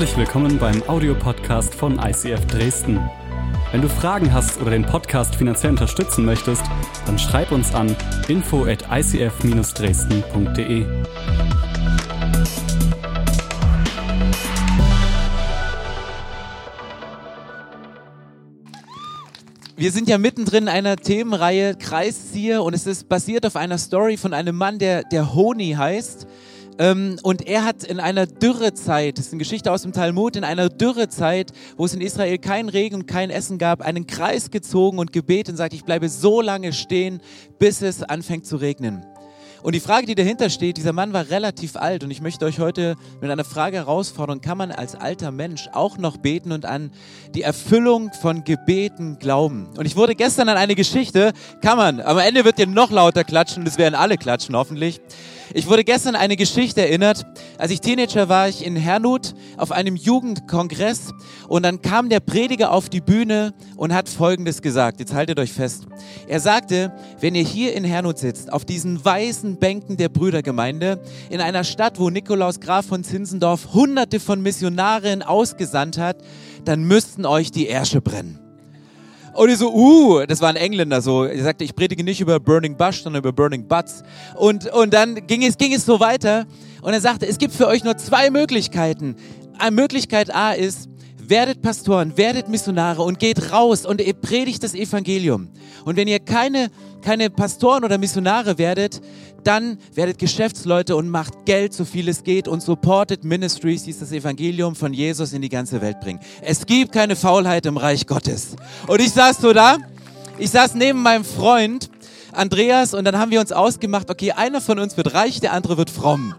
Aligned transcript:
Herzlich 0.00 0.16
willkommen 0.16 0.58
beim 0.58 0.82
Audiopodcast 0.88 1.74
von 1.74 1.98
ICF 1.98 2.46
Dresden. 2.46 2.98
Wenn 3.70 3.82
du 3.82 3.88
Fragen 3.90 4.32
hast 4.32 4.58
oder 4.58 4.70
den 4.70 4.86
Podcast 4.86 5.34
finanziell 5.36 5.72
unterstützen 5.72 6.24
möchtest, 6.24 6.62
dann 7.04 7.18
schreib 7.18 7.52
uns 7.52 7.74
an 7.74 7.94
info 8.26 8.64
at 8.64 8.82
icf-dresden.de. 8.90 10.86
Wir 19.76 19.92
sind 19.92 20.08
ja 20.08 20.16
mittendrin 20.16 20.62
in 20.62 20.70
einer 20.70 20.96
Themenreihe 20.96 21.74
Kreiszieher 21.74 22.62
und 22.64 22.72
es 22.72 22.86
ist 22.86 23.10
basiert 23.10 23.44
auf 23.44 23.54
einer 23.54 23.76
Story 23.76 24.16
von 24.16 24.32
einem 24.32 24.56
Mann, 24.56 24.78
der, 24.78 25.02
der 25.02 25.34
Honi 25.34 25.72
heißt. 25.72 26.26
Ähm, 26.80 27.18
und 27.22 27.46
er 27.46 27.66
hat 27.66 27.84
in 27.84 28.00
einer 28.00 28.24
Dürrezeit, 28.24 29.18
das 29.18 29.26
ist 29.26 29.32
eine 29.32 29.38
Geschichte 29.40 29.70
aus 29.70 29.82
dem 29.82 29.92
Talmud, 29.92 30.34
in 30.34 30.44
einer 30.44 30.70
Dürrezeit, 30.70 31.52
wo 31.76 31.84
es 31.84 31.92
in 31.92 32.00
Israel 32.00 32.38
keinen 32.38 32.70
Regen 32.70 32.94
und 32.94 33.06
kein 33.06 33.28
Essen 33.28 33.58
gab, 33.58 33.82
einen 33.82 34.06
Kreis 34.06 34.50
gezogen 34.50 34.98
und 34.98 35.12
gebetet 35.12 35.50
und 35.50 35.56
sagt, 35.58 35.74
ich 35.74 35.84
bleibe 35.84 36.08
so 36.08 36.40
lange 36.40 36.72
stehen, 36.72 37.20
bis 37.58 37.82
es 37.82 38.02
anfängt 38.02 38.46
zu 38.46 38.56
regnen. 38.56 39.04
Und 39.62 39.74
die 39.74 39.80
Frage, 39.80 40.06
die 40.06 40.14
dahinter 40.14 40.48
steht, 40.48 40.78
dieser 40.78 40.94
Mann 40.94 41.12
war 41.12 41.28
relativ 41.28 41.76
alt 41.76 42.02
und 42.02 42.10
ich 42.10 42.22
möchte 42.22 42.46
euch 42.46 42.60
heute 42.60 42.96
mit 43.20 43.30
einer 43.30 43.44
Frage 43.44 43.76
herausfordern, 43.76 44.40
kann 44.40 44.56
man 44.56 44.72
als 44.72 44.94
alter 44.94 45.32
Mensch 45.32 45.68
auch 45.74 45.98
noch 45.98 46.16
beten 46.16 46.50
und 46.50 46.64
an 46.64 46.92
die 47.34 47.42
Erfüllung 47.42 48.10
von 48.22 48.42
Gebeten 48.44 49.18
glauben? 49.18 49.68
Und 49.76 49.84
ich 49.84 49.96
wurde 49.96 50.14
gestern 50.14 50.48
an 50.48 50.56
eine 50.56 50.74
Geschichte, 50.74 51.34
kann 51.60 51.76
man, 51.76 52.00
am 52.00 52.16
Ende 52.16 52.46
wird 52.46 52.58
ihr 52.58 52.66
noch 52.66 52.90
lauter 52.90 53.22
klatschen, 53.22 53.66
das 53.66 53.76
werden 53.76 53.94
alle 53.94 54.16
klatschen 54.16 54.56
hoffentlich. 54.56 54.98
Ich 55.52 55.66
wurde 55.66 55.84
gestern 55.84 56.16
eine 56.16 56.36
Geschichte 56.36 56.80
erinnert. 56.80 57.26
Als 57.58 57.70
ich 57.70 57.80
Teenager 57.80 58.28
war, 58.28 58.48
ich 58.48 58.64
in 58.64 58.76
Hernut 58.76 59.34
auf 59.56 59.72
einem 59.72 59.96
Jugendkongress 59.96 61.12
und 61.48 61.64
dann 61.64 61.82
kam 61.82 62.08
der 62.08 62.20
Prediger 62.20 62.72
auf 62.72 62.88
die 62.88 63.00
Bühne 63.00 63.54
und 63.76 63.94
hat 63.94 64.08
Folgendes 64.08 64.62
gesagt. 64.62 65.00
Jetzt 65.00 65.14
haltet 65.14 65.38
euch 65.38 65.52
fest. 65.52 65.86
Er 66.28 66.40
sagte, 66.40 66.92
wenn 67.20 67.34
ihr 67.34 67.44
hier 67.44 67.74
in 67.74 67.84
Hernut 67.84 68.18
sitzt, 68.18 68.52
auf 68.52 68.64
diesen 68.64 69.04
weißen 69.04 69.58
Bänken 69.58 69.96
der 69.96 70.08
Brüdergemeinde, 70.08 71.00
in 71.30 71.40
einer 71.40 71.64
Stadt, 71.64 71.98
wo 72.00 72.10
Nikolaus 72.10 72.60
Graf 72.60 72.86
von 72.86 73.04
Zinzendorf 73.04 73.74
hunderte 73.74 74.20
von 74.20 74.40
Missionaren 74.40 75.22
ausgesandt 75.22 75.98
hat, 75.98 76.16
dann 76.64 76.84
müssten 76.84 77.26
euch 77.26 77.50
die 77.50 77.68
Ärsche 77.68 78.00
brennen. 78.00 78.39
Und 79.32 79.48
ich 79.48 79.58
so, 79.58 79.72
uh, 79.72 80.26
das 80.26 80.40
war 80.40 80.48
ein 80.48 80.56
Engländer 80.56 81.00
so. 81.00 81.24
Er 81.24 81.42
sagte, 81.42 81.64
ich 81.64 81.74
predige 81.74 82.02
nicht 82.02 82.20
über 82.20 82.40
Burning 82.40 82.76
Bush, 82.76 83.02
sondern 83.02 83.20
über 83.20 83.32
Burning 83.32 83.66
Butts. 83.68 84.02
Und, 84.34 84.70
und 84.72 84.92
dann 84.92 85.26
ging 85.26 85.44
es, 85.44 85.56
ging 85.56 85.72
es 85.72 85.84
so 85.84 86.00
weiter. 86.00 86.46
Und 86.82 86.92
er 86.92 87.00
sagte, 87.00 87.26
es 87.26 87.38
gibt 87.38 87.54
für 87.54 87.66
euch 87.66 87.84
nur 87.84 87.96
zwei 87.96 88.30
Möglichkeiten. 88.30 89.16
Eine 89.58 89.72
Möglichkeit 89.72 90.34
A 90.34 90.52
ist, 90.52 90.88
werdet 91.18 91.62
Pastoren, 91.62 92.16
werdet 92.16 92.48
Missionare 92.48 93.02
und 93.02 93.18
geht 93.18 93.52
raus 93.52 93.86
und 93.86 94.00
ihr 94.00 94.14
predigt 94.14 94.62
das 94.62 94.74
Evangelium. 94.74 95.48
Und 95.84 95.96
wenn 95.96 96.08
ihr 96.08 96.18
keine, 96.18 96.70
keine 97.00 97.30
Pastoren 97.30 97.84
oder 97.84 97.98
Missionare 97.98 98.58
werdet, 98.58 99.00
dann 99.44 99.78
werdet 99.94 100.18
Geschäftsleute 100.18 100.96
und 100.96 101.08
macht 101.08 101.46
Geld, 101.46 101.72
so 101.72 101.84
viel 101.84 102.08
es 102.08 102.24
geht 102.24 102.48
und 102.48 102.62
supportet 102.62 103.24
Ministries, 103.24 103.84
die 103.84 103.98
das 103.98 104.12
Evangelium 104.12 104.74
von 104.74 104.92
Jesus 104.92 105.32
in 105.32 105.42
die 105.42 105.48
ganze 105.48 105.80
Welt 105.80 106.00
bringen. 106.00 106.20
Es 106.42 106.66
gibt 106.66 106.92
keine 106.92 107.16
Faulheit 107.16 107.66
im 107.66 107.76
Reich 107.76 108.06
Gottes. 108.06 108.56
Und 108.86 109.00
ich 109.00 109.12
saß 109.12 109.38
so 109.38 109.52
da, 109.52 109.78
ich 110.38 110.50
saß 110.50 110.74
neben 110.74 111.02
meinem 111.02 111.24
Freund 111.24 111.90
Andreas 112.32 112.94
und 112.94 113.04
dann 113.04 113.18
haben 113.18 113.30
wir 113.30 113.40
uns 113.40 113.52
ausgemacht, 113.52 114.10
okay, 114.10 114.32
einer 114.32 114.60
von 114.60 114.78
uns 114.78 114.96
wird 114.96 115.14
reich, 115.14 115.40
der 115.40 115.52
andere 115.52 115.76
wird 115.76 115.90
fromm. 115.90 116.34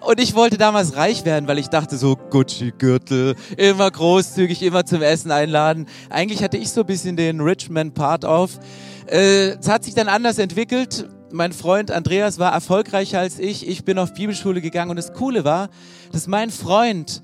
Und 0.00 0.20
ich 0.20 0.34
wollte 0.34 0.56
damals 0.56 0.96
reich 0.96 1.24
werden, 1.24 1.48
weil 1.48 1.58
ich 1.58 1.68
dachte 1.68 1.96
so, 1.96 2.16
Gucci-Gürtel, 2.16 3.34
immer 3.56 3.90
großzügig, 3.90 4.62
immer 4.62 4.84
zum 4.84 5.02
Essen 5.02 5.30
einladen. 5.30 5.86
Eigentlich 6.10 6.42
hatte 6.42 6.56
ich 6.56 6.70
so 6.70 6.82
ein 6.82 6.86
bisschen 6.86 7.16
den 7.16 7.40
Richman-Part 7.40 8.24
auf. 8.24 8.58
Äh, 9.06 9.56
es 9.58 9.68
hat 9.68 9.84
sich 9.84 9.94
dann 9.94 10.08
anders 10.08 10.38
entwickelt. 10.38 11.08
Mein 11.30 11.52
Freund 11.52 11.90
Andreas 11.90 12.38
war 12.38 12.52
erfolgreicher 12.52 13.18
als 13.18 13.38
ich. 13.38 13.66
Ich 13.66 13.84
bin 13.84 13.98
auf 13.98 14.14
Bibelschule 14.14 14.60
gegangen 14.60 14.90
und 14.90 14.96
das 14.96 15.12
Coole 15.12 15.44
war, 15.44 15.68
dass 16.12 16.26
mein 16.26 16.50
Freund 16.50 17.22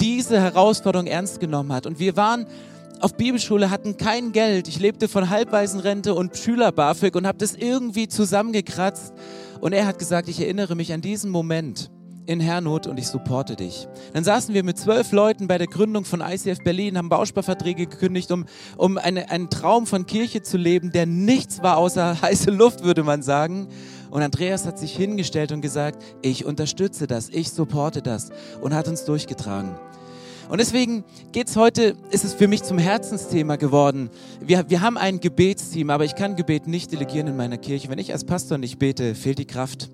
diese 0.00 0.40
Herausforderung 0.40 1.06
ernst 1.06 1.38
genommen 1.38 1.72
hat. 1.72 1.86
Und 1.86 1.98
wir 1.98 2.16
waren 2.16 2.46
auf 3.00 3.16
Bibelschule, 3.16 3.70
hatten 3.70 3.96
kein 3.96 4.32
Geld. 4.32 4.68
Ich 4.68 4.78
lebte 4.78 5.08
von 5.08 5.28
Halbwaisenrente 5.28 6.14
und 6.14 6.36
Schüler-BAföG 6.36 7.14
und 7.16 7.26
habe 7.26 7.38
das 7.38 7.54
irgendwie 7.54 8.08
zusammengekratzt. 8.08 9.12
Und 9.60 9.72
er 9.72 9.86
hat 9.86 9.98
gesagt, 9.98 10.28
ich 10.28 10.40
erinnere 10.40 10.74
mich 10.74 10.92
an 10.92 11.00
diesen 11.00 11.30
Moment 11.30 11.90
in 12.26 12.40
Hernot 12.40 12.86
und 12.86 12.98
ich 12.98 13.08
supporte 13.08 13.56
dich. 13.56 13.88
Dann 14.12 14.24
saßen 14.24 14.54
wir 14.54 14.62
mit 14.62 14.78
zwölf 14.78 15.12
Leuten 15.12 15.48
bei 15.48 15.58
der 15.58 15.66
Gründung 15.66 16.04
von 16.04 16.20
ICF 16.20 16.58
Berlin, 16.62 16.96
haben 16.96 17.08
Bausparverträge 17.08 17.86
gekündigt, 17.86 18.30
um, 18.30 18.46
um 18.76 18.98
eine, 18.98 19.30
einen 19.30 19.50
Traum 19.50 19.86
von 19.86 20.06
Kirche 20.06 20.42
zu 20.42 20.56
leben, 20.56 20.92
der 20.92 21.06
nichts 21.06 21.62
war 21.62 21.76
außer 21.76 22.20
heiße 22.22 22.50
Luft, 22.50 22.84
würde 22.84 23.02
man 23.02 23.22
sagen. 23.22 23.68
Und 24.10 24.22
Andreas 24.22 24.66
hat 24.66 24.78
sich 24.78 24.94
hingestellt 24.94 25.52
und 25.52 25.62
gesagt, 25.62 26.02
ich 26.20 26.44
unterstütze 26.44 27.06
das, 27.06 27.28
ich 27.30 27.50
supporte 27.50 28.02
das 28.02 28.30
und 28.60 28.74
hat 28.74 28.86
uns 28.86 29.04
durchgetragen. 29.04 29.74
Und 30.48 30.60
deswegen 30.60 31.02
geht's 31.32 31.56
heute, 31.56 31.96
ist 32.10 32.24
es 32.24 32.34
für 32.34 32.46
mich 32.46 32.62
zum 32.62 32.76
Herzensthema 32.76 33.56
geworden. 33.56 34.10
Wir, 34.38 34.68
wir 34.68 34.82
haben 34.82 34.98
ein 34.98 35.18
Gebetsteam, 35.18 35.88
aber 35.88 36.04
ich 36.04 36.14
kann 36.14 36.36
Gebet 36.36 36.66
nicht 36.66 36.92
delegieren 36.92 37.28
in 37.28 37.36
meiner 37.36 37.56
Kirche. 37.56 37.88
Wenn 37.88 37.98
ich 37.98 38.12
als 38.12 38.24
Pastor 38.24 38.58
nicht 38.58 38.78
bete, 38.78 39.14
fehlt 39.14 39.38
die 39.38 39.46
Kraft. 39.46 39.88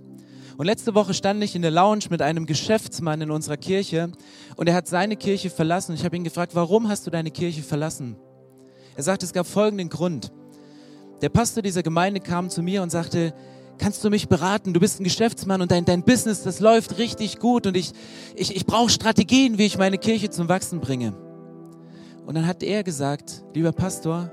Und 0.58 0.66
letzte 0.66 0.96
Woche 0.96 1.14
stand 1.14 1.42
ich 1.44 1.54
in 1.54 1.62
der 1.62 1.70
Lounge 1.70 2.06
mit 2.10 2.20
einem 2.20 2.44
Geschäftsmann 2.44 3.20
in 3.20 3.30
unserer 3.30 3.56
Kirche 3.56 4.10
und 4.56 4.68
er 4.68 4.74
hat 4.74 4.88
seine 4.88 5.16
Kirche 5.16 5.50
verlassen. 5.50 5.94
Ich 5.94 6.04
habe 6.04 6.16
ihn 6.16 6.24
gefragt, 6.24 6.56
warum 6.56 6.88
hast 6.88 7.06
du 7.06 7.12
deine 7.12 7.30
Kirche 7.30 7.62
verlassen? 7.62 8.16
Er 8.96 9.04
sagte, 9.04 9.24
es 9.24 9.32
gab 9.32 9.46
folgenden 9.46 9.88
Grund. 9.88 10.32
Der 11.22 11.28
Pastor 11.28 11.62
dieser 11.62 11.84
Gemeinde 11.84 12.18
kam 12.18 12.50
zu 12.50 12.64
mir 12.64 12.82
und 12.82 12.90
sagte, 12.90 13.34
kannst 13.78 14.02
du 14.02 14.10
mich 14.10 14.26
beraten? 14.26 14.74
Du 14.74 14.80
bist 14.80 14.98
ein 14.98 15.04
Geschäftsmann 15.04 15.62
und 15.62 15.70
dein, 15.70 15.84
dein 15.84 16.02
Business, 16.02 16.42
das 16.42 16.58
läuft 16.58 16.98
richtig 16.98 17.38
gut 17.38 17.68
und 17.68 17.76
ich, 17.76 17.92
ich, 18.34 18.56
ich 18.56 18.66
brauche 18.66 18.90
Strategien, 18.90 19.58
wie 19.58 19.66
ich 19.66 19.78
meine 19.78 19.96
Kirche 19.96 20.28
zum 20.28 20.48
Wachsen 20.48 20.80
bringe. 20.80 21.14
Und 22.26 22.34
dann 22.34 22.48
hat 22.48 22.64
er 22.64 22.82
gesagt, 22.82 23.44
lieber 23.54 23.70
Pastor, 23.70 24.32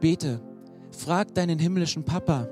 bete, 0.00 0.42
frag 0.90 1.34
deinen 1.34 1.58
himmlischen 1.58 2.04
Papa, 2.04 2.46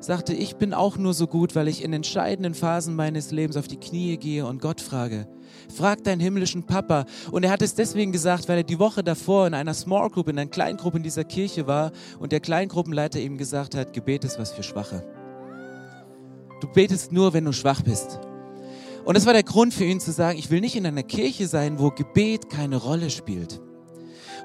sagte, 0.00 0.34
ich 0.34 0.56
bin 0.56 0.74
auch 0.74 0.96
nur 0.96 1.14
so 1.14 1.26
gut, 1.26 1.54
weil 1.54 1.68
ich 1.68 1.82
in 1.82 1.92
entscheidenden 1.92 2.54
Phasen 2.54 2.94
meines 2.94 3.30
Lebens 3.30 3.56
auf 3.56 3.68
die 3.68 3.78
Knie 3.78 4.16
gehe 4.16 4.46
und 4.46 4.60
Gott 4.60 4.80
frage. 4.80 5.26
Frag 5.74 6.04
deinen 6.04 6.20
himmlischen 6.20 6.64
Papa. 6.64 7.06
Und 7.30 7.44
er 7.44 7.50
hat 7.50 7.62
es 7.62 7.74
deswegen 7.74 8.12
gesagt, 8.12 8.48
weil 8.48 8.58
er 8.58 8.64
die 8.64 8.78
Woche 8.78 9.02
davor 9.02 9.46
in 9.46 9.54
einer 9.54 9.74
Small 9.74 10.10
Group, 10.10 10.28
in 10.28 10.38
einer 10.38 10.50
Kleingruppe 10.50 10.98
in 10.98 11.02
dieser 11.02 11.24
Kirche 11.24 11.66
war 11.66 11.92
und 12.18 12.32
der 12.32 12.40
Kleingruppenleiter 12.40 13.20
ihm 13.20 13.38
gesagt 13.38 13.74
hat, 13.74 13.92
Gebet 13.92 14.24
ist 14.24 14.38
was 14.38 14.52
für 14.52 14.62
Schwache. 14.62 15.04
Du 16.60 16.68
betest 16.68 17.12
nur, 17.12 17.32
wenn 17.32 17.44
du 17.44 17.52
schwach 17.52 17.82
bist. 17.82 18.20
Und 19.04 19.16
das 19.16 19.26
war 19.26 19.32
der 19.32 19.42
Grund 19.42 19.72
für 19.72 19.84
ihn 19.84 20.00
zu 20.00 20.10
sagen, 20.10 20.38
ich 20.38 20.50
will 20.50 20.60
nicht 20.60 20.76
in 20.76 20.86
einer 20.86 21.02
Kirche 21.02 21.46
sein, 21.46 21.78
wo 21.78 21.90
Gebet 21.90 22.50
keine 22.50 22.76
Rolle 22.76 23.10
spielt. 23.10 23.60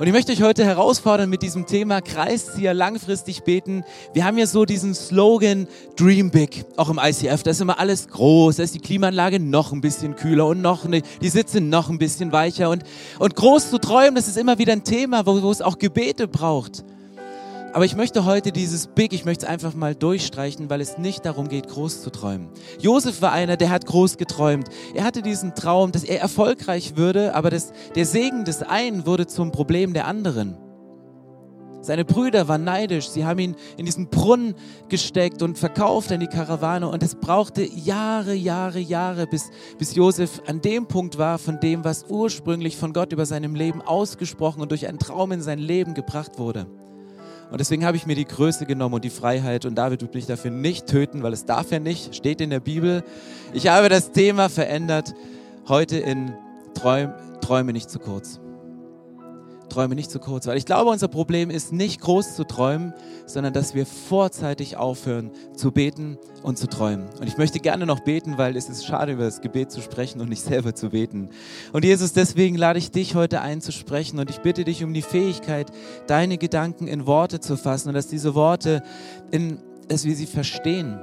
Und 0.01 0.07
ich 0.07 0.13
möchte 0.13 0.31
euch 0.31 0.41
heute 0.41 0.65
herausfordern 0.65 1.29
mit 1.29 1.43
diesem 1.43 1.67
Thema 1.67 2.01
Kreiszieher 2.01 2.73
langfristig 2.73 3.43
beten. 3.43 3.83
Wir 4.15 4.25
haben 4.25 4.35
ja 4.39 4.47
so 4.47 4.65
diesen 4.65 4.95
Slogan 4.95 5.67
Dream 5.95 6.31
Big, 6.31 6.65
auch 6.75 6.89
im 6.89 6.97
ICF. 6.99 7.43
Da 7.43 7.51
ist 7.51 7.61
immer 7.61 7.77
alles 7.77 8.07
groß, 8.07 8.55
da 8.55 8.63
ist 8.63 8.73
die 8.73 8.79
Klimaanlage 8.79 9.39
noch 9.39 9.71
ein 9.71 9.79
bisschen 9.79 10.15
kühler 10.15 10.47
und 10.47 10.59
noch 10.59 10.85
eine, 10.85 11.03
die 11.21 11.29
Sitze 11.29 11.61
noch 11.61 11.87
ein 11.87 11.99
bisschen 11.99 12.31
weicher. 12.31 12.71
Und, 12.71 12.83
und 13.19 13.35
groß 13.35 13.69
zu 13.69 13.77
träumen, 13.77 14.15
das 14.15 14.27
ist 14.27 14.39
immer 14.39 14.57
wieder 14.57 14.73
ein 14.73 14.83
Thema, 14.83 15.23
wo, 15.27 15.39
wo 15.39 15.51
es 15.51 15.61
auch 15.61 15.77
Gebete 15.77 16.27
braucht. 16.27 16.83
Aber 17.73 17.85
ich 17.85 17.95
möchte 17.95 18.25
heute 18.25 18.51
dieses 18.51 18.87
Big, 18.87 19.13
ich 19.13 19.23
möchte 19.23 19.45
es 19.45 19.49
einfach 19.49 19.73
mal 19.73 19.95
durchstreichen, 19.95 20.69
weil 20.69 20.81
es 20.81 20.97
nicht 20.97 21.25
darum 21.25 21.47
geht, 21.47 21.69
groß 21.69 22.01
zu 22.01 22.09
träumen. 22.09 22.49
Josef 22.79 23.21
war 23.21 23.31
einer, 23.31 23.55
der 23.55 23.69
hat 23.69 23.85
groß 23.85 24.17
geträumt. 24.17 24.67
Er 24.93 25.05
hatte 25.05 25.21
diesen 25.21 25.55
Traum, 25.55 25.93
dass 25.93 26.03
er 26.03 26.19
erfolgreich 26.19 26.97
würde, 26.97 27.33
aber 27.33 27.49
das, 27.49 27.71
der 27.95 28.05
Segen 28.05 28.43
des 28.43 28.61
einen 28.61 29.05
wurde 29.05 29.25
zum 29.25 29.51
Problem 29.53 29.93
der 29.93 30.05
anderen. 30.05 30.57
Seine 31.79 32.03
Brüder 32.03 32.47
waren 32.49 32.65
neidisch. 32.65 33.07
Sie 33.07 33.25
haben 33.25 33.39
ihn 33.39 33.55
in 33.77 33.85
diesen 33.85 34.09
Brunnen 34.09 34.53
gesteckt 34.89 35.41
und 35.41 35.57
verkauft 35.57 36.11
an 36.11 36.19
die 36.19 36.27
Karawane. 36.27 36.87
Und 36.87 37.01
es 37.01 37.15
brauchte 37.15 37.63
Jahre, 37.63 38.33
Jahre, 38.33 38.79
Jahre, 38.79 39.25
bis, 39.25 39.49
bis 39.79 39.95
Josef 39.95 40.41
an 40.45 40.61
dem 40.61 40.87
Punkt 40.87 41.17
war, 41.17 41.39
von 41.39 41.59
dem, 41.59 41.83
was 41.83 42.05
ursprünglich 42.07 42.77
von 42.77 42.93
Gott 42.93 43.13
über 43.13 43.25
seinem 43.25 43.55
Leben 43.55 43.81
ausgesprochen 43.81 44.61
und 44.61 44.69
durch 44.69 44.87
einen 44.87 44.99
Traum 44.99 45.31
in 45.31 45.41
sein 45.41 45.57
Leben 45.57 45.95
gebracht 45.95 46.37
wurde. 46.37 46.67
Und 47.51 47.59
deswegen 47.59 47.85
habe 47.85 47.97
ich 47.97 48.05
mir 48.05 48.15
die 48.15 48.25
Größe 48.25 48.65
genommen 48.65 48.95
und 48.95 49.03
die 49.03 49.09
Freiheit. 49.09 49.65
Und 49.65 49.75
David 49.75 50.01
wird 50.01 50.15
mich 50.15 50.25
dafür 50.25 50.51
nicht 50.51 50.87
töten, 50.87 51.21
weil 51.21 51.33
es 51.33 51.45
darf 51.45 51.71
er 51.71 51.79
nicht, 51.79 52.15
steht 52.15 52.41
in 52.41 52.49
der 52.49 52.61
Bibel. 52.61 53.03
Ich 53.53 53.67
habe 53.67 53.89
das 53.89 54.11
Thema 54.11 54.49
verändert. 54.49 55.13
Heute 55.67 55.97
in 55.97 56.33
Träum, 56.73 57.11
Träume 57.41 57.73
nicht 57.73 57.89
zu 57.89 57.99
kurz. 57.99 58.40
Träume 59.71 59.95
nicht 59.95 60.11
zu 60.11 60.19
kurz. 60.19 60.47
Weil 60.47 60.57
ich 60.57 60.65
glaube, 60.65 60.91
unser 60.91 61.07
Problem 61.07 61.49
ist 61.49 61.71
nicht 61.71 62.01
groß 62.01 62.35
zu 62.35 62.43
träumen, 62.45 62.93
sondern 63.25 63.53
dass 63.53 63.73
wir 63.73 63.85
vorzeitig 63.85 64.77
aufhören 64.77 65.31
zu 65.55 65.71
beten 65.71 66.17
und 66.43 66.57
zu 66.57 66.67
träumen. 66.67 67.07
Und 67.19 67.27
ich 67.27 67.37
möchte 67.37 67.59
gerne 67.59 67.85
noch 67.85 68.01
beten, 68.01 68.37
weil 68.37 68.55
es 68.55 68.69
ist 68.69 68.85
schade, 68.85 69.13
über 69.13 69.23
das 69.23 69.41
Gebet 69.41 69.71
zu 69.71 69.81
sprechen 69.81 70.21
und 70.21 70.29
nicht 70.29 70.43
selber 70.43 70.75
zu 70.75 70.89
beten. 70.89 71.29
Und 71.71 71.85
Jesus, 71.85 72.13
deswegen 72.13 72.55
lade 72.55 72.79
ich 72.79 72.91
dich 72.91 73.15
heute 73.15 73.41
ein 73.41 73.61
zu 73.61 73.71
sprechen 73.71 74.19
und 74.19 74.29
ich 74.29 74.39
bitte 74.39 74.63
dich 74.63 74.83
um 74.83 74.93
die 74.93 75.01
Fähigkeit, 75.01 75.71
deine 76.07 76.37
Gedanken 76.37 76.87
in 76.87 77.05
Worte 77.07 77.39
zu 77.39 77.57
fassen 77.57 77.89
und 77.89 77.95
dass 77.95 78.07
diese 78.07 78.35
Worte, 78.35 78.83
in, 79.31 79.59
dass 79.87 80.05
wir 80.05 80.15
sie 80.15 80.25
verstehen. 80.27 80.99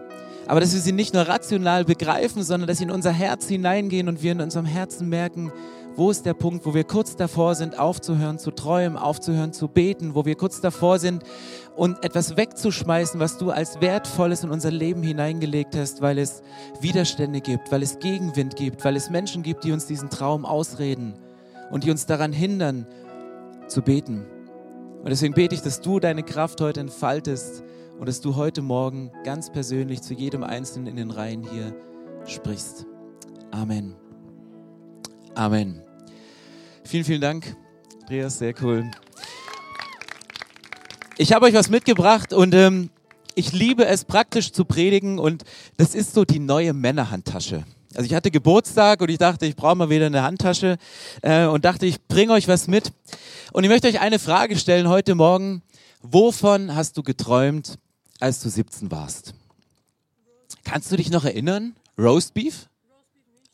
Aber 0.47 0.61
dass 0.61 0.73
wir 0.73 0.81
sie 0.81 0.93
nicht 0.93 1.13
nur 1.13 1.25
rational 1.25 1.85
begreifen, 1.85 2.43
sondern 2.43 2.69
dass 2.69 2.79
sie 2.79 2.85
in 2.85 2.91
unser 2.91 3.13
Herz 3.13 3.47
hineingehen 3.49 4.09
und 4.09 4.23
wir 4.23 4.33
in 4.33 4.41
unserem 4.41 4.65
Herzen 4.65 5.09
merken, 5.09 5.53
wo 5.99 6.13
ist 6.13 6.25
der 6.25 6.35
Punkt, 6.35 6.65
wo 6.65 6.75
wir 6.75 6.85
kurz 6.85 7.17
davor 7.17 7.57
sind, 7.57 7.79
aufzuhören 7.79 8.39
zu 8.39 8.53
träumen, 8.53 8.97
aufzuhören 8.97 9.53
zu 9.53 9.67
beten, 9.67 10.15
wo 10.15 10.25
wir 10.25 10.37
kurz 10.37 10.61
davor 10.61 11.01
sind, 11.01 11.25
und 11.75 12.05
etwas 12.05 12.37
wegzuschmeißen, 12.37 13.21
was 13.21 13.37
du 13.37 13.51
als 13.51 13.81
wertvolles 13.81 14.45
in 14.45 14.51
unser 14.51 14.71
Leben 14.71 15.03
hineingelegt 15.03 15.77
hast, 15.77 16.01
weil 16.01 16.19
es 16.19 16.43
Widerstände 16.81 17.41
gibt, 17.41 17.71
weil 17.73 17.83
es 17.83 17.99
Gegenwind 17.99 18.57
gibt, 18.57 18.85
weil 18.85 18.97
es 18.97 19.11
Menschen 19.11 19.43
gibt, 19.43 19.65
die 19.65 19.73
uns 19.73 19.87
diesen 19.87 20.09
Traum 20.09 20.45
ausreden 20.45 21.15
und 21.71 21.85
die 21.85 21.91
uns 21.91 22.07
daran 22.07 22.33
hindern 22.33 22.87
zu 23.67 23.83
beten. 23.83 24.25
Und 24.99 25.11
deswegen 25.11 25.35
bete 25.35 25.55
ich, 25.55 25.63
dass 25.63 25.81
du 25.81 26.01
deine 26.01 26.23
Kraft 26.23 26.61
heute 26.61 26.81
entfaltest 26.81 27.63
und 27.99 28.09
dass 28.09 28.21
du 28.21 28.37
heute 28.37 28.63
Morgen 28.63 29.11
ganz 29.25 29.51
persönlich 29.51 30.03
zu 30.03 30.15
jedem 30.15 30.45
Einzelnen 30.45 30.87
in 30.87 30.97
den 30.97 31.11
Reihen 31.11 31.43
hier 31.43 31.75
sprichst. 32.25 32.87
Amen. 33.51 33.95
Amen. 35.35 35.88
Vielen, 36.89 37.05
vielen 37.05 37.21
Dank, 37.21 37.55
Andreas, 38.01 38.39
sehr 38.39 38.55
cool. 38.63 38.91
Ich 41.19 41.35
habe 41.35 41.45
euch 41.45 41.53
was 41.53 41.69
mitgebracht 41.69 42.33
und 42.33 42.55
ähm, 42.55 42.89
ich 43.35 43.53
liebe 43.53 43.85
es 43.85 44.07
praktisch 44.07 44.53
zu 44.53 44.65
predigen 44.65 45.19
und 45.19 45.45
das 45.77 45.95
ist 45.95 46.15
so 46.15 46.25
die 46.25 46.39
neue 46.39 46.73
Männerhandtasche. 46.73 47.67
Also 47.95 48.07
ich 48.07 48.15
hatte 48.15 48.31
Geburtstag 48.31 49.03
und 49.03 49.11
ich 49.11 49.19
dachte, 49.19 49.45
ich 49.45 49.55
brauche 49.55 49.75
mal 49.75 49.91
wieder 49.91 50.07
eine 50.07 50.23
Handtasche 50.23 50.79
äh, 51.21 51.45
und 51.45 51.67
dachte, 51.67 51.85
ich 51.85 52.03
bringe 52.07 52.33
euch 52.33 52.49
was 52.49 52.69
mit. 52.69 52.91
Und 53.53 53.65
ich 53.65 53.69
möchte 53.69 53.87
euch 53.87 54.01
eine 54.01 54.19
Frage 54.19 54.57
stellen 54.57 54.89
heute 54.89 55.15
Morgen. 55.15 55.61
Wovon 56.01 56.75
hast 56.75 56.97
du 56.97 57.03
geträumt, 57.03 57.79
als 58.19 58.41
du 58.41 58.49
17 58.49 58.91
warst? 58.91 59.35
Kannst 60.65 60.91
du 60.91 60.97
dich 60.97 61.11
noch 61.11 61.27
erinnern? 61.27 61.77
Roastbeef? 61.99 62.71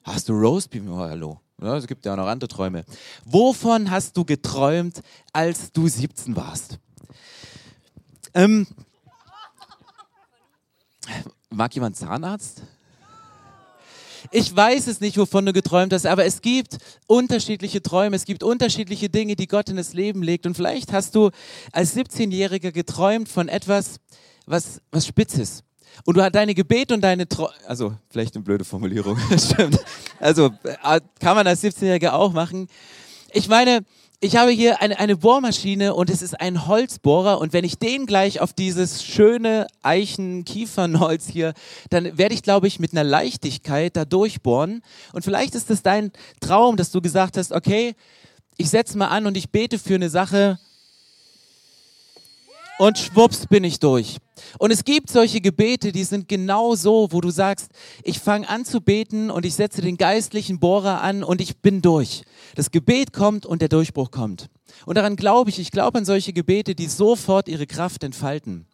Hast 0.04 0.28
du 0.28 0.34
Roastbeef? 0.34 0.84
Oh, 0.88 0.98
hallo. 0.98 1.40
Ja, 1.60 1.76
es 1.76 1.86
gibt 1.86 2.04
ja 2.04 2.12
auch 2.12 2.16
noch 2.16 2.26
andere 2.26 2.48
Träume. 2.48 2.84
Wovon 3.24 3.90
hast 3.90 4.16
du 4.16 4.24
geträumt, 4.24 5.00
als 5.32 5.72
du 5.72 5.88
17 5.88 6.34
warst? 6.36 6.78
Ähm, 8.34 8.66
mag 11.50 11.74
jemand 11.74 11.96
Zahnarzt? 11.96 12.62
Ich 14.30 14.54
weiß 14.54 14.86
es 14.88 15.00
nicht, 15.00 15.16
wovon 15.16 15.46
du 15.46 15.52
geträumt 15.52 15.92
hast, 15.92 16.06
aber 16.06 16.24
es 16.24 16.40
gibt 16.40 16.78
unterschiedliche 17.06 17.82
Träume, 17.82 18.16
es 18.16 18.24
gibt 18.24 18.42
unterschiedliche 18.42 19.08
Dinge, 19.08 19.36
die 19.36 19.46
Gott 19.46 19.68
in 19.68 19.76
das 19.76 19.92
Leben 19.92 20.22
legt. 20.22 20.46
Und 20.46 20.56
vielleicht 20.56 20.92
hast 20.92 21.14
du 21.14 21.30
als 21.72 21.94
17-Jähriger 21.96 22.72
geträumt 22.72 23.28
von 23.28 23.48
etwas, 23.48 24.00
was, 24.46 24.80
was 24.90 25.06
Spitzes. 25.06 25.62
Und 26.04 26.16
du 26.16 26.22
hast 26.22 26.34
deine 26.34 26.54
Gebete 26.54 26.94
und 26.94 27.00
deine 27.00 27.28
Träume, 27.28 27.52
also 27.66 27.94
vielleicht 28.10 28.34
eine 28.34 28.44
blöde 28.44 28.64
Formulierung, 28.64 29.18
stimmt. 29.38 29.78
Also 30.20 30.50
äh, 30.64 31.00
kann 31.20 31.36
man 31.36 31.46
als 31.46 31.62
17-Jähriger 31.62 32.12
auch 32.12 32.32
machen. 32.32 32.68
Ich 33.32 33.48
meine, 33.48 33.84
ich 34.20 34.36
habe 34.36 34.50
hier 34.50 34.80
eine, 34.80 34.98
eine 34.98 35.16
Bohrmaschine 35.16 35.94
und 35.94 36.08
es 36.08 36.22
ist 36.22 36.40
ein 36.40 36.66
Holzbohrer 36.66 37.40
und 37.40 37.52
wenn 37.52 37.64
ich 37.64 37.78
den 37.78 38.06
gleich 38.06 38.40
auf 38.40 38.52
dieses 38.54 39.04
schöne 39.04 39.66
Eichen-Kiefernholz 39.82 41.28
hier, 41.28 41.52
dann 41.90 42.16
werde 42.16 42.34
ich, 42.34 42.42
glaube 42.42 42.66
ich, 42.66 42.80
mit 42.80 42.92
einer 42.92 43.04
Leichtigkeit 43.04 43.96
da 43.96 44.04
durchbohren. 44.06 44.82
Und 45.12 45.24
vielleicht 45.24 45.54
ist 45.54 45.70
es 45.70 45.82
dein 45.82 46.10
Traum, 46.40 46.76
dass 46.76 46.90
du 46.90 47.02
gesagt 47.02 47.36
hast, 47.36 47.52
okay, 47.52 47.94
ich 48.56 48.70
setze 48.70 48.96
mal 48.96 49.08
an 49.08 49.26
und 49.26 49.36
ich 49.36 49.50
bete 49.50 49.78
für 49.78 49.96
eine 49.96 50.08
Sache 50.08 50.58
und 52.78 52.98
schwupps 52.98 53.46
bin 53.46 53.64
ich 53.64 53.78
durch. 53.78 54.18
Und 54.58 54.70
es 54.70 54.84
gibt 54.84 55.10
solche 55.10 55.40
Gebete, 55.40 55.92
die 55.92 56.04
sind 56.04 56.28
genau 56.28 56.74
so, 56.74 57.08
wo 57.10 57.20
du 57.20 57.30
sagst, 57.30 57.70
ich 58.02 58.18
fange 58.18 58.48
an 58.48 58.64
zu 58.64 58.80
beten 58.80 59.30
und 59.30 59.46
ich 59.46 59.54
setze 59.54 59.80
den 59.80 59.96
geistlichen 59.96 60.58
Bohrer 60.58 61.00
an 61.02 61.22
und 61.22 61.40
ich 61.40 61.58
bin 61.58 61.82
durch. 61.82 62.22
Das 62.56 62.70
Gebet 62.70 63.12
kommt 63.12 63.46
und 63.46 63.62
der 63.62 63.68
Durchbruch 63.68 64.10
kommt. 64.10 64.48
Und 64.86 64.96
daran 64.96 65.16
glaube 65.16 65.50
ich, 65.50 65.58
ich 65.58 65.70
glaube 65.70 65.98
an 65.98 66.04
solche 66.04 66.32
Gebete, 66.32 66.74
die 66.74 66.86
sofort 66.86 67.48
ihre 67.48 67.66
Kraft 67.66 68.02
entfalten. 68.02 68.66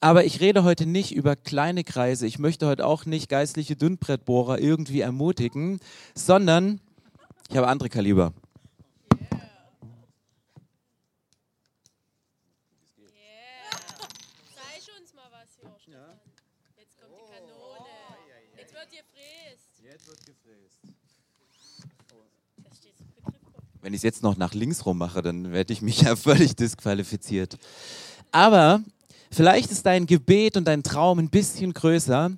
Aber 0.00 0.24
ich 0.24 0.40
rede 0.40 0.62
heute 0.62 0.84
nicht 0.84 1.14
über 1.14 1.36
kleine 1.36 1.82
Kreise. 1.82 2.26
Ich 2.26 2.38
möchte 2.38 2.66
heute 2.66 2.86
auch 2.86 3.06
nicht 3.06 3.30
geistliche 3.30 3.76
Dünnbrettbohrer 3.76 4.58
irgendwie 4.58 5.00
ermutigen, 5.00 5.80
sondern 6.14 6.80
ich 7.48 7.56
habe 7.56 7.68
andere 7.68 7.88
Kaliber. 7.88 8.34
Wenn 23.86 23.94
ich 23.94 24.00
es 24.00 24.02
jetzt 24.02 24.24
noch 24.24 24.36
nach 24.36 24.52
links 24.52 24.84
rum 24.84 24.98
mache, 24.98 25.22
dann 25.22 25.52
werde 25.52 25.72
ich 25.72 25.80
mich 25.80 26.00
ja 26.02 26.16
völlig 26.16 26.56
disqualifiziert. 26.56 27.56
Aber 28.32 28.82
vielleicht 29.30 29.70
ist 29.70 29.86
dein 29.86 30.06
Gebet 30.06 30.56
und 30.56 30.64
dein 30.64 30.82
Traum 30.82 31.20
ein 31.20 31.30
bisschen 31.30 31.72
größer 31.72 32.32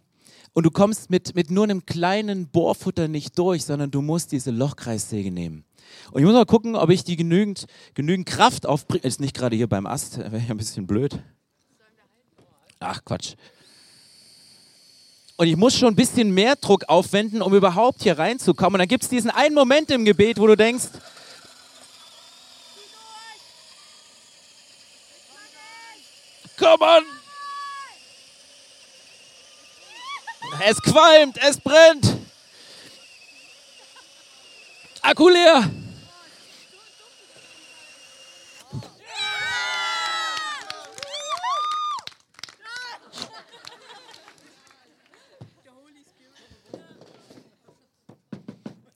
und 0.52 0.62
du 0.66 0.70
kommst 0.70 1.08
mit, 1.08 1.34
mit 1.34 1.50
nur 1.50 1.64
einem 1.64 1.86
kleinen 1.86 2.48
Bohrfutter 2.48 3.08
nicht 3.08 3.38
durch, 3.38 3.64
sondern 3.64 3.90
du 3.90 4.02
musst 4.02 4.30
diese 4.32 4.50
Lochkreissäge 4.50 5.30
nehmen. 5.30 5.64
Und 6.10 6.20
ich 6.20 6.26
muss 6.26 6.34
mal 6.34 6.44
gucken, 6.44 6.76
ob 6.76 6.90
ich 6.90 7.02
die 7.02 7.16
genügend, 7.16 7.64
genügend 7.94 8.26
Kraft 8.28 8.66
aufbringe. 8.66 9.04
Ist 9.04 9.18
nicht 9.18 9.34
gerade 9.34 9.56
hier 9.56 9.68
beim 9.68 9.86
Ast, 9.86 10.18
wäre 10.18 10.36
ja 10.36 10.50
ein 10.50 10.58
bisschen 10.58 10.86
blöd. 10.86 11.18
Ach 12.78 13.02
Quatsch. 13.06 13.36
Und 15.38 15.46
ich 15.46 15.56
muss 15.56 15.74
schon 15.74 15.88
ein 15.88 15.96
bisschen 15.96 16.30
mehr 16.30 16.56
Druck 16.56 16.84
aufwenden, 16.88 17.40
um 17.40 17.54
überhaupt 17.54 18.02
hier 18.02 18.18
reinzukommen. 18.18 18.74
Und 18.74 18.80
dann 18.80 18.88
gibt 18.88 19.04
es 19.04 19.08
diesen 19.08 19.30
einen 19.30 19.54
Moment 19.54 19.90
im 19.90 20.04
Gebet, 20.04 20.38
wo 20.38 20.46
du 20.46 20.54
denkst, 20.54 20.88
Komm 26.58 26.80
on! 26.80 27.04
Es 30.66 30.82
qualmt, 30.82 31.38
es 31.38 31.60
brennt. 31.60 32.16
Akku 35.02 35.28
leer. 35.28 35.70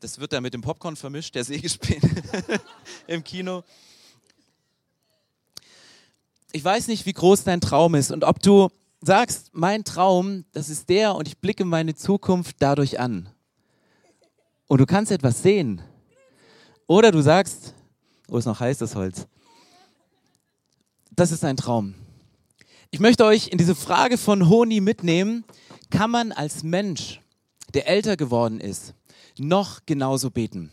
Das 0.01 0.19
wird 0.19 0.33
da 0.33 0.41
mit 0.41 0.53
dem 0.53 0.63
Popcorn 0.63 0.97
vermischt, 0.97 1.37
der 1.37 1.45
Sägespäne 1.45 2.01
im 3.07 3.23
Kino 3.23 3.63
ich 6.53 6.65
weiß 6.65 6.89
nicht, 6.89 7.07
wie 7.07 7.13
groß 7.13 7.45
dein 7.45 7.61
Traum 7.61 7.95
ist 7.95 8.11
und 8.13 8.25
ob 8.25 8.41
du 8.43 8.69
sagst, 9.01 9.51
mein 9.53 9.85
Traum, 9.85 10.45
das 10.53 10.69
ist 10.69 10.89
der 10.89 11.15
und 11.15 11.27
ich 11.27 11.39
blicke 11.39 11.65
meine 11.65 11.95
Zukunft 11.95 12.57
dadurch 12.61 13.01
an. 13.01 13.29
Und 14.69 14.81
du 14.81 14.87
kannst 14.87 15.13
etwas 15.13 15.43
sehen. 15.43 15.83
Oder 16.87 17.11
du 17.11 17.21
sagst, 17.21 17.75
oh, 18.29 18.39
ist 18.39 18.47
noch 18.47 18.61
heiß 18.61 18.79
das 18.79 18.95
Holz. 18.95 19.27
Das 21.11 21.33
ist 21.33 21.45
ein 21.45 21.57
Traum. 21.57 21.95
Ich 22.91 23.01
möchte 23.01 23.25
euch 23.25 23.49
in 23.49 23.59
diese 23.59 23.75
Frage 23.75 24.19
von 24.19 24.49
Honi 24.49 24.81
mitnehmen. 24.81 25.45
Kann 25.91 26.11
man 26.11 26.33
als 26.33 26.63
Mensch, 26.63 27.21
der 27.75 27.89
älter 27.89 28.17
geworden 28.17 28.61
ist, 28.61 28.95
noch 29.39 29.81
genauso 29.87 30.31
beten? 30.31 30.71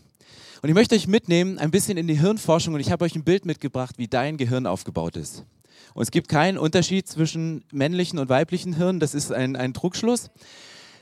Und 0.62 0.70
ich 0.70 0.76
möchte 0.76 0.96
euch 0.96 1.08
mitnehmen 1.08 1.58
ein 1.58 1.72
bisschen 1.72 1.98
in 1.98 2.08
die 2.08 2.20
Hirnforschung 2.20 2.74
und 2.74 2.80
ich 2.82 2.92
habe 2.92 3.06
euch 3.06 3.16
ein 3.16 3.24
Bild 3.24 3.46
mitgebracht, 3.46 3.98
wie 3.98 4.08
dein 4.08 4.38
Gehirn 4.38 4.66
aufgebaut 4.66 5.16
ist. 5.16 5.46
Und 5.94 6.04
es 6.04 6.12
gibt 6.12 6.30
keinen 6.30 6.58
Unterschied 6.58 7.08
zwischen 7.08 7.64
männlichen 7.72 8.20
und 8.20 8.30
weiblichen 8.30 8.74
Hirn. 8.74 9.00
Das 9.00 9.14
ist 9.14 9.32
ein, 9.32 9.56
ein 9.56 9.74
Druckschluss. 9.74 10.30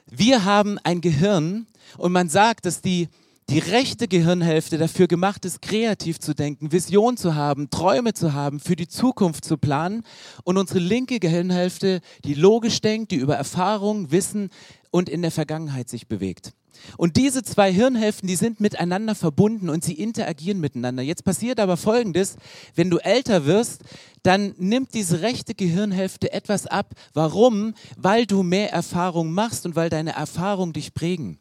Wir 0.09 0.45
haben 0.45 0.79
ein 0.83 1.01
Gehirn 1.01 1.67
und 1.97 2.11
man 2.11 2.29
sagt, 2.29 2.65
dass 2.65 2.81
die, 2.81 3.09
die 3.49 3.59
rechte 3.59 4.07
Gehirnhälfte 4.07 4.77
dafür 4.77 5.07
gemacht 5.07 5.43
ist, 5.45 5.61
kreativ 5.61 6.19
zu 6.19 6.33
denken, 6.33 6.71
Vision 6.71 7.17
zu 7.17 7.35
haben, 7.35 7.69
Träume 7.69 8.13
zu 8.13 8.33
haben, 8.33 8.59
für 8.59 8.75
die 8.75 8.87
Zukunft 8.87 9.43
zu 9.43 9.57
planen. 9.57 10.03
Und 10.43 10.57
unsere 10.57 10.79
linke 10.79 11.19
Gehirnhälfte, 11.19 12.01
die 12.23 12.33
logisch 12.33 12.79
denkt, 12.81 13.11
die 13.11 13.17
über 13.17 13.35
Erfahrung, 13.35 14.11
Wissen 14.11 14.49
und 14.91 15.09
in 15.09 15.21
der 15.21 15.31
Vergangenheit 15.31 15.89
sich 15.89 16.07
bewegt. 16.07 16.53
Und 16.97 17.17
diese 17.17 17.43
zwei 17.43 17.71
Hirnhälften, 17.71 18.27
die 18.27 18.35
sind 18.35 18.59
miteinander 18.59 19.15
verbunden 19.15 19.69
und 19.69 19.83
sie 19.83 19.93
interagieren 19.93 20.59
miteinander. 20.59 21.03
Jetzt 21.03 21.23
passiert 21.23 21.59
aber 21.59 21.77
Folgendes, 21.77 22.37
wenn 22.75 22.89
du 22.89 22.97
älter 22.97 23.45
wirst, 23.45 23.81
dann 24.23 24.53
nimmt 24.57 24.93
diese 24.93 25.21
rechte 25.21 25.55
Gehirnhälfte 25.55 26.31
etwas 26.31 26.67
ab. 26.67 26.93
Warum? 27.13 27.73
Weil 27.95 28.25
du 28.25 28.43
mehr 28.43 28.71
Erfahrung 28.71 29.31
machst 29.31 29.65
und 29.65 29.75
weil 29.75 29.89
deine 29.89 30.11
Erfahrungen 30.13 30.73
dich 30.73 30.93
prägen. 30.93 31.39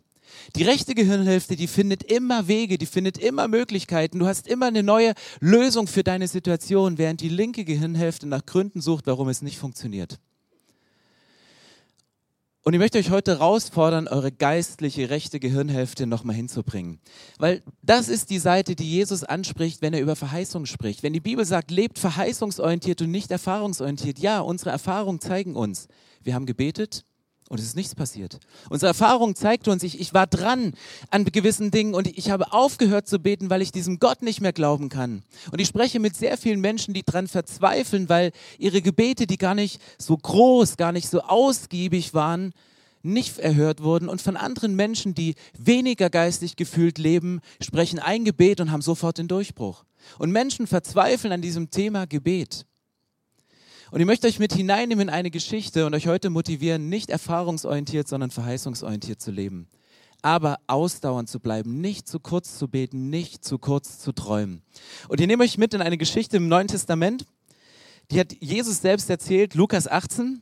Die 0.54 0.62
rechte 0.62 0.94
Gehirnhälfte, 0.94 1.56
die 1.56 1.66
findet 1.66 2.02
immer 2.04 2.48
Wege, 2.48 2.78
die 2.78 2.86
findet 2.86 3.18
immer 3.18 3.48
Möglichkeiten. 3.48 4.18
Du 4.18 4.26
hast 4.26 4.46
immer 4.46 4.66
eine 4.66 4.82
neue 4.82 5.14
Lösung 5.40 5.86
für 5.86 6.04
deine 6.04 6.28
Situation, 6.28 6.98
während 6.98 7.20
die 7.20 7.28
linke 7.28 7.64
Gehirnhälfte 7.64 8.26
nach 8.26 8.44
Gründen 8.44 8.80
sucht, 8.80 9.06
warum 9.06 9.28
es 9.28 9.42
nicht 9.42 9.58
funktioniert. 9.58 10.18
Und 12.66 12.74
ich 12.74 12.80
möchte 12.80 12.98
euch 12.98 13.10
heute 13.10 13.38
herausfordern, 13.38 14.08
eure 14.08 14.32
geistliche 14.32 15.08
rechte 15.08 15.38
Gehirnhälfte 15.38 16.08
nochmal 16.08 16.34
hinzubringen. 16.34 16.98
Weil 17.38 17.62
das 17.82 18.08
ist 18.08 18.28
die 18.30 18.40
Seite, 18.40 18.74
die 18.74 18.90
Jesus 18.90 19.22
anspricht, 19.22 19.82
wenn 19.82 19.94
er 19.94 20.00
über 20.00 20.16
Verheißung 20.16 20.66
spricht. 20.66 21.04
Wenn 21.04 21.12
die 21.12 21.20
Bibel 21.20 21.44
sagt, 21.44 21.70
lebt 21.70 22.00
verheißungsorientiert 22.00 23.02
und 23.02 23.12
nicht 23.12 23.30
erfahrungsorientiert. 23.30 24.18
Ja, 24.18 24.40
unsere 24.40 24.70
Erfahrungen 24.70 25.20
zeigen 25.20 25.54
uns, 25.54 25.86
wir 26.24 26.34
haben 26.34 26.44
gebetet, 26.44 27.04
und 27.48 27.60
es 27.60 27.66
ist 27.66 27.76
nichts 27.76 27.94
passiert. 27.94 28.40
Unsere 28.70 28.88
Erfahrung 28.88 29.36
zeigte 29.36 29.70
uns, 29.70 29.82
ich, 29.82 30.00
ich 30.00 30.12
war 30.12 30.26
dran 30.26 30.74
an 31.10 31.24
gewissen 31.24 31.70
Dingen 31.70 31.94
und 31.94 32.06
ich 32.08 32.30
habe 32.30 32.52
aufgehört 32.52 33.06
zu 33.06 33.20
beten, 33.20 33.50
weil 33.50 33.62
ich 33.62 33.70
diesem 33.70 33.98
Gott 34.00 34.22
nicht 34.22 34.40
mehr 34.40 34.52
glauben 34.52 34.88
kann. 34.88 35.22
Und 35.52 35.60
ich 35.60 35.68
spreche 35.68 36.00
mit 36.00 36.16
sehr 36.16 36.38
vielen 36.38 36.60
Menschen, 36.60 36.92
die 36.92 37.04
dran 37.04 37.28
verzweifeln, 37.28 38.08
weil 38.08 38.32
ihre 38.58 38.82
Gebete, 38.82 39.26
die 39.26 39.38
gar 39.38 39.54
nicht 39.54 39.80
so 39.98 40.16
groß, 40.16 40.76
gar 40.76 40.92
nicht 40.92 41.08
so 41.08 41.20
ausgiebig 41.20 42.14
waren, 42.14 42.52
nicht 43.02 43.38
erhört 43.38 43.82
wurden. 43.82 44.08
Und 44.08 44.20
von 44.20 44.36
anderen 44.36 44.74
Menschen, 44.74 45.14
die 45.14 45.36
weniger 45.56 46.10
geistig 46.10 46.56
gefühlt 46.56 46.98
leben, 46.98 47.40
sprechen 47.60 48.00
ein 48.00 48.24
Gebet 48.24 48.60
und 48.60 48.72
haben 48.72 48.82
sofort 48.82 49.18
den 49.18 49.28
Durchbruch. 49.28 49.84
Und 50.18 50.32
Menschen 50.32 50.66
verzweifeln 50.66 51.32
an 51.32 51.42
diesem 51.42 51.70
Thema 51.70 52.06
Gebet. 52.06 52.66
Und 53.90 54.00
ich 54.00 54.06
möchte 54.06 54.26
euch 54.26 54.38
mit 54.38 54.52
hineinnehmen 54.52 55.08
in 55.08 55.14
eine 55.14 55.30
Geschichte 55.30 55.86
und 55.86 55.94
euch 55.94 56.08
heute 56.08 56.28
motivieren, 56.30 56.88
nicht 56.88 57.08
erfahrungsorientiert, 57.08 58.08
sondern 58.08 58.30
verheißungsorientiert 58.30 59.20
zu 59.20 59.30
leben. 59.30 59.68
Aber 60.22 60.58
ausdauernd 60.66 61.28
zu 61.28 61.38
bleiben, 61.38 61.80
nicht 61.80 62.08
zu 62.08 62.18
kurz 62.18 62.58
zu 62.58 62.68
beten, 62.68 63.10
nicht 63.10 63.44
zu 63.44 63.58
kurz 63.58 64.00
zu 64.00 64.12
träumen. 64.12 64.62
Und 65.08 65.20
ich 65.20 65.26
nehme 65.26 65.44
euch 65.44 65.56
mit 65.56 65.72
in 65.72 65.82
eine 65.82 65.98
Geschichte 65.98 66.36
im 66.36 66.48
Neuen 66.48 66.68
Testament. 66.68 67.24
Die 68.10 68.18
hat 68.18 68.32
Jesus 68.40 68.80
selbst 68.80 69.08
erzählt, 69.08 69.54
Lukas 69.54 69.86
18. 69.86 70.40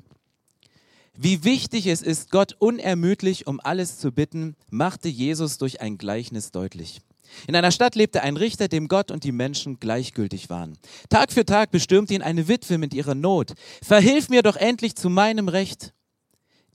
Wie 1.17 1.45
wichtig 1.45 1.87
es 1.87 2.03
ist, 2.03 2.31
Gott 2.31 2.57
unermüdlich 2.59 3.47
um 3.47 3.61
alles 3.61 3.99
zu 3.99 4.11
bitten, 4.11 4.57
machte 4.71 5.09
Jesus 5.09 5.59
durch 5.59 5.81
ein 5.81 5.99
Gleichnis 5.99 6.51
deutlich. 6.51 7.03
In 7.47 7.57
einer 7.57 7.71
Stadt 7.71 7.95
lebte 7.95 8.23
ein 8.23 8.37
Richter, 8.37 8.69
dem 8.69 8.89
Gott 8.89 9.11
und 9.11 9.25
die 9.25 9.33
Menschen 9.33 9.81
gleichgültig 9.81 10.51
waren. 10.51 10.79
Tag 11.09 11.33
für 11.33 11.45
Tag 11.45 11.71
bestürmte 11.71 12.15
ihn 12.15 12.23
eine 12.23 12.49
Witwe 12.49 12.79
mit 12.79 12.95
ihrer 12.95 13.15
Not. 13.15 13.53
Verhilf 13.83 14.29
mir 14.29 14.43
doch 14.43 14.57
endlich 14.57 14.95
zu 14.97 15.11
meinem 15.11 15.49
Recht. 15.49 15.93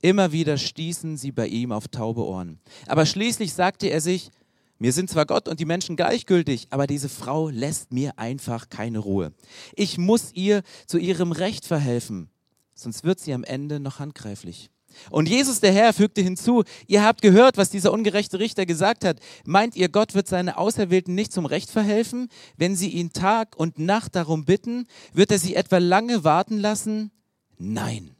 Immer 0.02 0.32
wieder 0.32 0.56
stießen 0.56 1.16
sie 1.16 1.32
bei 1.32 1.46
ihm 1.46 1.72
auf 1.72 1.88
taube 1.88 2.24
Ohren. 2.24 2.60
Aber 2.86 3.04
schließlich 3.04 3.52
sagte 3.52 3.88
er 3.88 4.00
sich, 4.00 4.30
mir 4.78 4.94
sind 4.94 5.10
zwar 5.10 5.26
Gott 5.26 5.46
und 5.46 5.60
die 5.60 5.66
Menschen 5.66 5.94
gleichgültig, 5.94 6.68
aber 6.70 6.86
diese 6.86 7.10
Frau 7.10 7.50
lässt 7.50 7.92
mir 7.92 8.18
einfach 8.18 8.70
keine 8.70 8.98
Ruhe. 8.98 9.34
Ich 9.74 9.98
muss 9.98 10.32
ihr 10.32 10.62
zu 10.86 10.96
ihrem 10.96 11.32
Recht 11.32 11.66
verhelfen, 11.66 12.30
sonst 12.74 13.04
wird 13.04 13.20
sie 13.20 13.34
am 13.34 13.44
Ende 13.44 13.78
noch 13.78 13.98
handgreiflich. 13.98 14.70
Und 15.10 15.28
Jesus 15.28 15.60
der 15.60 15.72
Herr 15.72 15.92
fügte 15.92 16.20
hinzu, 16.20 16.64
ihr 16.86 17.04
habt 17.04 17.22
gehört, 17.22 17.56
was 17.56 17.70
dieser 17.70 17.92
ungerechte 17.92 18.38
Richter 18.38 18.66
gesagt 18.66 19.04
hat. 19.04 19.18
Meint 19.44 19.76
ihr, 19.76 19.88
Gott 19.88 20.14
wird 20.14 20.28
seine 20.28 20.58
Auserwählten 20.58 21.14
nicht 21.14 21.32
zum 21.32 21.46
Recht 21.46 21.70
verhelfen? 21.70 22.28
Wenn 22.56 22.76
sie 22.76 22.90
ihn 22.90 23.12
Tag 23.12 23.56
und 23.56 23.78
Nacht 23.78 24.14
darum 24.16 24.44
bitten, 24.44 24.86
wird 25.12 25.30
er 25.30 25.38
sie 25.38 25.54
etwa 25.54 25.78
lange 25.78 26.24
warten 26.24 26.58
lassen? 26.58 27.10
Nein. 27.58 28.16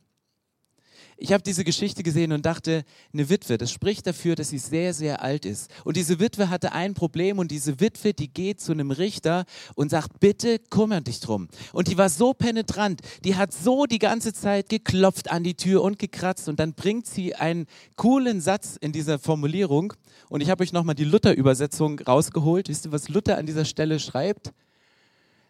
Ich 1.23 1.35
habe 1.35 1.43
diese 1.43 1.65
Geschichte 1.65 2.03
gesehen 2.03 2.33
und 2.33 2.47
dachte, 2.47 2.83
eine 3.13 3.29
Witwe, 3.29 3.59
das 3.59 3.71
spricht 3.71 4.07
dafür, 4.07 4.37
dass 4.37 4.49
sie 4.49 4.59
sehr, 4.59 4.95
sehr 4.95 5.23
alt 5.23 5.45
ist. 5.45 5.71
Und 5.85 5.99
diese 5.99 6.19
Witwe 6.19 6.49
hatte 6.49 6.73
ein 6.73 6.95
Problem 6.95 7.39
und 7.39 7.51
diese 7.51 7.79
Witwe, 7.79 8.15
die 8.15 8.33
geht 8.33 8.63
zu 8.63 8.73
einem 8.73 8.91
Richter 8.91 9.45
und 9.75 9.91
sagt, 9.91 10.19
bitte 10.19 10.59
kümmere 10.59 11.03
dich 11.03 11.21
drum. 11.21 11.49
Und 11.75 11.89
die 11.89 11.99
war 11.99 12.09
so 12.09 12.33
penetrant, 12.33 13.03
die 13.23 13.37
hat 13.37 13.53
so 13.53 13.85
die 13.85 13.99
ganze 13.99 14.33
Zeit 14.33 14.71
geklopft 14.71 15.31
an 15.31 15.45
die 15.45 15.57
Tür 15.57 15.83
und 15.83 15.99
gekratzt 15.99 16.49
und 16.49 16.59
dann 16.59 16.73
bringt 16.73 17.07
sie 17.07 17.35
einen 17.35 17.67
coolen 17.97 18.41
Satz 18.41 18.79
in 18.81 18.93
dieser 18.93 19.19
Formulierung. 19.19 19.93
Und 20.31 20.41
ich 20.41 20.49
habe 20.49 20.63
euch 20.63 20.73
nochmal 20.73 20.95
die 20.95 21.05
Luther-Übersetzung 21.05 21.99
rausgeholt. 21.99 22.71
Wisst 22.71 22.87
ihr, 22.87 22.93
was 22.93 23.11
Luther 23.11 23.37
an 23.37 23.45
dieser 23.45 23.67
Stelle 23.67 24.01
schreibt? 24.01 24.55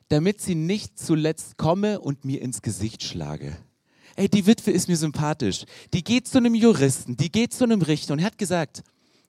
Damit 0.09 0.41
sie 0.41 0.57
nicht 0.57 0.99
zuletzt 0.99 1.59
komme 1.59 2.01
und 2.01 2.25
mir 2.25 2.43
ins 2.43 2.61
Gesicht 2.61 3.05
schlage 3.05 3.57
ey, 4.17 4.29
die 4.29 4.47
Witwe 4.47 4.71
ist 4.71 4.89
mir 4.89 4.97
sympathisch. 4.97 5.65
Die 5.93 6.05
geht 6.05 6.29
zu 6.29 6.39
einem 6.39 6.55
Juristen, 6.55 7.17
die 7.17 7.31
geht 7.31 7.53
zu 7.53 7.65
einem 7.65 7.83
Richter 7.83 8.15
und 8.15 8.21
er 8.21 8.27
hat 8.27 8.39
gesagt, 8.39 8.83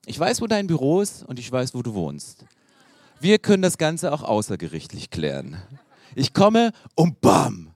ich 0.06 0.18
weiß, 0.18 0.40
wo 0.40 0.46
dein 0.46 0.66
Büro 0.66 1.00
ist 1.00 1.22
und 1.24 1.38
ich 1.38 1.50
weiß, 1.50 1.74
wo 1.74 1.82
du 1.82 1.94
wohnst. 1.94 2.44
Wir 3.20 3.38
können 3.38 3.62
das 3.62 3.78
Ganze 3.78 4.12
auch 4.12 4.22
außergerichtlich 4.22 5.10
klären. 5.10 5.56
Ich 6.14 6.34
komme 6.34 6.72
und 6.96 7.20
bam, 7.20 7.72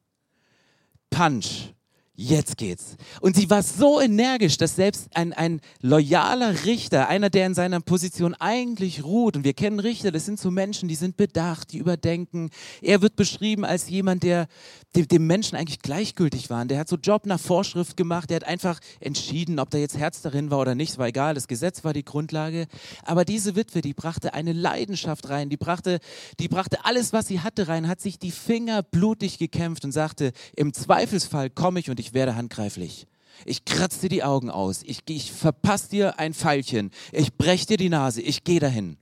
Punch 1.11 1.73
jetzt 2.17 2.57
geht's. 2.57 2.97
Und 3.21 3.37
sie 3.37 3.49
war 3.51 3.63
so 3.63 4.01
energisch, 4.01 4.57
dass 4.57 4.75
selbst 4.77 5.09
ein, 5.15 5.33
ein 5.33 5.61
loyaler 5.81 6.65
Richter, 6.65 7.09
einer, 7.09 7.31
der 7.31 7.47
in 7.47 7.55
seiner 7.55 7.81
Position 7.81 8.35
eigentlich 8.35 9.05
ruht, 9.05 9.37
und 9.37 9.45
wir 9.45 9.53
kennen 9.55 9.79
Richter, 9.79 10.11
das 10.11 10.25
sind 10.25 10.41
so 10.41 10.51
Menschen, 10.51 10.89
die 10.89 10.95
sind 10.95 11.17
bedacht, 11.17 11.73
die 11.73 11.79
überdenken. 11.79 12.51
Er 12.81 13.03
wird 13.03 13.17
beschrieben 13.17 13.65
als 13.65 13.89
jemand, 13.89 14.23
der 14.23 14.49
dem, 14.97 15.09
dem 15.09 15.27
Menschen 15.27 15.57
eigentlich 15.57 15.81
gleichgültig 15.81 16.51
war. 16.51 16.65
Der 16.65 16.79
hat 16.79 16.89
so 16.89 16.97
Job 16.97 17.27
nach 17.27 17.39
Vorschrift 17.39 17.97
gemacht, 17.97 18.31
der 18.31 18.37
hat 18.37 18.45
einfach 18.45 18.81
entschieden, 19.01 19.59
ob 19.59 19.71
da 19.71 19.79
jetzt 19.79 19.99
Herz 19.99 20.23
darin 20.23 20.51
war 20.51 20.61
oder 20.61 20.75
nicht, 20.75 20.97
war 20.99 21.09
egal, 21.09 21.35
das 21.35 21.49
Gesetz 21.49 21.85
war 21.85 21.93
die 21.93 22.05
Grundlage. 22.05 22.67
Aber 23.05 23.25
diese 23.25 23.57
Witwe, 23.57 23.83
die 23.83 23.93
brachte 23.95 24.33
eine 24.33 24.53
Leidenschaft 24.53 25.29
rein, 25.29 25.51
die 25.51 25.57
brachte, 25.57 26.01
die 26.41 26.49
brachte 26.49 26.85
alles, 26.85 27.13
was 27.13 27.29
sie 27.29 27.41
hatte 27.41 27.69
rein, 27.69 27.89
hat 27.89 28.01
sich 28.01 28.19
die 28.19 28.31
Finger 28.31 28.83
blutig 28.83 29.39
gekämpft 29.39 29.85
und 29.85 29.93
sagte, 29.93 30.33
im 30.55 30.73
Zweifelsfall 30.73 31.51
komme 31.51 31.81
ich 31.81 31.91
und 31.91 32.01
ich 32.01 32.06
ich 32.07 32.15
werde 32.15 32.37
handgreiflich. 32.37 33.07
Ich 33.45 33.65
kratze 33.65 34.03
dir 34.03 34.09
die 34.09 34.23
Augen 34.23 34.49
aus. 34.49 34.83
Ich, 34.85 35.01
ich 35.09 35.33
verpasse 35.33 35.91
dir 35.91 36.19
ein 36.19 36.35
Pfeilchen. 36.35 36.91
Ich 37.13 37.35
breche 37.35 37.67
dir 37.67 37.77
die 37.77 37.89
Nase. 37.89 38.23
Ich 38.23 38.45
gehe 38.45 38.61
dahin. 38.61 38.97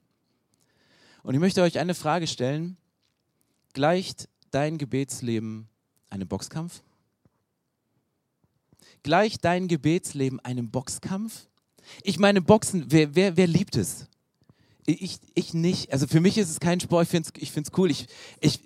Und 1.22 1.34
ich 1.34 1.40
möchte 1.40 1.62
euch 1.62 1.78
eine 1.78 1.94
Frage 1.94 2.26
stellen. 2.26 2.76
Gleicht 3.74 4.28
dein 4.50 4.78
Gebetsleben 4.78 5.68
einem 6.10 6.26
Boxkampf? 6.26 6.82
Gleicht 9.02 9.44
dein 9.44 9.68
Gebetsleben 9.68 10.40
einem 10.40 10.70
Boxkampf? 10.70 11.46
Ich 12.02 12.18
meine, 12.18 12.40
Boxen, 12.40 12.86
wer, 12.88 13.14
wer, 13.14 13.36
wer 13.36 13.46
liebt 13.46 13.76
es? 13.76 14.06
Ich, 14.86 15.18
ich 15.34 15.52
nicht. 15.52 15.92
Also 15.92 16.06
für 16.06 16.20
mich 16.20 16.38
ist 16.38 16.50
es 16.50 16.58
kein 16.58 16.80
Sport. 16.80 17.04
Ich 17.04 17.10
finde 17.10 17.28
es 17.36 17.42
ich 17.42 17.78
cool. 17.78 17.90
Ich, 17.90 18.06
ich, 18.40 18.60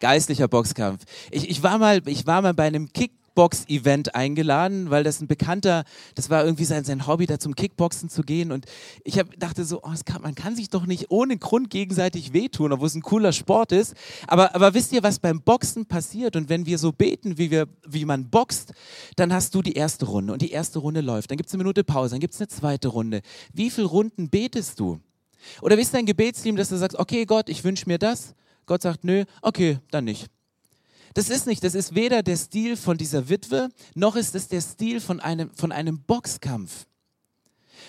geistlicher 0.00 0.48
Boxkampf. 0.48 1.04
Ich, 1.30 1.48
ich, 1.48 1.62
war 1.62 1.78
mal, 1.78 2.02
ich 2.06 2.26
war 2.26 2.40
mal 2.42 2.54
bei 2.54 2.66
einem 2.66 2.92
Kick 2.92 3.12
Kickbox-Event 3.32 4.14
eingeladen, 4.14 4.90
weil 4.90 5.04
das 5.04 5.20
ein 5.20 5.26
Bekannter, 5.26 5.84
das 6.14 6.28
war 6.30 6.44
irgendwie 6.44 6.64
sein, 6.64 6.84
sein 6.84 7.06
Hobby, 7.06 7.26
da 7.26 7.38
zum 7.38 7.54
Kickboxen 7.54 8.08
zu 8.08 8.22
gehen. 8.22 8.52
Und 8.52 8.66
ich 9.04 9.18
hab, 9.18 9.28
dachte 9.38 9.64
so, 9.64 9.80
oh, 9.82 9.92
kann, 10.04 10.22
man 10.22 10.34
kann 10.34 10.54
sich 10.54 10.68
doch 10.68 10.86
nicht 10.86 11.10
ohne 11.10 11.38
Grund 11.38 11.70
gegenseitig 11.70 12.32
wehtun, 12.32 12.72
obwohl 12.72 12.88
es 12.88 12.94
ein 12.94 13.02
cooler 13.02 13.32
Sport 13.32 13.72
ist. 13.72 13.94
Aber, 14.26 14.54
aber 14.54 14.74
wisst 14.74 14.92
ihr, 14.92 15.02
was 15.02 15.18
beim 15.18 15.40
Boxen 15.40 15.86
passiert? 15.86 16.36
Und 16.36 16.48
wenn 16.48 16.66
wir 16.66 16.78
so 16.78 16.92
beten, 16.92 17.38
wie, 17.38 17.50
wir, 17.50 17.68
wie 17.86 18.04
man 18.04 18.28
boxt, 18.28 18.72
dann 19.16 19.32
hast 19.32 19.54
du 19.54 19.62
die 19.62 19.74
erste 19.74 20.06
Runde 20.06 20.32
und 20.32 20.42
die 20.42 20.50
erste 20.50 20.78
Runde 20.78 21.00
läuft. 21.00 21.30
Dann 21.30 21.38
gibt 21.38 21.48
es 21.48 21.54
eine 21.54 21.62
Minute 21.62 21.84
Pause, 21.84 22.14
dann 22.14 22.20
gibt 22.20 22.34
es 22.34 22.40
eine 22.40 22.48
zweite 22.48 22.88
Runde. 22.88 23.22
Wie 23.52 23.70
viele 23.70 23.86
Runden 23.86 24.28
betest 24.28 24.78
du? 24.78 25.00
Oder 25.60 25.76
bist 25.76 25.92
du 25.92 25.98
ein 25.98 26.06
Gebetsteam, 26.06 26.56
dass 26.56 26.68
du 26.68 26.76
sagst, 26.76 26.98
okay 26.98 27.24
Gott, 27.24 27.48
ich 27.48 27.64
wünsche 27.64 27.88
mir 27.88 27.98
das? 27.98 28.34
Gott 28.66 28.82
sagt, 28.82 29.02
nö, 29.02 29.24
okay, 29.40 29.78
dann 29.90 30.04
nicht. 30.04 30.28
Das 31.14 31.28
ist 31.28 31.46
nicht, 31.46 31.62
das 31.64 31.74
ist 31.74 31.94
weder 31.94 32.22
der 32.22 32.36
Stil 32.36 32.76
von 32.76 32.96
dieser 32.96 33.28
Witwe, 33.28 33.68
noch 33.94 34.16
ist 34.16 34.34
es 34.34 34.48
der 34.48 34.60
Stil 34.60 35.00
von 35.00 35.20
einem, 35.20 35.50
von 35.54 35.72
einem 35.72 36.00
Boxkampf. 36.02 36.86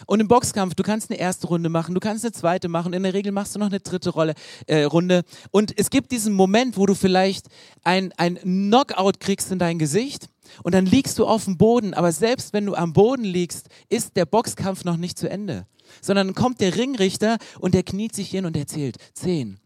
Und 0.06 0.20
im 0.20 0.28
Boxkampf, 0.28 0.76
du 0.76 0.84
kannst 0.84 1.10
eine 1.10 1.20
erste 1.20 1.48
Runde 1.48 1.70
machen, 1.70 1.94
du 1.94 2.00
kannst 2.00 2.26
eine 2.26 2.32
zweite 2.32 2.68
machen, 2.68 2.94
in 2.94 3.04
der 3.04 3.14
Regel 3.14 3.32
machst 3.32 3.56
du 3.56 3.60
noch 3.60 3.68
eine 3.68 3.80
dritte 3.80 4.10
Rolle, 4.10 4.34
äh, 4.68 4.84
Runde. 4.84 5.24
Und 5.52 5.78
es 5.78 5.90
gibt 5.90 6.12
diesen 6.12 6.34
Moment, 6.34 6.78
wo 6.78 6.86
du 6.86 6.96
vielleicht 6.96 7.48
ein, 7.84 8.12
ein 8.18 8.36
Knockout 8.36 9.20
kriegst 9.20 9.52
in 9.52 9.60
dein 9.60 9.80
Gesicht 9.80 10.28
und 10.64 10.74
dann 10.74 10.86
liegst 10.86 11.20
du 11.20 11.26
auf 11.26 11.46
dem 11.46 11.58
Boden. 11.58 11.94
Aber 11.94 12.12
selbst 12.12 12.54
wenn 12.54 12.66
du 12.66 12.76
am 12.76 12.94
Boden 12.94 13.24
liegst, 13.24 13.68
ist 13.90 14.16
der 14.16 14.26
Boxkampf 14.26 14.84
noch 14.84 14.98
nicht 14.98 15.18
zu 15.18 15.30
Ende. 15.30 15.68
Sondern 16.02 16.28
dann 16.28 16.36
kommt 16.36 16.60
der 16.60 16.76
Ringrichter 16.76 17.38
und 17.60 17.74
der 17.74 17.84
kniet 17.84 18.16
sich 18.16 18.30
hin 18.30 18.46
und 18.46 18.58
erzählt, 18.58 18.98
zehn, 19.14 19.60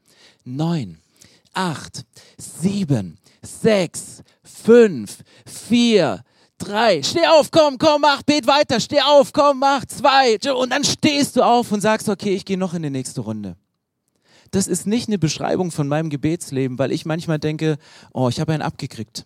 neun, 0.43 0.97
acht, 1.53 2.05
sieben, 2.37 3.17
sechs, 3.41 4.23
fünf, 4.43 5.19
vier, 5.45 6.23
drei, 6.57 7.01
steh 7.03 7.25
auf, 7.27 7.51
komm, 7.51 7.77
komm, 7.77 8.01
mach, 8.01 8.23
bet 8.23 8.47
weiter, 8.47 8.79
steh 8.79 9.01
auf, 9.01 9.33
komm, 9.33 9.59
mach, 9.59 9.85
zwei. 9.85 10.37
Und 10.53 10.71
dann 10.71 10.83
stehst 10.83 11.35
du 11.35 11.43
auf 11.43 11.71
und 11.71 11.81
sagst, 11.81 12.09
okay, 12.09 12.33
ich 12.33 12.45
gehe 12.45 12.57
noch 12.57 12.73
in 12.73 12.83
die 12.83 12.89
nächste 12.89 13.21
Runde. 13.21 13.55
Das 14.51 14.67
ist 14.67 14.87
nicht 14.87 15.07
eine 15.09 15.19
Beschreibung 15.19 15.71
von 15.71 15.87
meinem 15.87 16.09
Gebetsleben, 16.09 16.79
weil 16.79 16.91
ich 16.91 17.05
manchmal 17.05 17.39
denke, 17.39 17.77
oh, 18.13 18.29
ich 18.29 18.39
habe 18.39 18.53
einen 18.53 18.61
abgekriegt. 18.61 19.25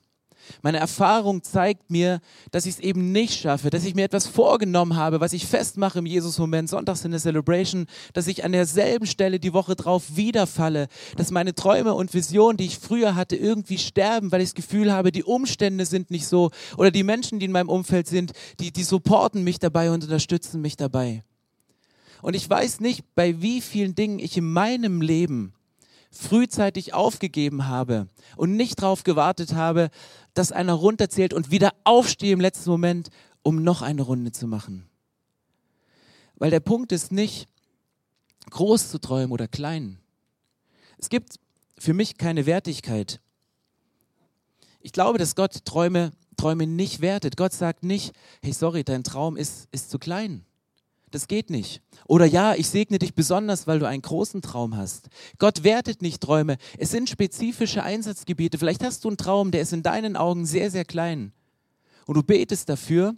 Meine 0.62 0.80
Erfahrung 0.80 1.44
zeigt 1.44 1.90
mir, 1.90 2.20
dass 2.52 2.66
ich 2.66 2.76
es 2.76 2.80
eben 2.80 3.12
nicht 3.12 3.40
schaffe, 3.40 3.70
dass 3.70 3.86
ich 3.86 3.96
mir 3.96 4.06
etwas 4.06 4.28
vorgenommen 4.28 4.96
habe, 4.96 5.20
was 5.20 5.34
ich 5.34 5.46
festmache 5.46 6.00
im 6.00 6.06
Jesus-Moment, 6.06 6.70
sonntags 6.70 7.06
in 7.06 7.12
der 7.12 7.20
Celebration, 7.20 7.88
dass 8.14 8.28
ich 8.28 8.44
an 8.44 8.52
derselben 8.52 9.06
Stelle 9.06 9.40
die 9.40 9.54
Woche 9.54 9.76
drauf 9.76 10.16
wiederfalle, 10.16 10.88
dass 11.18 11.32
meine 11.32 11.56
Träume 11.56 11.94
und 11.94 12.14
Visionen, 12.14 12.58
die 12.58 12.66
ich 12.66 12.80
früher 12.80 13.16
hatte, 13.16 13.36
irgendwie 13.36 13.78
sterben, 13.78 14.32
weil 14.32 14.42
ich 14.42 14.50
das 14.50 14.56
Gefühl 14.56 14.92
habe, 14.92 15.12
die 15.12 15.24
Umstände 15.24 15.86
sind 15.86 16.12
nicht 16.12 16.28
so 16.28 16.52
oder 16.78 16.92
die 16.92 17.04
Menschen, 17.04 17.40
die 17.40 17.46
in 17.46 17.52
meinem 17.52 17.70
Umfeld 17.70 18.08
sind, 18.08 18.32
die, 18.60 18.72
die 18.72 18.84
supporten 18.84 19.44
mich 19.44 19.60
dabei 19.60 19.92
und 19.92 20.04
unterstützen 20.04 20.62
mich 20.62 20.78
dabei. 20.78 21.24
Und 22.22 22.36
ich 22.36 22.50
weiß 22.50 22.80
nicht, 22.82 23.04
bei 23.16 23.42
wie 23.42 23.62
vielen 23.62 23.96
Dingen 23.96 24.20
ich 24.20 24.38
in 24.38 24.52
meinem 24.52 25.02
Leben 25.02 25.54
frühzeitig 26.12 26.94
aufgegeben 26.94 27.68
habe 27.68 28.08
und 28.36 28.56
nicht 28.56 28.82
darauf 28.82 29.04
gewartet 29.04 29.54
habe, 29.54 29.90
dass 30.34 30.52
einer 30.52 30.74
runterzählt 30.74 31.34
und 31.34 31.52
wieder 31.52 31.74
aufstehe 31.84 32.34
im 32.34 32.42
letzten 32.42 32.70
Moment, 32.70 33.10
um 33.44 33.64
noch 33.64 33.82
eine 33.82 34.02
Runde 34.02 34.32
zu 34.32 34.48
machen. 34.48 34.88
Weil 36.36 36.52
der 36.52 36.60
Punkt 36.60 36.92
ist 36.92 37.12
nicht, 37.12 37.48
groß 38.50 38.90
zu 38.90 39.00
träumen 39.00 39.32
oder 39.32 39.48
klein. 39.48 40.00
Es 40.98 41.10
gibt 41.10 41.40
für 41.78 41.94
mich 41.94 42.18
keine 42.18 42.46
Wertigkeit. 42.46 43.22
Ich 44.82 44.92
glaube, 44.92 45.18
dass 45.18 45.36
Gott 45.36 45.66
Träume, 45.66 46.12
Träume 46.38 46.68
nicht 46.68 47.02
wertet. 47.02 47.38
Gott 47.38 47.54
sagt 47.54 47.84
nicht, 47.84 48.14
hey, 48.42 48.54
sorry, 48.54 48.84
dein 48.84 49.04
Traum 49.04 49.38
ist, 49.38 49.68
ist 49.72 49.90
zu 49.90 50.00
klein. 50.00 50.46
Das 51.12 51.28
geht 51.28 51.50
nicht. 51.50 51.82
Oder 52.08 52.26
ja, 52.26 52.56
ich 52.56 52.70
segne 52.70 52.98
dich 52.98 53.14
besonders, 53.14 53.68
weil 53.68 53.80
du 53.80 53.86
einen 53.86 54.02
großen 54.02 54.42
Traum 54.42 54.78
hast. 54.78 55.10
Gott 55.38 55.64
wertet 55.64 56.02
nicht 56.02 56.22
Träume. 56.22 56.58
Es 56.78 56.92
sind 56.92 57.10
spezifische 57.10 57.84
Einsatzgebiete. 57.84 58.58
Vielleicht 58.58 58.84
hast 58.84 59.04
du 59.04 59.10
einen 59.10 59.18
Traum, 59.18 59.52
der 59.52 59.62
ist 59.62 59.74
in 59.74 59.84
deinen 59.84 60.16
Augen 60.16 60.46
sehr, 60.46 60.72
sehr 60.72 60.86
klein. 60.86 61.34
Und 62.06 62.16
du 62.16 62.24
betest 62.24 62.70
dafür, 62.70 63.16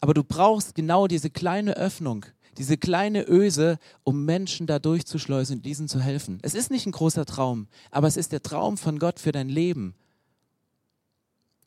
aber 0.00 0.14
du 0.14 0.22
brauchst 0.22 0.76
genau 0.76 1.08
diese 1.08 1.28
kleine 1.28 1.76
Öffnung, 1.76 2.24
diese 2.56 2.76
kleine 2.76 3.28
Öse, 3.28 3.78
um 4.04 4.24
Menschen 4.24 4.68
da 4.68 4.78
durchzuschleusen 4.78 5.56
und 5.56 5.66
diesen 5.66 5.88
zu 5.88 6.00
helfen. 6.00 6.38
Es 6.42 6.54
ist 6.54 6.70
nicht 6.70 6.86
ein 6.86 6.92
großer 6.92 7.26
Traum, 7.26 7.66
aber 7.90 8.06
es 8.06 8.16
ist 8.16 8.30
der 8.32 8.42
Traum 8.42 8.76
von 8.78 8.98
Gott 9.00 9.18
für 9.18 9.32
dein 9.32 9.48
Leben. 9.48 9.94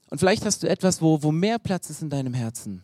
Und 0.09 0.19
vielleicht 0.19 0.45
hast 0.45 0.63
du 0.63 0.69
etwas, 0.69 1.01
wo, 1.01 1.23
wo 1.23 1.31
mehr 1.31 1.59
Platz 1.59 1.89
ist 1.89 2.01
in 2.01 2.09
deinem 2.09 2.33
Herzen. 2.33 2.83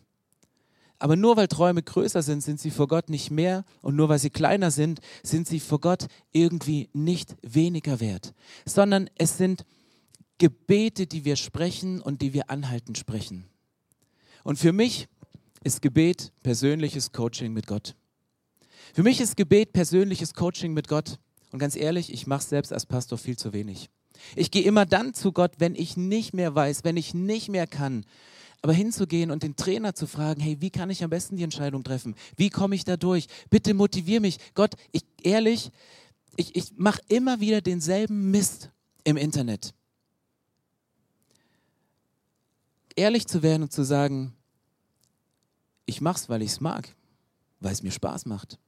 Aber 1.02 1.16
nur 1.16 1.36
weil 1.36 1.48
Träume 1.48 1.82
größer 1.82 2.22
sind, 2.22 2.44
sind 2.44 2.60
sie 2.60 2.70
vor 2.70 2.86
Gott 2.86 3.10
nicht 3.10 3.32
mehr 3.32 3.64
und 3.80 3.96
nur 3.96 4.08
weil 4.08 4.20
sie 4.20 4.30
kleiner 4.30 4.70
sind, 4.70 5.00
sind 5.24 5.48
sie 5.48 5.58
vor 5.58 5.80
Gott 5.80 6.06
irgendwie 6.30 6.90
nicht 6.92 7.34
weniger 7.42 7.98
wert, 7.98 8.34
sondern 8.66 9.10
es 9.16 9.36
sind 9.36 9.66
Gebete, 10.38 11.08
die 11.08 11.24
wir 11.24 11.34
sprechen 11.34 12.00
und 12.00 12.22
die 12.22 12.34
wir 12.34 12.50
anhaltend 12.50 12.98
sprechen. 12.98 13.46
Und 14.44 14.60
für 14.60 14.72
mich 14.72 15.08
ist 15.64 15.82
Gebet 15.82 16.30
persönliches 16.44 17.10
Coaching 17.10 17.52
mit 17.52 17.66
Gott. 17.66 17.96
Für 18.94 19.02
mich 19.02 19.20
ist 19.20 19.36
Gebet 19.36 19.72
persönliches 19.72 20.34
Coaching 20.34 20.72
mit 20.72 20.86
Gott. 20.86 21.18
Und 21.50 21.58
ganz 21.58 21.74
ehrlich, 21.74 22.12
ich 22.12 22.28
mache 22.28 22.42
es 22.42 22.48
selbst 22.48 22.72
als 22.72 22.86
Pastor 22.86 23.18
viel 23.18 23.36
zu 23.36 23.52
wenig. 23.52 23.90
Ich 24.36 24.52
gehe 24.52 24.62
immer 24.62 24.86
dann 24.86 25.14
zu 25.14 25.32
Gott, 25.32 25.54
wenn 25.58 25.74
ich 25.74 25.96
nicht 25.96 26.32
mehr 26.32 26.54
weiß, 26.54 26.84
wenn 26.84 26.96
ich 26.96 27.12
nicht 27.12 27.48
mehr 27.48 27.66
kann, 27.66 28.04
aber 28.62 28.72
hinzugehen 28.72 29.32
und 29.32 29.42
den 29.42 29.56
Trainer 29.56 29.94
zu 29.94 30.06
fragen, 30.06 30.40
hey, 30.40 30.60
wie 30.60 30.70
kann 30.70 30.88
ich 30.88 31.02
am 31.02 31.10
besten 31.10 31.36
die 31.36 31.42
Entscheidung 31.42 31.82
treffen? 31.82 32.14
Wie 32.36 32.48
komme 32.48 32.76
ich 32.76 32.84
da 32.84 32.96
durch? 32.96 33.26
Bitte 33.50 33.74
motivier 33.74 34.20
mich. 34.20 34.38
Gott, 34.54 34.76
ich 34.92 35.04
ehrlich, 35.22 35.72
ich, 36.36 36.54
ich 36.54 36.72
mache 36.76 37.02
immer 37.08 37.40
wieder 37.40 37.60
denselben 37.60 38.30
Mist 38.30 38.70
im 39.02 39.16
Internet. 39.16 39.74
Ehrlich 42.94 43.26
zu 43.26 43.42
werden 43.42 43.64
und 43.64 43.72
zu 43.72 43.82
sagen, 43.82 44.32
ich 45.84 46.00
mache 46.00 46.18
es, 46.18 46.28
weil 46.28 46.42
ich 46.42 46.52
es 46.52 46.60
mag, 46.60 46.94
weil 47.58 47.72
es 47.72 47.82
mir 47.82 47.90
Spaß 47.90 48.26
macht. 48.26 48.58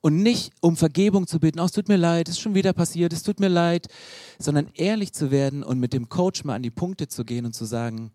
Und 0.00 0.22
nicht 0.22 0.52
um 0.62 0.78
Vergebung 0.78 1.26
zu 1.26 1.40
bitten, 1.40 1.60
oh, 1.60 1.64
es 1.64 1.72
tut 1.72 1.88
mir 1.88 1.98
leid, 1.98 2.28
es 2.28 2.36
ist 2.36 2.40
schon 2.40 2.54
wieder 2.54 2.72
passiert, 2.72 3.12
es 3.12 3.22
tut 3.22 3.38
mir 3.38 3.48
leid, 3.48 3.88
sondern 4.38 4.70
ehrlich 4.74 5.12
zu 5.12 5.30
werden 5.30 5.62
und 5.62 5.78
mit 5.78 5.92
dem 5.92 6.08
Coach 6.08 6.42
mal 6.44 6.54
an 6.54 6.62
die 6.62 6.70
Punkte 6.70 7.06
zu 7.06 7.26
gehen 7.26 7.44
und 7.44 7.54
zu 7.54 7.66
sagen, 7.66 8.12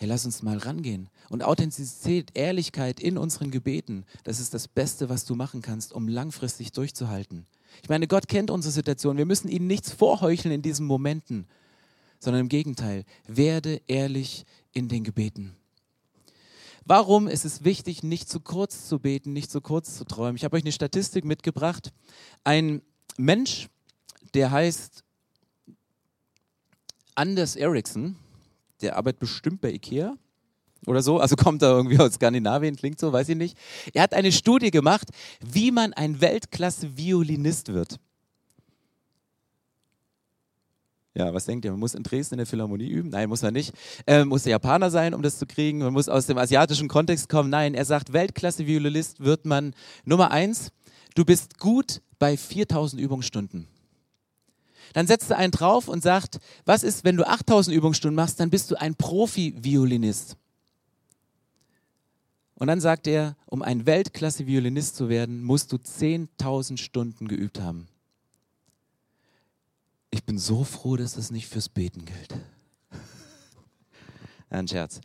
Hey, 0.00 0.06
lass 0.06 0.24
uns 0.24 0.42
mal 0.42 0.58
rangehen. 0.58 1.08
Und 1.28 1.42
Authentizität, 1.42 2.30
Ehrlichkeit 2.34 3.00
in 3.00 3.18
unseren 3.18 3.50
Gebeten, 3.50 4.04
das 4.22 4.38
ist 4.38 4.54
das 4.54 4.68
Beste, 4.68 5.08
was 5.08 5.24
du 5.24 5.34
machen 5.34 5.60
kannst, 5.60 5.92
um 5.92 6.06
langfristig 6.06 6.70
durchzuhalten. 6.70 7.46
Ich 7.82 7.88
meine, 7.88 8.06
Gott 8.06 8.28
kennt 8.28 8.52
unsere 8.52 8.70
Situation. 8.70 9.16
Wir 9.16 9.26
müssen 9.26 9.48
ihm 9.48 9.66
nichts 9.66 9.90
vorheucheln 9.90 10.54
in 10.54 10.62
diesen 10.62 10.86
Momenten, 10.86 11.48
sondern 12.20 12.42
im 12.42 12.48
Gegenteil, 12.48 13.04
werde 13.26 13.82
ehrlich 13.88 14.46
in 14.72 14.88
den 14.88 15.02
Gebeten. 15.02 15.56
Warum 16.84 17.26
ist 17.26 17.44
es 17.44 17.64
wichtig, 17.64 18.04
nicht 18.04 18.28
zu 18.28 18.38
kurz 18.38 18.86
zu 18.86 19.00
beten, 19.00 19.32
nicht 19.32 19.50
zu 19.50 19.60
kurz 19.60 19.96
zu 19.96 20.04
träumen? 20.04 20.36
Ich 20.36 20.44
habe 20.44 20.56
euch 20.56 20.62
eine 20.62 20.72
Statistik 20.72 21.24
mitgebracht. 21.24 21.92
Ein 22.44 22.82
Mensch, 23.16 23.68
der 24.34 24.52
heißt 24.52 25.02
Anders 27.16 27.56
Ericsson, 27.56 28.14
der 28.80 28.96
arbeitet 28.96 29.20
bestimmt 29.20 29.60
bei 29.60 29.72
Ikea 29.72 30.16
oder 30.86 31.02
so, 31.02 31.18
also 31.18 31.36
kommt 31.36 31.62
er 31.62 31.70
irgendwie 31.70 31.98
aus 31.98 32.14
Skandinavien, 32.14 32.76
klingt 32.76 33.00
so, 33.00 33.12
weiß 33.12 33.28
ich 33.30 33.36
nicht. 33.36 33.58
Er 33.92 34.02
hat 34.02 34.14
eine 34.14 34.32
Studie 34.32 34.70
gemacht, 34.70 35.08
wie 35.40 35.70
man 35.70 35.92
ein 35.92 36.20
Weltklasse-Violinist 36.20 37.72
wird. 37.72 37.98
Ja, 41.14 41.34
was 41.34 41.46
denkt 41.46 41.64
ihr? 41.64 41.72
Man 41.72 41.80
muss 41.80 41.96
in 41.96 42.04
Dresden 42.04 42.34
in 42.34 42.38
der 42.38 42.46
Philharmonie 42.46 42.88
üben? 42.88 43.08
Nein, 43.08 43.28
muss 43.28 43.42
man 43.42 43.52
nicht. 43.52 43.72
Äh, 44.06 44.24
muss 44.24 44.44
der 44.44 44.52
Japaner 44.52 44.88
sein, 44.88 45.14
um 45.14 45.22
das 45.22 45.36
zu 45.36 45.46
kriegen. 45.46 45.78
Man 45.78 45.92
muss 45.92 46.08
aus 46.08 46.26
dem 46.26 46.38
asiatischen 46.38 46.86
Kontext 46.86 47.28
kommen. 47.28 47.50
Nein, 47.50 47.74
er 47.74 47.84
sagt, 47.84 48.12
Weltklasse-Violinist 48.12 49.18
wird 49.18 49.44
man 49.44 49.74
Nummer 50.04 50.30
eins, 50.30 50.70
du 51.16 51.24
bist 51.24 51.58
gut 51.58 52.02
bei 52.20 52.36
4000 52.36 53.02
Übungsstunden. 53.02 53.66
Dann 54.92 55.06
setzt 55.06 55.30
er 55.30 55.38
einen 55.38 55.52
drauf 55.52 55.88
und 55.88 56.02
sagt, 56.02 56.38
was 56.64 56.82
ist, 56.82 57.04
wenn 57.04 57.16
du 57.16 57.26
8000 57.26 57.76
Übungsstunden 57.76 58.16
machst, 58.16 58.40
dann 58.40 58.50
bist 58.50 58.70
du 58.70 58.80
ein 58.80 58.94
Profi-Violinist. 58.94 60.36
Und 62.54 62.66
dann 62.66 62.80
sagt 62.80 63.06
er, 63.06 63.36
um 63.46 63.62
ein 63.62 63.86
Weltklasse-Violinist 63.86 64.96
zu 64.96 65.08
werden, 65.08 65.42
musst 65.42 65.72
du 65.72 65.76
10.000 65.76 66.76
Stunden 66.76 67.28
geübt 67.28 67.60
haben. 67.60 67.86
Ich 70.10 70.24
bin 70.24 70.38
so 70.38 70.64
froh, 70.64 70.96
dass 70.96 71.14
das 71.14 71.30
nicht 71.30 71.46
fürs 71.48 71.68
Beten 71.68 72.04
gilt. 72.04 72.34
Ein 74.50 74.66
Scherz 74.66 75.00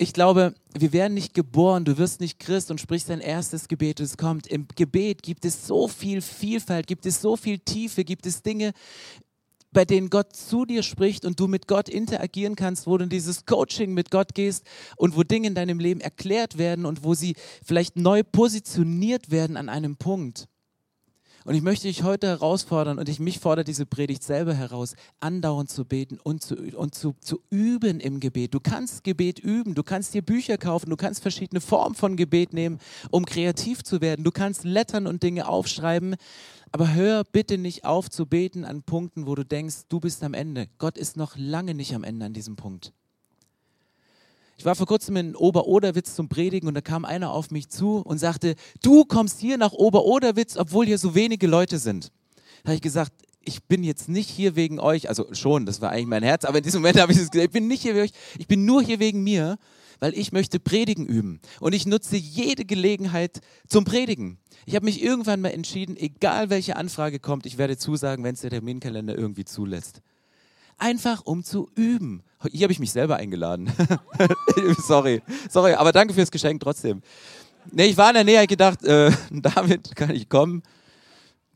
ich 0.00 0.14
glaube, 0.14 0.54
wir 0.72 0.94
werden 0.94 1.12
nicht 1.12 1.34
geboren, 1.34 1.84
du 1.84 1.98
wirst 1.98 2.20
nicht 2.20 2.38
Christ 2.38 2.70
und 2.70 2.80
sprichst 2.80 3.10
dein 3.10 3.20
erstes 3.20 3.68
Gebet, 3.68 4.00
es 4.00 4.16
kommt. 4.16 4.46
Im 4.46 4.66
Gebet 4.74 5.22
gibt 5.22 5.44
es 5.44 5.66
so 5.66 5.88
viel 5.88 6.22
Vielfalt, 6.22 6.86
gibt 6.86 7.04
es 7.04 7.20
so 7.20 7.36
viel 7.36 7.58
Tiefe, 7.58 8.02
gibt 8.02 8.24
es 8.24 8.42
Dinge, 8.42 8.72
bei 9.72 9.84
denen 9.84 10.08
Gott 10.08 10.34
zu 10.34 10.64
dir 10.64 10.82
spricht 10.82 11.26
und 11.26 11.38
du 11.38 11.48
mit 11.48 11.68
Gott 11.68 11.90
interagieren 11.90 12.56
kannst, 12.56 12.86
wo 12.86 12.96
du 12.96 13.04
in 13.04 13.10
dieses 13.10 13.44
Coaching 13.44 13.92
mit 13.92 14.10
Gott 14.10 14.34
gehst 14.34 14.64
und 14.96 15.18
wo 15.18 15.22
Dinge 15.22 15.48
in 15.48 15.54
deinem 15.54 15.78
Leben 15.78 16.00
erklärt 16.00 16.56
werden 16.56 16.86
und 16.86 17.04
wo 17.04 17.12
sie 17.12 17.36
vielleicht 17.62 17.96
neu 17.96 18.22
positioniert 18.22 19.30
werden 19.30 19.58
an 19.58 19.68
einem 19.68 19.96
Punkt. 19.96 20.48
Und 21.44 21.54
ich 21.54 21.62
möchte 21.62 21.88
dich 21.88 22.02
heute 22.02 22.26
herausfordern 22.26 22.98
und 22.98 23.08
ich 23.08 23.18
mich 23.18 23.38
fordere 23.38 23.64
diese 23.64 23.86
Predigt 23.86 24.22
selber 24.22 24.52
heraus, 24.52 24.94
andauernd 25.20 25.70
zu 25.70 25.86
beten 25.86 26.18
und, 26.22 26.42
zu, 26.42 26.54
und 26.54 26.94
zu, 26.94 27.14
zu 27.20 27.40
üben 27.48 27.98
im 27.98 28.20
Gebet. 28.20 28.52
Du 28.52 28.60
kannst 28.60 29.04
Gebet 29.04 29.38
üben, 29.38 29.74
du 29.74 29.82
kannst 29.82 30.12
dir 30.12 30.22
Bücher 30.22 30.58
kaufen, 30.58 30.90
du 30.90 30.96
kannst 30.96 31.22
verschiedene 31.22 31.62
Formen 31.62 31.94
von 31.94 32.16
Gebet 32.16 32.52
nehmen, 32.52 32.78
um 33.10 33.24
kreativ 33.24 33.82
zu 33.82 34.02
werden. 34.02 34.22
Du 34.22 34.30
kannst 34.30 34.64
Lettern 34.64 35.06
und 35.06 35.22
Dinge 35.22 35.48
aufschreiben, 35.48 36.16
aber 36.72 36.92
hör 36.92 37.24
bitte 37.24 37.56
nicht 37.56 37.84
auf 37.84 38.10
zu 38.10 38.26
beten 38.26 38.64
an 38.66 38.82
Punkten, 38.82 39.26
wo 39.26 39.34
du 39.34 39.44
denkst, 39.44 39.86
du 39.88 39.98
bist 39.98 40.22
am 40.22 40.34
Ende. 40.34 40.68
Gott 40.78 40.98
ist 40.98 41.16
noch 41.16 41.36
lange 41.36 41.74
nicht 41.74 41.94
am 41.94 42.04
Ende 42.04 42.26
an 42.26 42.34
diesem 42.34 42.56
Punkt. 42.56 42.92
Ich 44.60 44.66
war 44.66 44.74
vor 44.74 44.86
kurzem 44.86 45.16
in 45.16 45.36
Ober-Oderwitz 45.36 46.14
zum 46.14 46.28
Predigen 46.28 46.68
und 46.68 46.74
da 46.74 46.82
kam 46.82 47.06
einer 47.06 47.32
auf 47.32 47.50
mich 47.50 47.70
zu 47.70 48.02
und 48.02 48.18
sagte, 48.18 48.56
du 48.82 49.06
kommst 49.06 49.40
hier 49.40 49.56
nach 49.56 49.72
Ober-Oderwitz, 49.72 50.58
obwohl 50.58 50.84
hier 50.84 50.98
so 50.98 51.14
wenige 51.14 51.46
Leute 51.46 51.78
sind. 51.78 52.12
Da 52.62 52.66
habe 52.68 52.74
ich 52.74 52.82
gesagt, 52.82 53.10
ich 53.42 53.64
bin 53.64 53.82
jetzt 53.82 54.10
nicht 54.10 54.28
hier 54.28 54.56
wegen 54.56 54.78
euch, 54.78 55.08
also 55.08 55.32
schon, 55.32 55.64
das 55.64 55.80
war 55.80 55.92
eigentlich 55.92 56.08
mein 56.08 56.22
Herz, 56.22 56.44
aber 56.44 56.58
in 56.58 56.64
diesem 56.64 56.82
Moment 56.82 56.98
habe 57.00 57.10
ich 57.10 57.16
es 57.16 57.30
gesagt, 57.30 57.46
ich 57.46 57.52
bin 57.54 57.68
nicht 57.68 57.80
hier 57.80 57.94
wegen 57.94 58.04
euch, 58.04 58.12
ich 58.36 58.48
bin 58.48 58.66
nur 58.66 58.82
hier 58.82 58.98
wegen 58.98 59.24
mir, 59.24 59.56
weil 59.98 60.12
ich 60.12 60.30
möchte 60.30 60.60
Predigen 60.60 61.06
üben. 61.06 61.40
Und 61.60 61.74
ich 61.74 61.86
nutze 61.86 62.18
jede 62.18 62.66
Gelegenheit 62.66 63.40
zum 63.66 63.86
Predigen. 63.86 64.36
Ich 64.66 64.74
habe 64.74 64.84
mich 64.84 65.02
irgendwann 65.02 65.40
mal 65.40 65.52
entschieden, 65.52 65.96
egal 65.96 66.50
welche 66.50 66.76
Anfrage 66.76 67.18
kommt, 67.18 67.46
ich 67.46 67.56
werde 67.56 67.78
zusagen, 67.78 68.24
wenn 68.24 68.34
es 68.34 68.42
der 68.42 68.50
Terminkalender 68.50 69.16
irgendwie 69.16 69.46
zulässt. 69.46 70.02
Einfach 70.80 71.22
um 71.24 71.44
zu 71.44 71.70
üben. 71.74 72.22
Hier 72.50 72.64
habe 72.64 72.72
ich 72.72 72.78
mich 72.78 72.92
selber 72.92 73.16
eingeladen. 73.16 73.70
sorry, 74.86 75.22
sorry, 75.50 75.74
aber 75.74 75.92
danke 75.92 76.14
fürs 76.14 76.30
Geschenk 76.30 76.60
trotzdem. 76.60 77.02
Nee, 77.70 77.86
ich 77.86 77.96
war 77.96 78.08
in 78.08 78.14
der 78.14 78.24
Nähe, 78.24 78.46
gedacht, 78.46 78.82
äh, 78.84 79.12
damit 79.30 79.94
kann 79.94 80.10
ich 80.10 80.28
kommen. 80.28 80.62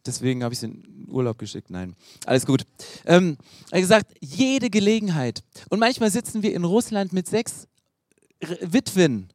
Deswegen 0.07 0.45
habe 0.45 0.53
ich 0.53 0.59
es 0.59 0.65
in 0.65 1.07
Urlaub 1.09 1.39
geschickt. 1.39 1.71
Nein, 1.71 1.97
alles 2.27 2.45
gut. 2.45 2.65
Ähm, 3.07 3.39
er 3.71 3.77
hat 3.77 3.83
gesagt, 3.83 4.15
jede 4.21 4.69
Gelegenheit. 4.69 5.43
Und 5.71 5.79
manchmal 5.79 6.11
sitzen 6.11 6.43
wir 6.43 6.55
in 6.55 6.65
Russland 6.65 7.15
mit 7.15 7.27
sechs 7.27 7.67
Witwen 8.61 9.33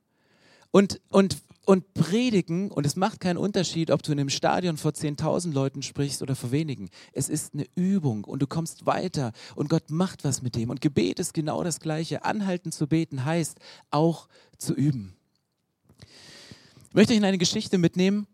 und, 0.71 1.01
und, 1.09 1.37
und 1.65 1.93
predigen. 1.93 2.71
Und 2.71 2.85
es 2.85 2.95
macht 2.95 3.19
keinen 3.19 3.37
Unterschied, 3.37 3.91
ob 3.91 4.03
du 4.03 4.11
in 4.11 4.19
einem 4.19 4.29
Stadion 4.29 4.77
vor 4.77 4.91
10.000 4.91 5.53
Leuten 5.53 5.81
sprichst 5.81 6.21
oder 6.21 6.35
vor 6.35 6.51
wenigen. 6.51 6.89
Es 7.13 7.29
ist 7.29 7.53
eine 7.53 7.65
Übung 7.75 8.23
und 8.23 8.41
du 8.41 8.47
kommst 8.47 8.85
weiter 8.85 9.31
und 9.55 9.69
Gott 9.69 9.89
macht 9.89 10.23
was 10.23 10.41
mit 10.41 10.55
dem. 10.55 10.69
Und 10.69 10.81
Gebet 10.81 11.19
ist 11.19 11.33
genau 11.33 11.63
das 11.63 11.79
Gleiche. 11.79 12.25
Anhalten 12.25 12.71
zu 12.71 12.87
beten 12.87 13.25
heißt 13.25 13.59
auch 13.91 14.27
zu 14.57 14.73
üben. 14.73 15.15
Ich 16.89 16.95
möchte 16.95 17.13
euch 17.13 17.19
in 17.19 17.25
eine 17.25 17.37
Geschichte 17.37 17.77
mitnehmen 17.77 18.25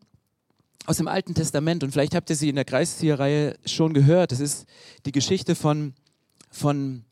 aus 0.86 0.98
dem 0.98 1.08
Alten 1.08 1.34
Testament 1.34 1.84
und 1.84 1.92
vielleicht 1.92 2.16
habt 2.16 2.30
ihr 2.30 2.36
sie 2.36 2.50
in 2.50 2.56
der 2.56 2.66
Kreiszieherreihe 2.66 3.58
schon 3.66 3.94
gehört. 3.94 4.32
Das 4.32 4.40
ist 4.40 4.66
die 5.06 5.12
Geschichte 5.12 5.56
von, 5.56 5.94
von 6.52 7.04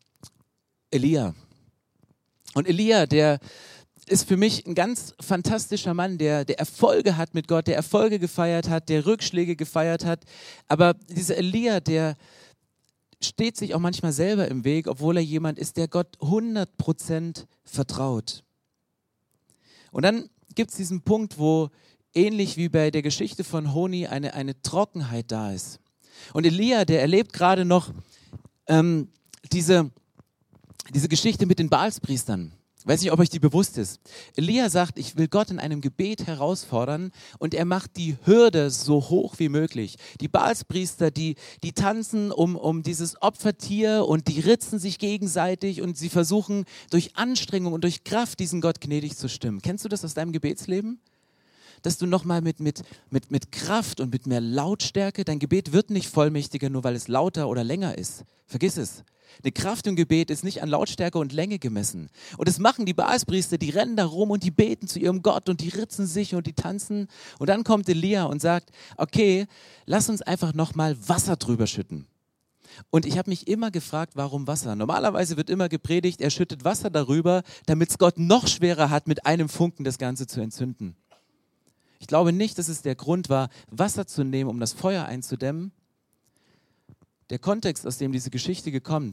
Elia. 0.90 1.34
Und 2.54 2.68
Elia, 2.68 3.06
der 3.06 3.40
ist 4.06 4.28
für 4.28 4.36
mich 4.36 4.66
ein 4.66 4.74
ganz 4.74 5.14
fantastischer 5.20 5.94
Mann, 5.94 6.18
der, 6.18 6.44
der 6.44 6.58
Erfolge 6.58 7.16
hat 7.16 7.34
mit 7.34 7.48
Gott, 7.48 7.66
der 7.66 7.76
Erfolge 7.76 8.18
gefeiert 8.18 8.68
hat, 8.68 8.88
der 8.88 9.06
Rückschläge 9.06 9.56
gefeiert 9.56 10.04
hat. 10.04 10.24
Aber 10.68 10.94
dieser 10.94 11.36
Elia, 11.36 11.80
der 11.80 12.16
steht 13.22 13.56
sich 13.56 13.74
auch 13.74 13.80
manchmal 13.80 14.12
selber 14.12 14.48
im 14.48 14.64
Weg, 14.64 14.86
obwohl 14.86 15.16
er 15.16 15.22
jemand 15.22 15.58
ist, 15.58 15.76
der 15.76 15.88
Gott 15.88 16.18
100% 16.18 17.46
vertraut. 17.64 18.44
Und 19.90 20.02
dann 20.02 20.28
gibt 20.54 20.70
es 20.70 20.76
diesen 20.76 21.02
Punkt, 21.02 21.38
wo 21.38 21.70
ähnlich 22.14 22.56
wie 22.56 22.68
bei 22.68 22.90
der 22.90 23.02
Geschichte 23.02 23.44
von 23.44 23.74
Honi 23.74 24.06
eine, 24.06 24.34
eine 24.34 24.60
Trockenheit 24.62 25.30
da 25.30 25.52
ist. 25.52 25.80
Und 26.32 26.46
Elia, 26.46 26.84
der 26.84 27.00
erlebt 27.00 27.32
gerade 27.32 27.64
noch 27.64 27.92
ähm, 28.66 29.08
diese, 29.52 29.90
diese 30.92 31.08
Geschichte 31.08 31.46
mit 31.46 31.58
den 31.58 31.68
Baalspriestern. 31.68 32.52
Weiß 32.86 33.00
nicht, 33.00 33.12
ob 33.12 33.18
euch 33.18 33.30
die 33.30 33.38
bewusst 33.38 33.78
ist. 33.78 33.98
Elia 34.36 34.68
sagt, 34.68 34.98
ich 34.98 35.16
will 35.16 35.26
Gott 35.26 35.50
in 35.50 35.58
einem 35.58 35.80
Gebet 35.80 36.26
herausfordern 36.26 37.12
und 37.38 37.54
er 37.54 37.64
macht 37.64 37.96
die 37.96 38.18
Hürde 38.24 38.70
so 38.70 39.08
hoch 39.08 39.36
wie 39.38 39.48
möglich. 39.48 39.96
Die 40.20 40.28
Baalspriester, 40.28 41.10
die, 41.10 41.36
die 41.62 41.72
tanzen 41.72 42.30
um, 42.30 42.56
um 42.56 42.82
dieses 42.82 43.20
Opfertier 43.22 44.04
und 44.06 44.28
die 44.28 44.40
ritzen 44.40 44.78
sich 44.78 44.98
gegenseitig 44.98 45.80
und 45.80 45.96
sie 45.96 46.10
versuchen 46.10 46.66
durch 46.90 47.16
Anstrengung 47.16 47.72
und 47.72 47.84
durch 47.84 48.04
Kraft 48.04 48.38
diesen 48.38 48.60
Gott 48.60 48.82
gnädig 48.82 49.16
zu 49.16 49.30
stimmen. 49.30 49.62
Kennst 49.62 49.86
du 49.86 49.88
das 49.88 50.04
aus 50.04 50.12
deinem 50.12 50.32
Gebetsleben? 50.32 51.00
Dass 51.84 51.98
du 51.98 52.06
nochmal 52.06 52.40
mit, 52.40 52.60
mit, 52.60 52.82
mit, 53.10 53.30
mit 53.30 53.52
Kraft 53.52 54.00
und 54.00 54.10
mit 54.10 54.26
mehr 54.26 54.40
Lautstärke, 54.40 55.24
dein 55.24 55.38
Gebet 55.38 55.72
wird 55.72 55.90
nicht 55.90 56.08
vollmächtiger, 56.08 56.70
nur 56.70 56.82
weil 56.82 56.96
es 56.96 57.08
lauter 57.08 57.46
oder 57.48 57.62
länger 57.62 57.96
ist. 57.98 58.24
Vergiss 58.46 58.78
es. 58.78 59.04
Eine 59.42 59.52
Kraft 59.52 59.86
im 59.86 59.96
Gebet 59.96 60.30
ist 60.30 60.44
nicht 60.44 60.62
an 60.62 60.68
Lautstärke 60.70 61.18
und 61.18 61.32
Länge 61.32 61.58
gemessen. 61.58 62.08
Und 62.38 62.48
das 62.48 62.58
machen 62.58 62.86
die 62.86 62.94
Baalspriester, 62.94 63.58
die 63.58 63.70
rennen 63.70 63.96
da 63.96 64.06
rum 64.06 64.30
und 64.30 64.44
die 64.44 64.50
beten 64.50 64.88
zu 64.88 64.98
ihrem 64.98 65.22
Gott 65.22 65.48
und 65.48 65.60
die 65.60 65.68
ritzen 65.68 66.06
sich 66.06 66.34
und 66.34 66.46
die 66.46 66.54
tanzen. 66.54 67.08
Und 67.38 67.48
dann 67.48 67.64
kommt 67.64 67.88
Elia 67.88 68.24
und 68.24 68.40
sagt, 68.40 68.70
okay, 68.96 69.46
lass 69.84 70.08
uns 70.08 70.22
einfach 70.22 70.54
nochmal 70.54 70.96
Wasser 71.06 71.36
drüber 71.36 71.66
schütten. 71.66 72.06
Und 72.90 73.06
ich 73.06 73.18
habe 73.18 73.30
mich 73.30 73.46
immer 73.46 73.70
gefragt, 73.70 74.14
warum 74.16 74.46
Wasser? 74.46 74.74
Normalerweise 74.74 75.36
wird 75.36 75.50
immer 75.50 75.68
gepredigt, 75.68 76.20
er 76.20 76.30
schüttet 76.30 76.64
Wasser 76.64 76.90
darüber, 76.90 77.42
damit 77.66 77.90
es 77.90 77.98
Gott 77.98 78.18
noch 78.18 78.48
schwerer 78.48 78.90
hat, 78.90 79.06
mit 79.06 79.26
einem 79.26 79.48
Funken 79.48 79.84
das 79.84 79.98
Ganze 79.98 80.26
zu 80.26 80.40
entzünden. 80.40 80.96
Ich 82.04 82.08
glaube 82.08 82.34
nicht, 82.34 82.58
dass 82.58 82.68
es 82.68 82.82
der 82.82 82.96
Grund 82.96 83.30
war, 83.30 83.48
Wasser 83.70 84.06
zu 84.06 84.24
nehmen, 84.24 84.50
um 84.50 84.60
das 84.60 84.74
Feuer 84.74 85.06
einzudämmen. 85.06 85.72
Der 87.30 87.38
Kontext, 87.38 87.86
aus 87.86 87.96
dem 87.96 88.12
diese 88.12 88.28
Geschichte 88.28 88.70
gekommen, 88.70 89.12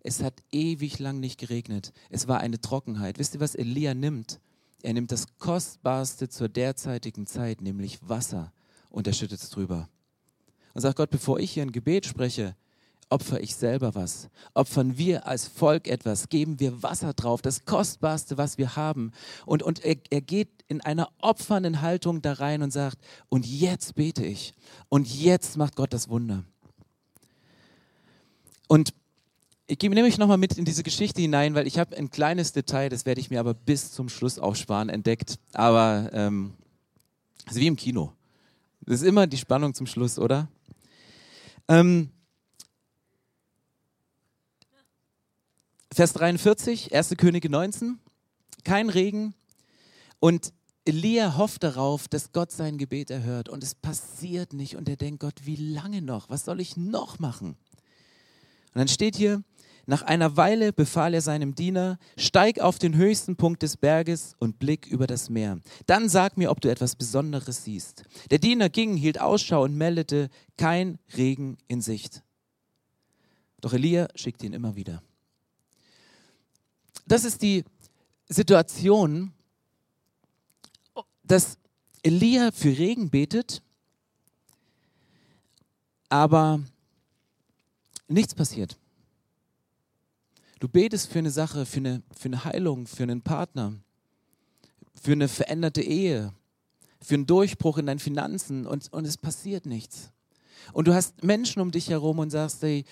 es 0.00 0.22
hat 0.22 0.34
ewig 0.52 0.98
lang 0.98 1.20
nicht 1.20 1.40
geregnet. 1.40 1.94
Es 2.10 2.28
war 2.28 2.40
eine 2.40 2.60
Trockenheit. 2.60 3.18
Wisst 3.18 3.32
ihr, 3.32 3.40
was 3.40 3.54
Elia 3.54 3.94
nimmt? 3.94 4.40
Er 4.82 4.92
nimmt 4.92 5.10
das 5.10 5.38
Kostbarste 5.38 6.28
zur 6.28 6.50
derzeitigen 6.50 7.26
Zeit, 7.26 7.62
nämlich 7.62 8.06
Wasser, 8.06 8.52
und 8.90 9.06
er 9.06 9.14
schüttet 9.14 9.40
es 9.40 9.48
drüber. 9.48 9.88
Und 10.74 10.82
sagt 10.82 10.96
Gott, 10.96 11.08
bevor 11.08 11.40
ich 11.40 11.52
hier 11.52 11.62
ein 11.62 11.72
Gebet 11.72 12.04
spreche, 12.04 12.54
opfer 13.10 13.40
ich 13.40 13.54
selber 13.54 13.94
was. 13.94 14.28
Opfern 14.54 14.98
wir 14.98 15.26
als 15.26 15.46
Volk 15.46 15.88
etwas, 15.88 16.28
geben 16.28 16.60
wir 16.60 16.82
Wasser 16.82 17.14
drauf, 17.14 17.42
das 17.42 17.64
Kostbarste, 17.64 18.38
was 18.38 18.58
wir 18.58 18.76
haben. 18.76 19.12
Und, 19.46 19.62
und 19.62 19.84
er, 19.84 19.96
er 20.10 20.20
geht 20.20 20.48
in 20.68 20.80
einer 20.80 21.08
opfernden 21.20 21.80
Haltung 21.80 22.22
da 22.22 22.34
rein 22.34 22.62
und 22.62 22.72
sagt, 22.72 22.98
und 23.28 23.46
jetzt 23.46 23.94
bete 23.94 24.24
ich. 24.24 24.54
Und 24.88 25.08
jetzt 25.08 25.56
macht 25.56 25.76
Gott 25.76 25.92
das 25.92 26.08
Wunder. 26.08 26.44
Und 28.68 28.92
ich 29.66 29.78
nehme 29.80 30.02
mich 30.02 30.18
nochmal 30.18 30.38
mit 30.38 30.56
in 30.56 30.64
diese 30.64 30.82
Geschichte 30.82 31.20
hinein, 31.20 31.54
weil 31.54 31.66
ich 31.66 31.78
habe 31.78 31.96
ein 31.96 32.10
kleines 32.10 32.52
Detail, 32.52 32.88
das 32.88 33.04
werde 33.04 33.20
ich 33.20 33.30
mir 33.30 33.40
aber 33.40 33.54
bis 33.54 33.92
zum 33.92 34.08
Schluss 34.08 34.38
aufsparen, 34.38 34.88
entdeckt. 34.88 35.38
Aber 35.52 36.10
ähm, 36.12 36.54
ist 37.46 37.56
wie 37.56 37.66
im 37.66 37.76
Kino. 37.76 38.12
Das 38.80 39.02
ist 39.02 39.06
immer 39.06 39.26
die 39.26 39.36
Spannung 39.36 39.74
zum 39.74 39.86
Schluss, 39.86 40.18
oder? 40.18 40.48
Ähm, 41.68 42.10
Vers 45.92 46.12
43, 46.12 46.94
1. 46.94 47.14
Könige 47.16 47.48
19, 47.48 47.98
kein 48.62 48.90
Regen 48.90 49.34
und 50.20 50.52
Elia 50.84 51.36
hofft 51.36 51.64
darauf, 51.64 52.08
dass 52.08 52.32
Gott 52.32 52.52
sein 52.52 52.76
Gebet 52.76 53.10
erhört 53.10 53.48
und 53.48 53.62
es 53.62 53.74
passiert 53.74 54.52
nicht 54.52 54.76
und 54.76 54.88
er 54.88 54.96
denkt, 54.96 55.20
Gott, 55.20 55.40
wie 55.44 55.56
lange 55.56 56.02
noch? 56.02 56.28
Was 56.28 56.44
soll 56.44 56.60
ich 56.60 56.76
noch 56.76 57.18
machen? 57.18 57.56
Und 58.74 58.74
dann 58.74 58.88
steht 58.88 59.16
hier, 59.16 59.42
nach 59.86 60.02
einer 60.02 60.36
Weile 60.36 60.74
befahl 60.74 61.14
er 61.14 61.22
seinem 61.22 61.54
Diener, 61.54 61.98
steig 62.18 62.60
auf 62.60 62.78
den 62.78 62.94
höchsten 62.94 63.36
Punkt 63.36 63.62
des 63.62 63.78
Berges 63.78 64.34
und 64.38 64.58
blick 64.58 64.86
über 64.86 65.06
das 65.06 65.30
Meer. 65.30 65.58
Dann 65.86 66.10
sag 66.10 66.36
mir, 66.36 66.50
ob 66.50 66.60
du 66.60 66.70
etwas 66.70 66.96
Besonderes 66.96 67.64
siehst. 67.64 68.04
Der 68.30 68.38
Diener 68.38 68.68
ging, 68.68 68.94
hielt 68.96 69.20
Ausschau 69.20 69.64
und 69.64 69.74
meldete, 69.74 70.28
kein 70.58 70.98
Regen 71.16 71.56
in 71.66 71.80
Sicht. 71.80 72.22
Doch 73.62 73.72
Elia 73.72 74.08
schickte 74.14 74.44
ihn 74.44 74.52
immer 74.52 74.76
wieder 74.76 75.02
das 77.12 77.24
ist 77.24 77.42
die 77.42 77.64
Situation, 78.28 79.32
dass 81.22 81.58
Elia 82.02 82.52
für 82.52 82.68
Regen 82.68 83.10
betet, 83.10 83.62
aber 86.08 86.60
nichts 88.08 88.34
passiert. 88.34 88.78
Du 90.60 90.68
betest 90.68 91.10
für 91.10 91.18
eine 91.18 91.30
Sache, 91.30 91.66
für 91.66 91.78
eine, 91.78 92.02
für 92.16 92.26
eine 92.26 92.44
Heilung, 92.44 92.86
für 92.86 93.04
einen 93.04 93.22
Partner, 93.22 93.74
für 95.00 95.12
eine 95.12 95.28
veränderte 95.28 95.82
Ehe, 95.82 96.32
für 97.00 97.14
einen 97.14 97.26
Durchbruch 97.26 97.78
in 97.78 97.86
deinen 97.86 98.00
Finanzen 98.00 98.66
und, 98.66 98.92
und 98.92 99.06
es 99.06 99.16
passiert 99.16 99.66
nichts. 99.66 100.10
Und 100.72 100.88
du 100.88 100.94
hast 100.94 101.22
Menschen 101.22 101.62
um 101.62 101.70
dich 101.70 101.90
herum 101.90 102.18
und 102.18 102.30
sagst, 102.30 102.62
ey, 102.64 102.84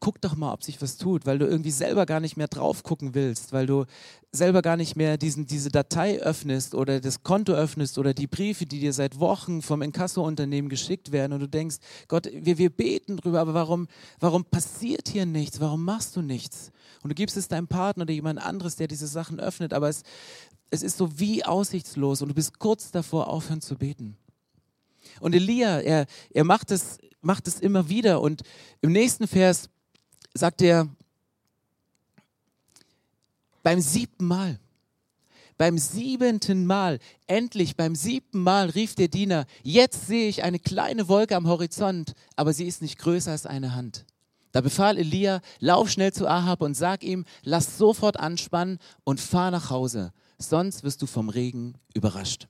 guck 0.00 0.20
doch 0.20 0.36
mal, 0.36 0.52
ob 0.52 0.62
sich 0.62 0.82
was 0.82 0.96
tut, 0.96 1.26
weil 1.26 1.38
du 1.38 1.46
irgendwie 1.46 1.70
selber 1.70 2.06
gar 2.06 2.20
nicht 2.20 2.36
mehr 2.36 2.48
drauf 2.48 2.82
gucken 2.82 3.14
willst, 3.14 3.52
weil 3.52 3.66
du 3.66 3.84
selber 4.32 4.60
gar 4.60 4.76
nicht 4.76 4.96
mehr 4.96 5.16
diesen, 5.16 5.46
diese 5.46 5.70
Datei 5.70 6.20
öffnest 6.20 6.74
oder 6.74 7.00
das 7.00 7.22
Konto 7.22 7.52
öffnest 7.52 7.96
oder 7.98 8.12
die 8.12 8.26
Briefe, 8.26 8.66
die 8.66 8.80
dir 8.80 8.92
seit 8.92 9.20
Wochen 9.20 9.62
vom 9.62 9.82
Inkasso-Unternehmen 9.82 10.68
geschickt 10.68 11.12
werden 11.12 11.32
und 11.32 11.40
du 11.40 11.48
denkst, 11.48 11.76
Gott, 12.08 12.28
wir, 12.32 12.58
wir 12.58 12.70
beten 12.70 13.16
drüber, 13.16 13.40
aber 13.40 13.54
warum, 13.54 13.86
warum 14.18 14.44
passiert 14.44 15.08
hier 15.08 15.24
nichts? 15.24 15.60
Warum 15.60 15.84
machst 15.84 16.16
du 16.16 16.22
nichts? 16.22 16.72
Und 17.02 17.10
du 17.10 17.14
gibst 17.14 17.36
es 17.36 17.48
deinem 17.48 17.68
Partner 17.68 18.02
oder 18.02 18.12
jemand 18.12 18.40
anderes, 18.40 18.76
der 18.76 18.88
diese 18.88 19.06
Sachen 19.06 19.38
öffnet, 19.38 19.72
aber 19.72 19.88
es, 19.88 20.02
es 20.70 20.82
ist 20.82 20.98
so 20.98 21.18
wie 21.18 21.44
aussichtslos 21.44 22.22
und 22.22 22.28
du 22.28 22.34
bist 22.34 22.58
kurz 22.58 22.90
davor, 22.90 23.28
aufhören 23.28 23.60
zu 23.60 23.76
beten. 23.76 24.16
Und 25.20 25.34
Elia, 25.34 25.80
er, 25.80 26.06
er 26.30 26.44
macht 26.44 26.72
es 26.72 26.98
macht 27.26 27.48
es 27.48 27.60
immer 27.60 27.88
wieder. 27.90 28.22
Und 28.22 28.42
im 28.80 28.92
nächsten 28.92 29.26
Vers 29.26 29.68
sagt 30.36 30.62
er, 30.62 30.88
beim 33.62 33.80
siebten 33.80 34.26
Mal, 34.26 34.58
beim 35.58 35.78
siebenten 35.78 36.66
Mal, 36.66 36.98
endlich 37.26 37.76
beim 37.76 37.94
siebten 37.94 38.40
Mal 38.40 38.70
rief 38.70 38.94
der 38.94 39.08
Diener, 39.08 39.46
jetzt 39.62 40.06
sehe 40.06 40.28
ich 40.28 40.42
eine 40.42 40.58
kleine 40.58 41.08
Wolke 41.08 41.34
am 41.34 41.48
Horizont, 41.48 42.12
aber 42.36 42.52
sie 42.52 42.66
ist 42.66 42.82
nicht 42.82 42.98
größer 42.98 43.30
als 43.30 43.46
eine 43.46 43.74
Hand. 43.74 44.04
Da 44.52 44.60
befahl 44.60 44.98
Elia, 44.98 45.40
lauf 45.58 45.90
schnell 45.90 46.12
zu 46.12 46.26
Ahab 46.26 46.62
und 46.62 46.74
sag 46.74 47.02
ihm, 47.02 47.24
lass 47.42 47.76
sofort 47.78 48.18
anspannen 48.18 48.78
und 49.04 49.20
fahr 49.20 49.50
nach 49.50 49.70
Hause, 49.70 50.12
sonst 50.38 50.82
wirst 50.82 51.02
du 51.02 51.06
vom 51.06 51.28
Regen 51.28 51.74
überrascht. 51.94 52.48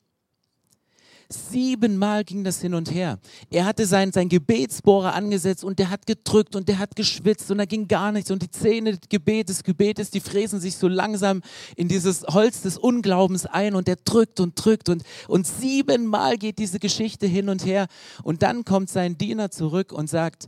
Siebenmal 1.29 2.25
ging 2.25 2.45
das 2.45 2.61
hin 2.61 2.75
und 2.75 2.93
her. 2.93 3.19
Er 3.51 3.65
hatte 3.65 3.87
sein, 3.87 4.12
sein 4.12 4.29
Gebetsbohrer 4.29 5.15
angesetzt 5.15 5.65
und 5.65 5.79
der 5.79 5.91
hat 5.91 6.07
gedrückt 6.07 6.55
und 6.55 6.69
der 6.69 6.79
hat 6.79 6.95
geschwitzt 6.95 7.51
und 7.51 7.59
da 7.59 7.65
ging 7.65 7.89
gar 7.89 8.12
nichts. 8.12 8.31
Und 8.31 8.43
die 8.43 8.51
Zähne 8.51 8.93
des 8.93 9.09
Gebetes, 9.09 9.65
Gebetes, 9.65 10.11
die 10.11 10.21
fräsen 10.21 10.61
sich 10.61 10.77
so 10.77 10.89
langsam 10.89 11.43
in 11.77 11.89
dieses 11.89 12.23
Holz 12.23 12.62
des 12.62 12.79
Unglaubens 12.79 13.47
ein 13.47 13.75
und 13.75 13.89
der 13.89 13.97
drückt 13.97 14.39
und 14.41 14.55
drückt 14.62 14.89
und, 14.89 15.03
und 15.27 15.47
siebenmal 15.47 16.39
geht 16.39 16.59
diese 16.59 16.79
Geschichte 16.79 17.27
hin 17.27 17.49
und 17.49 17.67
her. 17.67 17.87
Und 18.23 18.43
dann 18.43 18.65
kommt 18.65 18.91
sein 18.91 19.19
Diener 19.19 19.51
zurück 19.51 19.93
und 19.93 20.09
sagt, 20.09 20.47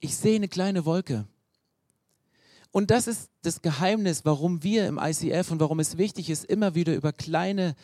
ich 0.00 0.16
sehe 0.16 0.36
eine 0.36 0.48
kleine 0.48 0.84
Wolke. 0.86 1.26
Und 2.72 2.92
das 2.92 3.08
ist 3.08 3.30
das 3.42 3.62
Geheimnis, 3.62 4.24
warum 4.24 4.62
wir 4.62 4.86
im 4.86 4.98
ICF 5.02 5.50
und 5.50 5.60
warum 5.60 5.80
es 5.80 5.98
wichtig 5.98 6.30
ist, 6.30 6.44
immer 6.44 6.76
wieder 6.76 6.94
über 6.94 7.12
kleine 7.12 7.74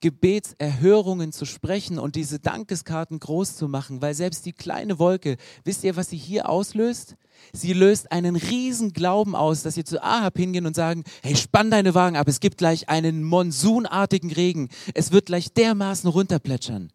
Gebetserhörungen 0.00 1.32
zu 1.32 1.46
sprechen 1.46 1.98
und 1.98 2.14
diese 2.14 2.38
Dankeskarten 2.38 3.18
groß 3.18 3.56
zu 3.56 3.66
machen, 3.66 4.02
weil 4.02 4.14
selbst 4.14 4.46
die 4.46 4.52
kleine 4.52 4.98
Wolke, 5.00 5.36
wisst 5.64 5.82
ihr, 5.82 5.96
was 5.96 6.10
sie 6.10 6.16
hier 6.16 6.48
auslöst? 6.48 7.16
Sie 7.52 7.72
löst 7.72 8.12
einen 8.12 8.36
riesen 8.36 8.92
Glauben 8.92 9.34
aus, 9.34 9.62
dass 9.62 9.74
sie 9.74 9.84
zu 9.84 10.02
Ahab 10.02 10.36
hingehen 10.36 10.66
und 10.66 10.76
sagen, 10.76 11.02
hey, 11.22 11.34
spann 11.34 11.70
deine 11.70 11.94
Wagen 11.94 12.16
ab, 12.16 12.28
es 12.28 12.40
gibt 12.40 12.58
gleich 12.58 12.88
einen 12.88 13.24
monsunartigen 13.24 14.30
Regen, 14.30 14.68
es 14.94 15.10
wird 15.10 15.26
gleich 15.26 15.52
dermaßen 15.54 16.08
runterplätschern. 16.08 16.92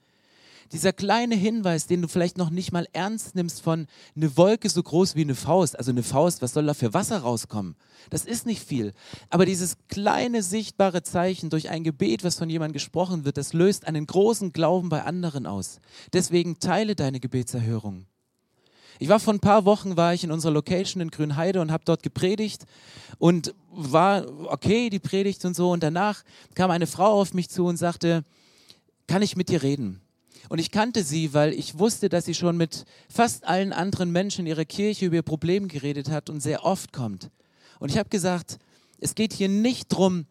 Dieser 0.71 0.93
kleine 0.93 1.35
Hinweis, 1.35 1.85
den 1.87 2.01
du 2.01 2.07
vielleicht 2.07 2.37
noch 2.37 2.49
nicht 2.49 2.71
mal 2.71 2.87
ernst 2.93 3.35
nimmst 3.35 3.61
von 3.61 3.87
eine 4.15 4.37
Wolke 4.37 4.69
so 4.69 4.81
groß 4.81 5.15
wie 5.15 5.21
eine 5.21 5.35
Faust. 5.35 5.77
Also 5.77 5.91
eine 5.91 6.03
Faust, 6.03 6.41
was 6.41 6.53
soll 6.53 6.65
da 6.65 6.73
für 6.73 6.93
Wasser 6.93 7.19
rauskommen? 7.19 7.75
Das 8.09 8.23
ist 8.23 8.45
nicht 8.45 8.63
viel. 8.63 8.93
Aber 9.29 9.45
dieses 9.45 9.75
kleine 9.89 10.43
sichtbare 10.43 11.03
Zeichen 11.03 11.49
durch 11.49 11.69
ein 11.69 11.83
Gebet, 11.83 12.23
was 12.23 12.37
von 12.37 12.49
jemandem 12.49 12.73
gesprochen 12.73 13.25
wird, 13.25 13.37
das 13.37 13.51
löst 13.51 13.85
einen 13.85 14.07
großen 14.07 14.53
Glauben 14.53 14.87
bei 14.87 15.03
anderen 15.03 15.45
aus. 15.45 15.79
Deswegen 16.13 16.59
teile 16.59 16.95
deine 16.95 17.19
Gebetserhörung. 17.19 18.05
Ich 18.99 19.09
war 19.09 19.19
vor 19.19 19.33
ein 19.33 19.39
paar 19.39 19.65
Wochen 19.65 19.97
war 19.97 20.13
ich 20.13 20.23
in 20.23 20.31
unserer 20.31 20.53
Location 20.53 21.01
in 21.01 21.09
Grünheide 21.09 21.59
und 21.59 21.71
habe 21.71 21.83
dort 21.85 22.03
gepredigt 22.03 22.65
und 23.17 23.55
war 23.71 24.25
okay 24.45 24.89
die 24.91 24.99
Predigt 24.99 25.43
und 25.43 25.55
so 25.55 25.71
und 25.71 25.81
danach 25.81 26.23
kam 26.53 26.69
eine 26.69 26.87
Frau 26.87 27.19
auf 27.19 27.33
mich 27.33 27.49
zu 27.49 27.65
und 27.65 27.77
sagte, 27.77 28.23
kann 29.07 29.23
ich 29.23 29.35
mit 29.35 29.49
dir 29.49 29.63
reden? 29.63 30.01
Und 30.49 30.59
ich 30.59 30.71
kannte 30.71 31.03
sie, 31.03 31.33
weil 31.33 31.53
ich 31.53 31.77
wusste, 31.77 32.09
dass 32.09 32.25
sie 32.25 32.33
schon 32.33 32.57
mit 32.57 32.85
fast 33.09 33.45
allen 33.45 33.73
anderen 33.73 34.11
Menschen 34.11 34.41
in 34.41 34.47
ihrer 34.47 34.65
Kirche 34.65 35.05
über 35.05 35.15
ihr 35.15 35.21
Problem 35.21 35.67
geredet 35.67 36.09
hat 36.09 36.29
und 36.29 36.41
sehr 36.41 36.65
oft 36.65 36.93
kommt. 36.93 37.29
Und 37.79 37.89
ich 37.89 37.97
habe 37.97 38.09
gesagt, 38.09 38.59
es 38.99 39.15
geht 39.15 39.33
hier 39.33 39.49
nicht 39.49 39.91
darum, 39.91 40.25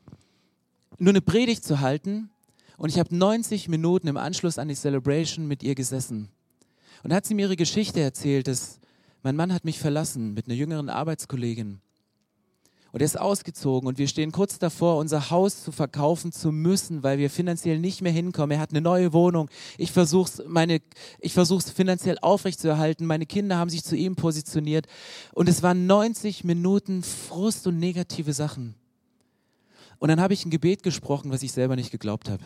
nur 0.99 1.11
eine 1.11 1.21
Predigt 1.21 1.65
zu 1.65 1.81
halten. 1.81 2.31
Und 2.77 2.89
ich 2.89 2.99
habe 2.99 3.15
90 3.15 3.69
Minuten 3.69 4.09
im 4.09 4.17
Anschluss 4.17 4.59
an 4.59 4.69
die 4.69 4.75
Celebration 4.75 5.47
mit 5.47 5.63
ihr 5.63 5.75
gesessen. 5.75 6.29
Und 7.03 7.13
hat 7.13 7.27
sie 7.27 7.35
mir 7.35 7.43
ihre 7.43 7.57
Geschichte 7.57 8.01
erzählt, 8.01 8.47
dass 8.49 8.79
mein 9.23 9.37
Mann 9.37 9.53
hat 9.53 9.65
mich 9.65 9.79
verlassen 9.79 10.33
mit 10.33 10.47
einer 10.47 10.55
jüngeren 10.55 10.89
Arbeitskollegin. 10.89 11.81
Und 12.93 13.01
er 13.01 13.05
ist 13.05 13.19
ausgezogen 13.19 13.89
und 13.89 13.99
wir 13.99 14.09
stehen 14.09 14.33
kurz 14.33 14.59
davor, 14.59 14.97
unser 14.97 15.31
Haus 15.31 15.63
zu 15.63 15.71
verkaufen 15.71 16.33
zu 16.33 16.51
müssen, 16.51 17.03
weil 17.03 17.19
wir 17.19 17.31
finanziell 17.31 17.79
nicht 17.79 18.03
mehr 18.03 18.13
hinkommen. 18.13 18.57
Er 18.57 18.61
hat 18.61 18.71
eine 18.71 18.81
neue 18.81 19.13
Wohnung. 19.13 19.49
Ich 19.79 19.93
versuche 19.93 20.29
es 20.29 20.43
meine, 20.49 20.81
ich 21.21 21.33
versuch's 21.33 21.71
finanziell 21.71 22.19
aufrechtzuerhalten. 22.21 23.07
Meine 23.07 23.27
Kinder 23.27 23.59
haben 23.59 23.71
sich 23.71 23.85
zu 23.85 23.95
ihm 23.95 24.17
positioniert. 24.17 24.87
Und 25.33 25.49
es 25.49 25.63
waren 25.63 25.87
90 25.87 26.43
Minuten 26.45 27.03
Frust 27.03 27.67
und 27.67 27.79
negative 27.79 28.33
Sachen. 28.33 28.75
Und 29.99 30.09
dann 30.09 30.21
habe 30.21 30.35
ich 30.35 30.45
ein 30.45 30.51
Gebet 30.51 30.83
gesprochen, 30.83 31.31
was 31.31 31.43
ich 31.43 31.53
selber 31.53 31.77
nicht 31.77 31.91
geglaubt 31.91 32.29
habe. 32.29 32.45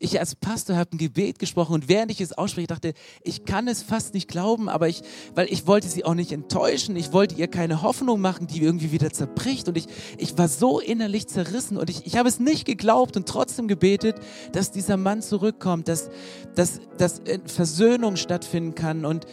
Ich 0.00 0.20
als 0.20 0.36
Pastor 0.36 0.76
habe 0.76 0.92
ein 0.92 0.98
Gebet 0.98 1.40
gesprochen 1.40 1.74
und 1.74 1.88
während 1.88 2.12
ich 2.12 2.20
es 2.20 2.32
ausspreche, 2.32 2.68
dachte, 2.68 2.94
ich 3.24 3.44
kann 3.44 3.66
es 3.66 3.82
fast 3.82 4.14
nicht 4.14 4.28
glauben, 4.28 4.68
aber 4.68 4.88
ich, 4.88 5.02
weil 5.34 5.52
ich 5.52 5.66
wollte 5.66 5.88
sie 5.88 6.04
auch 6.04 6.14
nicht 6.14 6.30
enttäuschen, 6.30 6.94
ich 6.94 7.12
wollte 7.12 7.34
ihr 7.34 7.48
keine 7.48 7.82
Hoffnung 7.82 8.20
machen, 8.20 8.46
die 8.46 8.62
irgendwie 8.62 8.92
wieder 8.92 9.10
zerbricht. 9.10 9.66
Und 9.66 9.76
ich, 9.76 9.86
ich 10.16 10.38
war 10.38 10.46
so 10.46 10.78
innerlich 10.78 11.26
zerrissen 11.26 11.76
und 11.76 11.90
ich, 11.90 12.06
ich 12.06 12.16
habe 12.16 12.28
es 12.28 12.38
nicht 12.38 12.64
geglaubt 12.64 13.16
und 13.16 13.26
trotzdem 13.26 13.66
gebetet, 13.66 14.16
dass 14.52 14.70
dieser 14.70 14.96
Mann 14.96 15.20
zurückkommt, 15.20 15.88
dass, 15.88 16.10
dass, 16.54 16.80
dass 16.96 17.20
Versöhnung 17.46 18.14
stattfinden 18.14 18.76
kann. 18.76 19.04
Und 19.04 19.26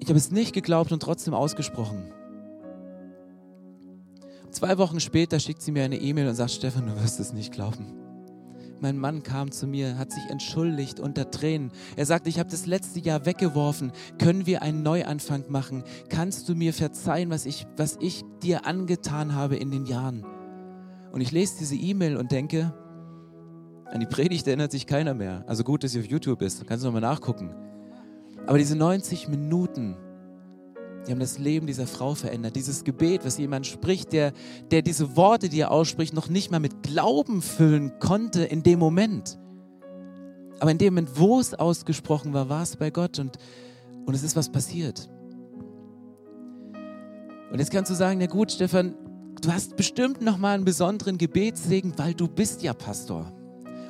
ich 0.00 0.08
habe 0.08 0.18
es 0.18 0.32
nicht 0.32 0.52
geglaubt 0.52 0.90
und 0.90 1.00
trotzdem 1.00 1.32
ausgesprochen. 1.32 2.12
Zwei 4.50 4.78
Wochen 4.78 4.98
später 4.98 5.38
schickt 5.38 5.62
sie 5.62 5.70
mir 5.70 5.84
eine 5.84 6.00
E-Mail 6.00 6.26
und 6.28 6.34
sagt, 6.34 6.50
Stefan, 6.50 6.86
du 6.86 7.00
wirst 7.00 7.20
es 7.20 7.32
nicht 7.32 7.52
glauben 7.52 8.05
mein 8.80 8.98
Mann 8.98 9.22
kam 9.22 9.50
zu 9.50 9.66
mir, 9.66 9.98
hat 9.98 10.12
sich 10.12 10.24
entschuldigt 10.30 11.00
unter 11.00 11.30
Tränen. 11.30 11.70
Er 11.96 12.06
sagte, 12.06 12.28
ich 12.28 12.38
habe 12.38 12.50
das 12.50 12.66
letzte 12.66 13.00
Jahr 13.00 13.26
weggeworfen. 13.26 13.92
Können 14.18 14.46
wir 14.46 14.62
einen 14.62 14.82
Neuanfang 14.82 15.44
machen? 15.48 15.84
Kannst 16.08 16.48
du 16.48 16.54
mir 16.54 16.72
verzeihen, 16.72 17.30
was 17.30 17.46
ich, 17.46 17.66
was 17.76 17.96
ich 18.00 18.24
dir 18.42 18.66
angetan 18.66 19.34
habe 19.34 19.56
in 19.56 19.70
den 19.70 19.86
Jahren? 19.86 20.24
Und 21.12 21.20
ich 21.20 21.32
lese 21.32 21.56
diese 21.58 21.76
E-Mail 21.76 22.16
und 22.16 22.32
denke, 22.32 22.74
an 23.86 24.00
die 24.00 24.06
Predigt 24.06 24.46
erinnert 24.46 24.72
sich 24.72 24.86
keiner 24.86 25.14
mehr. 25.14 25.44
Also 25.46 25.64
gut, 25.64 25.84
dass 25.84 25.92
sie 25.92 26.00
auf 26.00 26.06
YouTube 26.06 26.42
ist, 26.42 26.66
kannst 26.66 26.84
du 26.84 26.88
nochmal 26.88 27.02
nachgucken. 27.02 27.54
Aber 28.46 28.58
diese 28.58 28.76
90 28.76 29.28
Minuten, 29.28 29.96
die 31.06 31.12
haben 31.12 31.20
das 31.20 31.38
Leben 31.38 31.66
dieser 31.66 31.86
Frau 31.86 32.14
verändert. 32.14 32.56
Dieses 32.56 32.82
Gebet, 32.82 33.24
was 33.24 33.38
jemand 33.38 33.66
spricht, 33.66 34.12
der, 34.12 34.32
der 34.70 34.82
diese 34.82 35.16
Worte, 35.16 35.48
die 35.48 35.60
er 35.60 35.70
ausspricht, 35.70 36.12
noch 36.14 36.28
nicht 36.28 36.50
mal 36.50 36.58
mit 36.58 36.82
Glauben 36.82 37.42
füllen 37.42 37.92
konnte 38.00 38.42
in 38.42 38.62
dem 38.62 38.78
Moment. 38.78 39.38
Aber 40.58 40.70
in 40.70 40.78
dem 40.78 40.94
Moment, 40.94 41.18
wo 41.18 41.38
es 41.38 41.54
ausgesprochen 41.54 42.32
war, 42.32 42.48
war 42.48 42.62
es 42.62 42.76
bei 42.76 42.90
Gott 42.90 43.18
und, 43.18 43.36
und 44.04 44.14
es 44.14 44.22
ist 44.22 44.36
was 44.36 44.50
passiert. 44.50 45.08
Und 47.52 47.60
jetzt 47.60 47.70
kannst 47.70 47.90
du 47.90 47.94
sagen, 47.94 48.18
na 48.18 48.26
gut, 48.26 48.50
Stefan, 48.50 48.94
du 49.40 49.52
hast 49.52 49.76
bestimmt 49.76 50.22
nochmal 50.22 50.54
einen 50.54 50.64
besonderen 50.64 51.18
Gebetssegen, 51.18 51.92
weil 51.96 52.14
du 52.14 52.26
bist 52.26 52.62
ja 52.62 52.72
Pastor. 52.72 53.32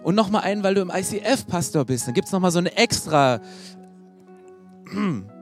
Und 0.03 0.15
nochmal 0.15 0.43
einen, 0.43 0.63
weil 0.63 0.75
du 0.75 0.83
im 0.83 0.91
ICF 0.91 1.47
Pastor 1.47 1.85
bist. 1.85 2.07
Dann 2.07 2.15
gibt 2.15 2.27
es 2.27 2.33
nochmal 2.33 2.51
so 2.51 2.59
eine 2.59 2.77
extra 2.77 3.41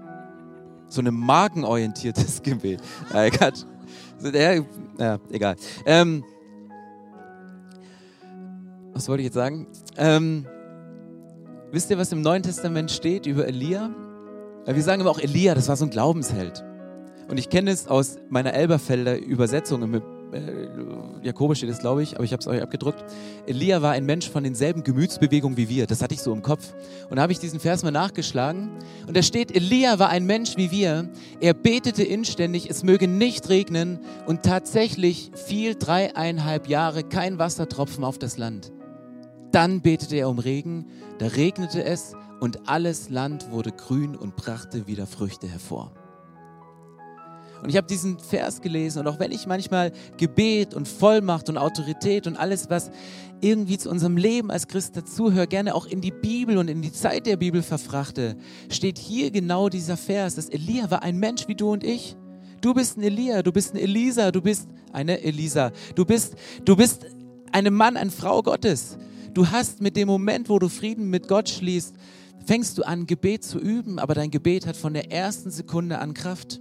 so 0.94 1.02
ein 1.02 1.12
markenorientiertes 1.12 2.42
Gebet. 2.42 2.80
Äh, 4.22 4.62
ja, 4.98 5.18
egal. 5.30 5.56
Ähm, 5.84 6.24
was 8.92 9.08
wollte 9.08 9.22
ich 9.22 9.26
jetzt 9.26 9.34
sagen? 9.34 9.66
Ähm, 9.96 10.46
wisst 11.72 11.90
ihr, 11.90 11.98
was 11.98 12.12
im 12.12 12.22
Neuen 12.22 12.42
Testament 12.42 12.90
steht 12.90 13.26
über 13.26 13.46
Elia? 13.46 13.90
Wir 14.66 14.82
sagen 14.82 15.00
immer 15.02 15.10
auch 15.10 15.18
Elia, 15.18 15.54
das 15.54 15.68
war 15.68 15.76
so 15.76 15.84
ein 15.84 15.90
Glaubensheld. 15.90 16.64
Und 17.28 17.38
ich 17.38 17.50
kenne 17.50 17.70
es 17.70 17.88
aus 17.88 18.16
meiner 18.30 18.54
Elberfelder 18.54 19.18
Übersetzung 19.18 19.82
im 19.82 20.00
äh, 20.34 20.68
Jakobus 21.22 21.58
steht 21.58 21.70
es, 21.70 21.78
glaube 21.78 22.02
ich, 22.02 22.16
aber 22.16 22.24
ich 22.24 22.32
habe 22.32 22.40
es 22.40 22.46
euch 22.46 22.62
abgedrückt. 22.62 23.04
Elia 23.46 23.82
war 23.82 23.92
ein 23.92 24.04
Mensch 24.04 24.28
von 24.28 24.44
denselben 24.44 24.82
Gemütsbewegungen 24.82 25.56
wie 25.56 25.68
wir. 25.68 25.86
Das 25.86 26.02
hatte 26.02 26.14
ich 26.14 26.22
so 26.22 26.32
im 26.32 26.42
Kopf. 26.42 26.74
Und 27.08 27.16
da 27.16 27.22
habe 27.22 27.32
ich 27.32 27.38
diesen 27.38 27.60
Vers 27.60 27.82
mal 27.82 27.90
nachgeschlagen. 27.90 28.70
Und 29.06 29.16
da 29.16 29.22
steht, 29.22 29.54
Elia 29.54 29.98
war 29.98 30.08
ein 30.10 30.26
Mensch 30.26 30.56
wie 30.56 30.70
wir. 30.70 31.08
Er 31.40 31.54
betete 31.54 32.02
inständig, 32.02 32.68
es 32.68 32.82
möge 32.82 33.08
nicht 33.08 33.48
regnen. 33.48 34.00
Und 34.26 34.42
tatsächlich 34.42 35.30
fiel 35.34 35.74
dreieinhalb 35.74 36.68
Jahre 36.68 37.04
kein 37.04 37.38
Wassertropfen 37.38 38.04
auf 38.04 38.18
das 38.18 38.36
Land. 38.36 38.72
Dann 39.52 39.82
betete 39.82 40.16
er 40.16 40.28
um 40.28 40.40
Regen, 40.40 40.86
da 41.18 41.28
regnete 41.28 41.84
es 41.84 42.14
und 42.40 42.68
alles 42.68 43.08
Land 43.08 43.52
wurde 43.52 43.70
grün 43.70 44.16
und 44.16 44.34
brachte 44.34 44.88
wieder 44.88 45.06
Früchte 45.06 45.46
hervor. 45.46 45.92
Und 47.64 47.70
ich 47.70 47.78
habe 47.78 47.86
diesen 47.86 48.18
Vers 48.18 48.60
gelesen 48.60 48.98
und 48.98 49.06
auch 49.08 49.18
wenn 49.18 49.32
ich 49.32 49.46
manchmal 49.46 49.90
Gebet 50.18 50.74
und 50.74 50.86
Vollmacht 50.86 51.48
und 51.48 51.56
Autorität 51.56 52.26
und 52.26 52.36
alles, 52.36 52.68
was 52.68 52.90
irgendwie 53.40 53.78
zu 53.78 53.88
unserem 53.88 54.18
Leben 54.18 54.50
als 54.50 54.68
Christ 54.68 54.98
dazuhört, 54.98 55.48
gerne 55.48 55.74
auch 55.74 55.86
in 55.86 56.02
die 56.02 56.10
Bibel 56.10 56.58
und 56.58 56.68
in 56.68 56.82
die 56.82 56.92
Zeit 56.92 57.24
der 57.24 57.38
Bibel 57.38 57.62
verfrachte, 57.62 58.36
steht 58.68 58.98
hier 58.98 59.30
genau 59.30 59.70
dieser 59.70 59.96
Vers, 59.96 60.34
dass 60.34 60.50
Elia 60.50 60.90
war 60.90 61.02
ein 61.02 61.16
Mensch 61.16 61.48
wie 61.48 61.54
du 61.54 61.72
und 61.72 61.84
ich. 61.84 62.16
Du 62.60 62.74
bist 62.74 62.98
ein 62.98 63.02
Elia, 63.02 63.42
du 63.42 63.50
bist 63.50 63.72
ein 63.72 63.78
Elisa, 63.78 64.30
du 64.30 64.42
bist 64.42 64.68
eine 64.92 65.22
Elisa, 65.22 65.72
du 65.94 66.04
bist, 66.04 66.34
du 66.66 66.76
bist 66.76 67.06
ein 67.50 67.72
Mann, 67.72 67.96
eine 67.96 68.10
Frau 68.10 68.42
Gottes. 68.42 68.98
Du 69.32 69.48
hast 69.48 69.80
mit 69.80 69.96
dem 69.96 70.08
Moment, 70.08 70.50
wo 70.50 70.58
du 70.58 70.68
Frieden 70.68 71.08
mit 71.08 71.28
Gott 71.28 71.48
schließt, 71.48 71.94
fängst 72.44 72.76
du 72.76 72.82
an, 72.82 73.06
Gebet 73.06 73.42
zu 73.42 73.58
üben, 73.58 73.98
aber 73.98 74.12
dein 74.12 74.30
Gebet 74.30 74.66
hat 74.66 74.76
von 74.76 74.92
der 74.92 75.10
ersten 75.10 75.50
Sekunde 75.50 75.98
an 75.98 76.12
Kraft. 76.12 76.60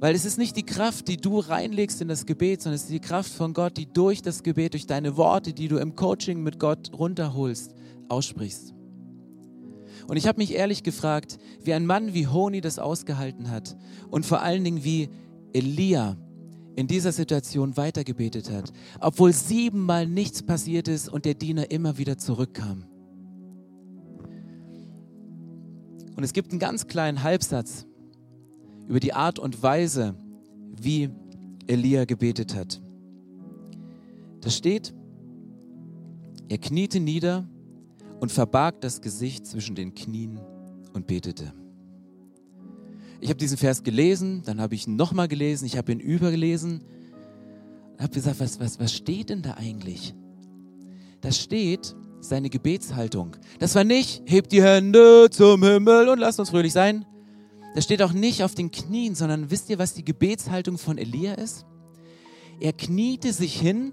Weil 0.00 0.14
es 0.14 0.24
ist 0.24 0.38
nicht 0.38 0.56
die 0.56 0.64
Kraft, 0.64 1.08
die 1.08 1.18
du 1.18 1.38
reinlegst 1.38 2.00
in 2.00 2.08
das 2.08 2.24
Gebet, 2.24 2.62
sondern 2.62 2.76
es 2.76 2.84
ist 2.84 2.90
die 2.90 3.00
Kraft 3.00 3.30
von 3.30 3.52
Gott, 3.52 3.76
die 3.76 3.86
durch 3.86 4.22
das 4.22 4.42
Gebet, 4.42 4.72
durch 4.72 4.86
deine 4.86 5.18
Worte, 5.18 5.52
die 5.52 5.68
du 5.68 5.76
im 5.76 5.94
Coaching 5.94 6.42
mit 6.42 6.58
Gott 6.58 6.90
runterholst, 6.98 7.74
aussprichst. 8.08 8.74
Und 10.08 10.16
ich 10.16 10.26
habe 10.26 10.38
mich 10.38 10.54
ehrlich 10.54 10.82
gefragt, 10.82 11.38
wie 11.62 11.74
ein 11.74 11.84
Mann 11.84 12.14
wie 12.14 12.26
Honi 12.26 12.62
das 12.62 12.78
ausgehalten 12.78 13.50
hat 13.50 13.76
und 14.08 14.24
vor 14.24 14.40
allen 14.40 14.64
Dingen 14.64 14.82
wie 14.84 15.10
Elia, 15.52 16.16
in 16.76 16.86
dieser 16.86 17.12
Situation 17.12 17.76
weitergebetet 17.76 18.50
hat, 18.50 18.72
obwohl 19.00 19.34
siebenmal 19.34 20.06
nichts 20.06 20.42
passiert 20.42 20.88
ist 20.88 21.10
und 21.10 21.26
der 21.26 21.34
Diener 21.34 21.70
immer 21.70 21.98
wieder 21.98 22.16
zurückkam. 22.16 22.86
Und 26.16 26.24
es 26.24 26.32
gibt 26.32 26.52
einen 26.52 26.60
ganz 26.60 26.86
kleinen 26.86 27.22
Halbsatz 27.22 27.86
über 28.90 28.98
die 28.98 29.12
Art 29.12 29.38
und 29.38 29.62
Weise, 29.62 30.16
wie 30.76 31.10
Elia 31.68 32.06
gebetet 32.06 32.56
hat. 32.56 32.80
Da 34.40 34.50
steht, 34.50 34.92
er 36.48 36.58
kniete 36.58 36.98
nieder 36.98 37.46
und 38.18 38.32
verbarg 38.32 38.80
das 38.80 39.00
Gesicht 39.00 39.46
zwischen 39.46 39.76
den 39.76 39.94
Knien 39.94 40.40
und 40.92 41.06
betete. 41.06 41.52
Ich 43.20 43.28
habe 43.28 43.38
diesen 43.38 43.56
Vers 43.56 43.84
gelesen, 43.84 44.42
dann 44.44 44.60
habe 44.60 44.74
ich 44.74 44.88
ihn 44.88 44.96
nochmal 44.96 45.28
gelesen, 45.28 45.66
ich 45.66 45.76
habe 45.76 45.92
ihn 45.92 46.00
übergelesen 46.00 46.82
und 47.92 48.02
habe 48.02 48.12
gesagt, 48.12 48.40
was, 48.40 48.58
was, 48.58 48.80
was 48.80 48.92
steht 48.92 49.30
denn 49.30 49.42
da 49.42 49.54
eigentlich? 49.54 50.16
Da 51.20 51.30
steht 51.30 51.94
seine 52.18 52.50
Gebetshaltung. 52.50 53.36
Das 53.60 53.76
war 53.76 53.84
nicht, 53.84 54.24
hebt 54.26 54.50
die 54.50 54.64
Hände 54.64 55.28
zum 55.30 55.62
Himmel 55.62 56.08
und 56.08 56.18
lasst 56.18 56.40
uns 56.40 56.50
fröhlich 56.50 56.72
sein. 56.72 57.06
Das 57.74 57.84
steht 57.84 58.02
auch 58.02 58.12
nicht 58.12 58.42
auf 58.42 58.54
den 58.54 58.70
Knien, 58.70 59.14
sondern 59.14 59.50
wisst 59.50 59.70
ihr, 59.70 59.78
was 59.78 59.94
die 59.94 60.04
Gebetshaltung 60.04 60.78
von 60.78 60.98
Elia 60.98 61.34
ist? 61.34 61.64
Er 62.60 62.72
kniete 62.72 63.32
sich 63.32 63.58
hin 63.58 63.92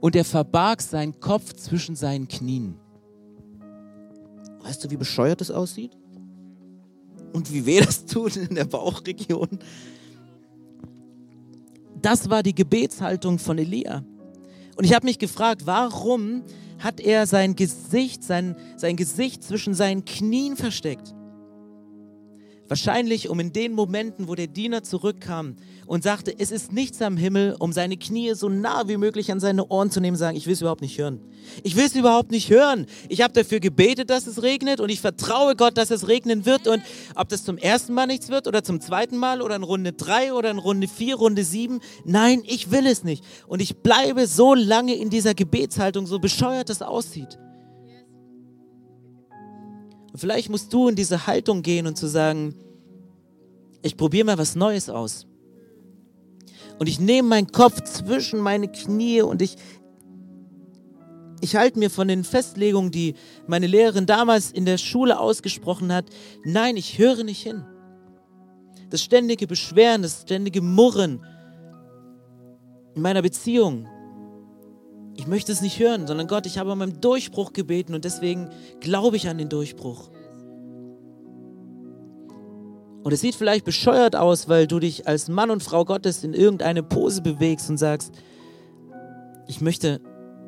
und 0.00 0.14
er 0.14 0.24
verbarg 0.24 0.82
seinen 0.82 1.18
Kopf 1.18 1.54
zwischen 1.54 1.96
seinen 1.96 2.28
Knien. 2.28 2.76
Weißt 4.62 4.84
du, 4.84 4.90
wie 4.90 4.96
bescheuert 4.96 5.40
das 5.40 5.50
aussieht? 5.50 5.96
und 7.32 7.52
wie 7.52 7.64
weh 7.66 7.80
das 7.80 8.04
tut 8.04 8.36
in 8.36 8.54
der 8.54 8.64
Bauchregion. 8.64 9.58
Das 12.00 12.30
war 12.30 12.42
die 12.42 12.54
Gebetshaltung 12.54 13.38
von 13.38 13.58
Elia. 13.58 14.04
Und 14.76 14.84
ich 14.84 14.94
habe 14.94 15.06
mich 15.06 15.18
gefragt, 15.18 15.62
warum 15.64 16.42
hat 16.78 17.00
er 17.00 17.26
sein 17.26 17.56
Gesicht, 17.56 18.22
sein, 18.22 18.56
sein 18.76 18.96
Gesicht 18.96 19.42
zwischen 19.42 19.74
seinen 19.74 20.04
Knien 20.04 20.56
versteckt? 20.56 21.14
Wahrscheinlich, 22.68 23.30
um 23.30 23.40
in 23.40 23.54
den 23.54 23.72
Momenten, 23.72 24.28
wo 24.28 24.34
der 24.34 24.46
Diener 24.46 24.82
zurückkam 24.82 25.56
und 25.86 26.02
sagte, 26.02 26.34
es 26.38 26.50
ist 26.50 26.70
nichts 26.70 27.00
am 27.00 27.16
Himmel, 27.16 27.56
um 27.58 27.72
seine 27.72 27.96
Knie 27.96 28.34
so 28.34 28.50
nah 28.50 28.86
wie 28.88 28.98
möglich 28.98 29.32
an 29.32 29.40
seine 29.40 29.66
Ohren 29.68 29.90
zu 29.90 30.00
nehmen, 30.00 30.18
sagen, 30.18 30.36
ich 30.36 30.46
will 30.46 30.52
es 30.52 30.60
überhaupt 30.60 30.82
nicht 30.82 30.98
hören. 30.98 31.18
Ich 31.62 31.76
will 31.76 31.86
es 31.86 31.94
überhaupt 31.94 32.30
nicht 32.30 32.50
hören. 32.50 32.84
Ich 33.08 33.22
habe 33.22 33.32
dafür 33.32 33.58
gebetet, 33.60 34.10
dass 34.10 34.26
es 34.26 34.42
regnet 34.42 34.80
und 34.80 34.90
ich 34.90 35.00
vertraue 35.00 35.56
Gott, 35.56 35.78
dass 35.78 35.90
es 35.90 36.08
regnen 36.08 36.44
wird. 36.44 36.68
Und 36.68 36.82
ob 37.14 37.30
das 37.30 37.42
zum 37.42 37.56
ersten 37.56 37.94
Mal 37.94 38.06
nichts 38.06 38.28
wird 38.28 38.46
oder 38.46 38.62
zum 38.62 38.82
zweiten 38.82 39.16
Mal 39.16 39.40
oder 39.40 39.56
in 39.56 39.62
Runde 39.62 39.94
drei 39.94 40.34
oder 40.34 40.50
in 40.50 40.58
Runde 40.58 40.88
vier, 40.88 41.16
Runde 41.16 41.44
sieben, 41.44 41.80
nein, 42.04 42.42
ich 42.44 42.70
will 42.70 42.86
es 42.86 43.02
nicht. 43.02 43.24
Und 43.46 43.62
ich 43.62 43.78
bleibe 43.78 44.26
so 44.26 44.52
lange 44.52 44.94
in 44.94 45.08
dieser 45.08 45.32
Gebetshaltung, 45.32 46.06
so 46.06 46.18
bescheuert 46.18 46.68
es 46.68 46.82
aussieht. 46.82 47.38
Und 50.18 50.22
vielleicht 50.22 50.50
musst 50.50 50.72
du 50.72 50.88
in 50.88 50.96
diese 50.96 51.28
Haltung 51.28 51.62
gehen 51.62 51.86
und 51.86 51.96
zu 51.96 52.08
sagen, 52.08 52.56
ich 53.82 53.96
probiere 53.96 54.26
mal 54.26 54.36
was 54.36 54.56
Neues 54.56 54.90
aus. 54.90 55.28
Und 56.80 56.88
ich 56.88 56.98
nehme 56.98 57.28
meinen 57.28 57.52
Kopf 57.52 57.80
zwischen 57.84 58.40
meine 58.40 58.66
Knie 58.66 59.22
und 59.22 59.40
ich, 59.42 59.54
ich 61.40 61.54
halte 61.54 61.78
mir 61.78 61.88
von 61.88 62.08
den 62.08 62.24
Festlegungen, 62.24 62.90
die 62.90 63.14
meine 63.46 63.68
Lehrerin 63.68 64.06
damals 64.06 64.50
in 64.50 64.64
der 64.64 64.76
Schule 64.78 65.20
ausgesprochen 65.20 65.92
hat, 65.92 66.06
nein, 66.42 66.76
ich 66.76 66.98
höre 66.98 67.22
nicht 67.22 67.40
hin. 67.40 67.64
Das 68.90 69.00
ständige 69.00 69.46
Beschweren, 69.46 70.02
das 70.02 70.22
ständige 70.22 70.62
Murren 70.62 71.24
in 72.96 73.02
meiner 73.02 73.22
Beziehung, 73.22 73.86
ich 75.18 75.26
möchte 75.26 75.50
es 75.50 75.60
nicht 75.60 75.80
hören, 75.80 76.06
sondern 76.06 76.28
Gott, 76.28 76.46
ich 76.46 76.58
habe 76.58 76.70
um 76.70 76.80
einen 76.80 77.00
Durchbruch 77.00 77.52
gebeten 77.52 77.92
und 77.92 78.04
deswegen 78.04 78.50
glaube 78.78 79.16
ich 79.16 79.28
an 79.28 79.36
den 79.36 79.48
Durchbruch. 79.48 80.10
Und 83.02 83.12
es 83.12 83.20
sieht 83.20 83.34
vielleicht 83.34 83.64
bescheuert 83.64 84.14
aus, 84.14 84.48
weil 84.48 84.68
du 84.68 84.78
dich 84.78 85.08
als 85.08 85.26
Mann 85.26 85.50
und 85.50 85.60
Frau 85.60 85.84
Gottes 85.84 86.22
in 86.22 86.34
irgendeine 86.34 86.84
Pose 86.84 87.20
bewegst 87.20 87.68
und 87.68 87.78
sagst, 87.78 88.12
ich 89.48 89.60
möchte 89.60 90.00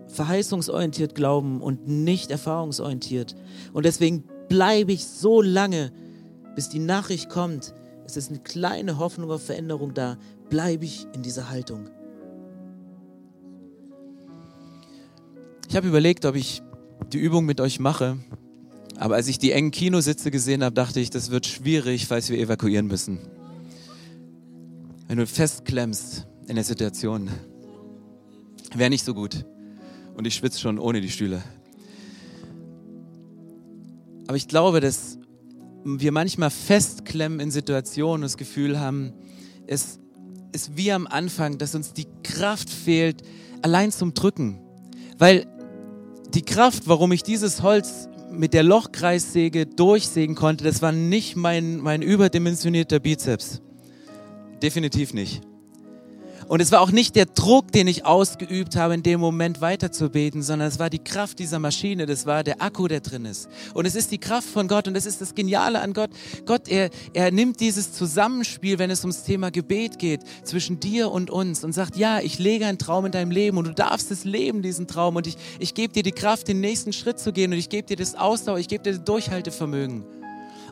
verheißungsorientiert 0.06 1.16
glauben 1.16 1.61
und 1.61 1.88
nicht 1.88 2.30
erfahrungsorientiert. 2.30 3.35
Und 3.72 3.87
deswegen 3.87 4.22
bleibe 4.48 4.92
ich 4.92 5.04
so 5.04 5.42
lange, 5.42 5.90
bis 6.54 6.68
die 6.68 6.78
Nachricht 6.78 7.28
kommt, 7.28 7.74
es 8.04 8.16
ist 8.16 8.30
eine 8.30 8.38
kleine 8.38 8.98
Hoffnung 8.98 9.33
auf 9.33 9.42
Veränderung 9.42 9.94
da, 9.94 10.16
bleibe 10.48 10.85
ich 10.85 11.09
in 11.12 11.22
dieser 11.22 11.50
Haltung. 11.50 11.90
Ich 15.70 15.76
habe 15.76 15.87
überlegt, 15.87 16.24
ob 16.24 16.35
ich 16.35 16.62
die 17.12 17.18
Übung 17.18 17.46
mit 17.46 17.61
euch 17.61 17.78
mache. 17.78 18.18
Aber 18.96 19.14
als 19.14 19.28
ich 19.28 19.38
die 19.38 19.52
engen 19.52 19.70
Kinositze 19.70 20.33
gesehen 20.33 20.64
habe, 20.64 20.74
dachte 20.74 20.98
ich, 20.98 21.11
das 21.11 21.30
wird 21.30 21.46
schwierig, 21.46 22.09
falls 22.09 22.28
wir 22.28 22.40
evakuieren 22.40 22.88
müssen. 22.88 23.20
Wenn 25.06 25.18
du 25.18 25.28
festklemmst 25.28 26.26
in 26.48 26.56
der 26.56 26.64
Situation, 26.64 27.30
wäre 28.74 28.90
nicht 28.90 29.04
so 29.04 29.14
gut. 29.14 29.46
Und 30.16 30.26
ich 30.26 30.35
schwitze 30.35 30.59
schon 30.59 30.80
ohne 30.80 31.00
die 31.00 31.09
Stühle. 31.09 31.40
Aber 34.26 34.37
ich 34.37 34.48
glaube, 34.48 34.80
dass 34.80 35.20
wir 35.85 36.11
manchmal 36.11 36.50
festklemmen 36.50 37.38
in 37.38 37.52
Situationen 37.52 38.16
und 38.16 38.22
das 38.22 38.37
Gefühl 38.37 38.80
haben, 38.80 39.12
es 39.68 40.00
ist 40.50 40.76
wie 40.76 40.90
am 40.90 41.06
Anfang, 41.06 41.59
dass 41.59 41.76
uns 41.76 41.92
die 41.92 42.09
Kraft 42.24 42.70
fehlt, 42.70 43.22
allein 43.62 43.92
zum 43.92 44.14
Drücken. 44.14 44.59
Weil 45.16 45.46
die 46.35 46.43
Kraft, 46.43 46.85
warum 46.87 47.12
ich 47.12 47.23
dieses 47.23 47.62
Holz 47.62 48.09
mit 48.31 48.55
der 48.55 48.62
Lochkreissäge 48.62 49.66
durchsägen 49.66 50.35
konnte, 50.37 50.64
das 50.64 50.83
war 50.83 50.93
nicht 50.93 51.37
mein, 51.37 51.79
mein 51.79 52.03
überdimensionierter 52.03 53.01
Bizeps. 53.01 53.61
Definitiv 54.62 55.14
nicht. 55.14 55.43
Und 56.51 56.59
es 56.59 56.73
war 56.73 56.81
auch 56.81 56.91
nicht 56.91 57.15
der 57.15 57.27
Druck, 57.27 57.71
den 57.71 57.87
ich 57.87 58.05
ausgeübt 58.05 58.75
habe, 58.75 58.95
in 58.95 59.05
dem 59.05 59.21
Moment 59.21 59.61
weiterzubeten, 59.61 60.43
sondern 60.43 60.67
es 60.67 60.81
war 60.81 60.91
die 60.91 60.99
Kraft 60.99 61.39
dieser 61.39 61.61
Maschine, 61.61 62.07
das 62.07 62.27
war 62.27 62.43
der 62.43 62.61
Akku, 62.61 62.89
der 62.89 62.99
drin 62.99 63.25
ist. 63.25 63.49
Und 63.73 63.87
es 63.87 63.95
ist 63.95 64.11
die 64.11 64.19
Kraft 64.19 64.49
von 64.49 64.67
Gott 64.67 64.89
und 64.89 64.95
das 64.95 65.07
ist 65.07 65.21
das 65.21 65.37
Geniale 65.37 65.81
an 65.81 65.93
Gott. 65.93 66.11
Gott, 66.47 66.67
er, 66.67 66.91
er 67.15 67.31
nimmt 67.31 67.61
dieses 67.61 67.93
Zusammenspiel, 67.93 68.81
wenn 68.81 68.91
es 68.91 69.03
ums 69.03 69.23
Thema 69.23 69.53
Gebet 69.53 70.01
geht, 70.01 70.23
zwischen 70.43 70.81
dir 70.81 71.13
und 71.13 71.31
uns 71.31 71.63
und 71.63 71.73
sagt, 71.73 71.97
ja, 71.97 72.19
ich 72.19 72.41
lege 72.41 72.67
einen 72.67 72.79
Traum 72.79 73.07
in 73.07 73.13
deinem 73.13 73.31
Leben 73.31 73.57
und 73.57 73.69
du 73.69 73.73
darfst 73.73 74.11
es 74.11 74.25
leben, 74.25 74.61
diesen 74.61 74.89
Traum. 74.89 75.15
Und 75.15 75.29
ich, 75.29 75.37
ich 75.61 75.75
gebe 75.75 75.93
dir 75.93 76.03
die 76.03 76.11
Kraft, 76.11 76.49
den 76.49 76.59
nächsten 76.59 76.93
Schritt 76.93 77.21
zu 77.21 77.33
gehen 77.33 77.53
und 77.53 77.61
ich 77.61 77.69
gebe 77.69 77.87
dir 77.87 77.97
das 77.97 78.17
Ausdauer, 78.17 78.59
ich 78.59 78.67
gebe 78.67 78.83
dir 78.83 78.95
das 78.95 79.05
Durchhaltevermögen 79.05 80.19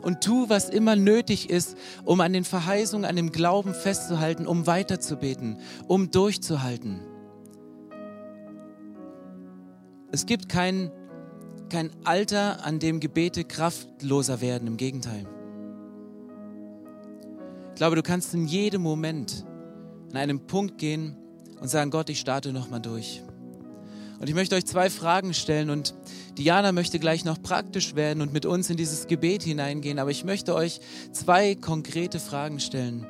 und 0.01 0.21
tu, 0.21 0.49
was 0.49 0.69
immer 0.69 0.95
nötig 0.95 1.49
ist, 1.49 1.77
um 2.05 2.21
an 2.21 2.33
den 2.33 2.43
Verheißungen, 2.43 3.05
an 3.05 3.15
dem 3.15 3.31
Glauben 3.31 3.73
festzuhalten, 3.73 4.47
um 4.47 4.67
weiterzubeten, 4.67 5.57
um 5.87 6.11
durchzuhalten. 6.11 7.01
Es 10.11 10.25
gibt 10.25 10.49
kein, 10.49 10.91
kein 11.69 11.91
Alter, 12.03 12.65
an 12.65 12.79
dem 12.79 12.99
Gebete 12.99 13.43
kraftloser 13.43 14.41
werden, 14.41 14.67
im 14.67 14.77
Gegenteil. 14.77 15.25
Ich 17.69 17.75
glaube, 17.75 17.95
du 17.95 18.03
kannst 18.03 18.33
in 18.33 18.45
jedem 18.45 18.81
Moment 18.81 19.45
an 20.11 20.17
einem 20.17 20.47
Punkt 20.47 20.77
gehen 20.79 21.15
und 21.61 21.69
sagen, 21.69 21.91
Gott, 21.91 22.09
ich 22.09 22.19
starte 22.19 22.51
nochmal 22.51 22.81
durch. 22.81 23.23
Und 24.19 24.27
ich 24.27 24.35
möchte 24.35 24.55
euch 24.55 24.65
zwei 24.65 24.89
Fragen 24.89 25.33
stellen 25.33 25.69
und 25.69 25.95
Diana 26.37 26.73
möchte 26.73 26.99
gleich 26.99 27.23
noch 27.23 27.41
praktisch 27.41 27.95
werden 27.95 28.21
und 28.21 28.33
mit 28.33 28.45
uns 28.45 28.69
in 28.69 28.75
dieses 28.75 29.07
Gebet 29.07 29.43
hineingehen, 29.43 29.97
aber 29.97 30.11
ich 30.11 30.25
möchte 30.25 30.55
euch 30.55 30.81
zwei 31.13 31.55
konkrete 31.55 32.19
Fragen 32.19 32.59
stellen. 32.59 33.07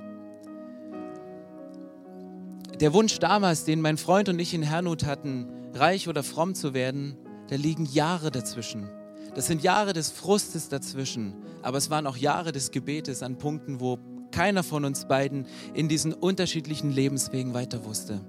Der 2.80 2.94
Wunsch 2.94 3.18
damals, 3.20 3.66
den 3.66 3.82
mein 3.82 3.98
Freund 3.98 4.30
und 4.30 4.40
ich 4.40 4.54
in 4.54 4.62
Hernut 4.62 5.04
hatten, 5.04 5.48
reich 5.74 6.08
oder 6.08 6.24
fromm 6.24 6.54
zu 6.54 6.74
werden, 6.74 7.18
da 7.50 7.56
liegen 7.56 7.86
Jahre 7.86 8.30
dazwischen. 8.30 8.90
Das 9.34 9.48
sind 9.48 9.64
Jahre 9.64 9.94
des 9.94 10.12
Frustes 10.12 10.70
dazwischen, 10.70 11.34
aber 11.64 11.78
es 11.78 11.90
waren 11.90 12.06
auch 12.08 12.18
Jahre 12.18 12.52
des 12.52 12.72
Gebetes 12.72 13.24
an 13.24 13.38
Punkten, 13.38 13.80
wo 13.80 13.98
keiner 14.32 14.64
von 14.64 14.86
uns 14.86 15.08
beiden 15.08 15.48
in 15.74 15.90
diesen 15.90 16.14
unterschiedlichen 16.14 16.92
Lebenswegen 16.92 17.54
weiter 17.54 17.84
wusste. 17.84 18.22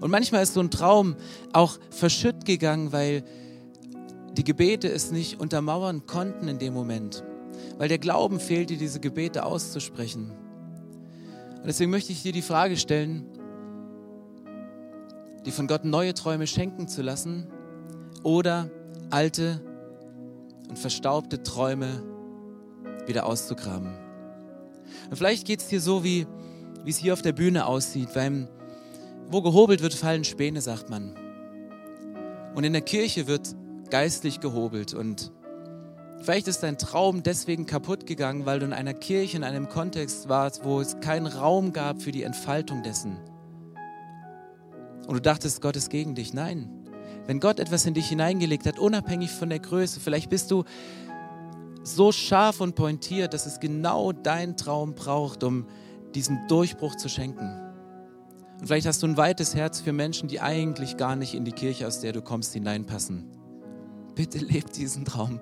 Und 0.00 0.10
manchmal 0.10 0.42
ist 0.42 0.54
so 0.54 0.60
ein 0.60 0.70
Traum 0.70 1.16
auch 1.52 1.78
verschütt 1.90 2.44
gegangen, 2.44 2.92
weil 2.92 3.22
die 4.32 4.44
Gebete 4.44 4.88
es 4.88 5.10
nicht 5.10 5.40
untermauern 5.40 6.06
konnten 6.06 6.48
in 6.48 6.58
dem 6.58 6.72
Moment. 6.72 7.24
Weil 7.78 7.88
der 7.88 7.98
Glauben 7.98 8.40
fehlte, 8.40 8.76
diese 8.76 9.00
Gebete 9.00 9.44
auszusprechen. 9.44 10.32
Und 11.56 11.66
deswegen 11.66 11.90
möchte 11.90 12.12
ich 12.12 12.22
dir 12.22 12.32
die 12.32 12.42
Frage 12.42 12.76
stellen, 12.76 13.26
die 15.44 15.50
von 15.50 15.66
Gott 15.66 15.84
neue 15.84 16.14
Träume 16.14 16.46
schenken 16.46 16.88
zu 16.88 17.02
lassen 17.02 17.46
oder 18.22 18.70
alte 19.10 19.60
und 20.68 20.78
verstaubte 20.78 21.42
Träume 21.42 22.02
wieder 23.06 23.26
auszugraben. 23.26 23.92
Und 25.10 25.16
vielleicht 25.16 25.46
geht 25.46 25.60
es 25.60 25.68
dir 25.68 25.80
so, 25.80 26.04
wie, 26.04 26.26
es 26.86 26.98
hier 26.98 27.12
auf 27.12 27.22
der 27.22 27.32
Bühne 27.32 27.66
aussieht, 27.66 28.10
weil 28.14 28.48
Wo 29.30 29.42
gehobelt 29.42 29.80
wird, 29.80 29.94
fallen 29.94 30.24
Späne, 30.24 30.60
sagt 30.60 30.90
man. 30.90 31.14
Und 32.56 32.64
in 32.64 32.72
der 32.72 32.82
Kirche 32.82 33.28
wird 33.28 33.54
geistlich 33.88 34.40
gehobelt. 34.40 34.92
Und 34.92 35.30
vielleicht 36.20 36.48
ist 36.48 36.64
dein 36.64 36.78
Traum 36.78 37.22
deswegen 37.22 37.64
kaputt 37.64 38.06
gegangen, 38.06 38.44
weil 38.44 38.58
du 38.58 38.66
in 38.66 38.72
einer 38.72 38.92
Kirche, 38.92 39.36
in 39.36 39.44
einem 39.44 39.68
Kontext 39.68 40.28
warst, 40.28 40.64
wo 40.64 40.80
es 40.80 40.98
keinen 40.98 41.28
Raum 41.28 41.72
gab 41.72 42.02
für 42.02 42.10
die 42.10 42.24
Entfaltung 42.24 42.82
dessen. 42.82 43.18
Und 45.06 45.14
du 45.14 45.20
dachtest, 45.20 45.62
Gott 45.62 45.76
ist 45.76 45.90
gegen 45.90 46.16
dich. 46.16 46.34
Nein. 46.34 46.68
Wenn 47.26 47.38
Gott 47.38 47.60
etwas 47.60 47.86
in 47.86 47.94
dich 47.94 48.08
hineingelegt 48.08 48.66
hat, 48.66 48.80
unabhängig 48.80 49.30
von 49.30 49.48
der 49.48 49.60
Größe, 49.60 50.00
vielleicht 50.00 50.28
bist 50.28 50.50
du 50.50 50.64
so 51.84 52.10
scharf 52.10 52.60
und 52.60 52.74
pointiert, 52.74 53.32
dass 53.32 53.46
es 53.46 53.60
genau 53.60 54.10
dein 54.10 54.56
Traum 54.56 54.94
braucht, 54.94 55.44
um 55.44 55.66
diesen 56.16 56.48
Durchbruch 56.48 56.96
zu 56.96 57.08
schenken. 57.08 57.69
Und 58.60 58.66
vielleicht 58.66 58.86
hast 58.86 59.02
du 59.02 59.06
ein 59.06 59.16
weites 59.16 59.54
Herz 59.54 59.80
für 59.80 59.92
Menschen, 59.92 60.28
die 60.28 60.40
eigentlich 60.40 60.98
gar 60.98 61.16
nicht 61.16 61.34
in 61.34 61.44
die 61.44 61.52
Kirche, 61.52 61.86
aus 61.86 62.00
der 62.00 62.12
du 62.12 62.20
kommst, 62.20 62.52
hineinpassen. 62.52 63.24
Bitte 64.14 64.38
lebt 64.38 64.76
diesen 64.76 65.04
Traum. 65.06 65.40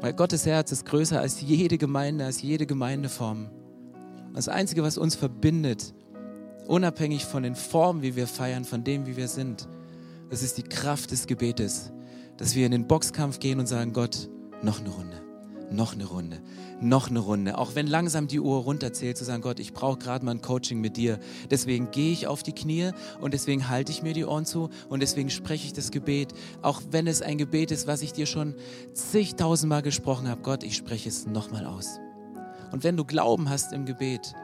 Weil 0.00 0.12
Gottes 0.14 0.46
Herz 0.46 0.72
ist 0.72 0.84
größer 0.86 1.20
als 1.20 1.40
jede 1.40 1.78
Gemeinde, 1.78 2.24
als 2.24 2.42
jede 2.42 2.66
Gemeindeform. 2.66 3.50
Das 4.34 4.48
Einzige, 4.48 4.82
was 4.82 4.98
uns 4.98 5.14
verbindet, 5.14 5.94
unabhängig 6.66 7.24
von 7.24 7.42
den 7.42 7.54
Formen, 7.54 8.02
wie 8.02 8.16
wir 8.16 8.26
feiern, 8.26 8.64
von 8.64 8.82
dem, 8.82 9.06
wie 9.06 9.16
wir 9.16 9.28
sind, 9.28 9.68
das 10.28 10.42
ist 10.42 10.58
die 10.58 10.62
Kraft 10.62 11.12
des 11.12 11.26
Gebetes. 11.26 11.92
Dass 12.36 12.54
wir 12.54 12.66
in 12.66 12.72
den 12.72 12.88
Boxkampf 12.88 13.38
gehen 13.38 13.60
und 13.60 13.66
sagen, 13.66 13.92
Gott, 13.92 14.28
noch 14.62 14.80
eine 14.80 14.88
Runde 14.88 15.29
noch 15.70 15.94
eine 15.94 16.04
Runde, 16.04 16.40
noch 16.80 17.10
eine 17.10 17.20
Runde. 17.20 17.58
Auch 17.58 17.74
wenn 17.74 17.86
langsam 17.86 18.26
die 18.26 18.40
Uhr 18.40 18.58
runterzählt, 18.62 19.16
zu 19.16 19.24
sagen, 19.24 19.42
Gott, 19.42 19.60
ich 19.60 19.72
brauche 19.72 19.98
gerade 19.98 20.24
mal 20.24 20.32
ein 20.32 20.42
Coaching 20.42 20.80
mit 20.80 20.96
dir. 20.96 21.18
Deswegen 21.50 21.90
gehe 21.90 22.12
ich 22.12 22.26
auf 22.26 22.42
die 22.42 22.52
Knie 22.52 22.90
und 23.20 23.34
deswegen 23.34 23.68
halte 23.68 23.92
ich 23.92 24.02
mir 24.02 24.12
die 24.12 24.24
Ohren 24.24 24.44
zu 24.44 24.70
und 24.88 25.00
deswegen 25.00 25.30
spreche 25.30 25.66
ich 25.66 25.72
das 25.72 25.90
Gebet. 25.90 26.32
Auch 26.62 26.82
wenn 26.90 27.06
es 27.06 27.22
ein 27.22 27.38
Gebet 27.38 27.70
ist, 27.70 27.86
was 27.86 28.02
ich 28.02 28.12
dir 28.12 28.26
schon 28.26 28.54
zigtausendmal 28.92 29.82
gesprochen 29.82 30.28
habe. 30.28 30.42
Gott, 30.42 30.62
ich 30.62 30.76
spreche 30.76 31.08
es 31.08 31.26
nochmal 31.26 31.66
aus. 31.66 31.98
Und 32.72 32.84
wenn 32.84 32.96
du 32.96 33.04
Glauben 33.04 33.48
hast 33.48 33.72
im 33.72 33.84
Gebet, 33.84 34.34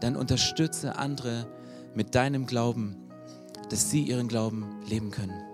dann 0.00 0.16
unterstütze 0.16 0.96
andere 0.96 1.46
mit 1.94 2.14
deinem 2.14 2.46
Glauben, 2.46 2.96
dass 3.70 3.90
sie 3.90 4.02
ihren 4.02 4.28
Glauben 4.28 4.80
leben 4.88 5.10
können. 5.10 5.47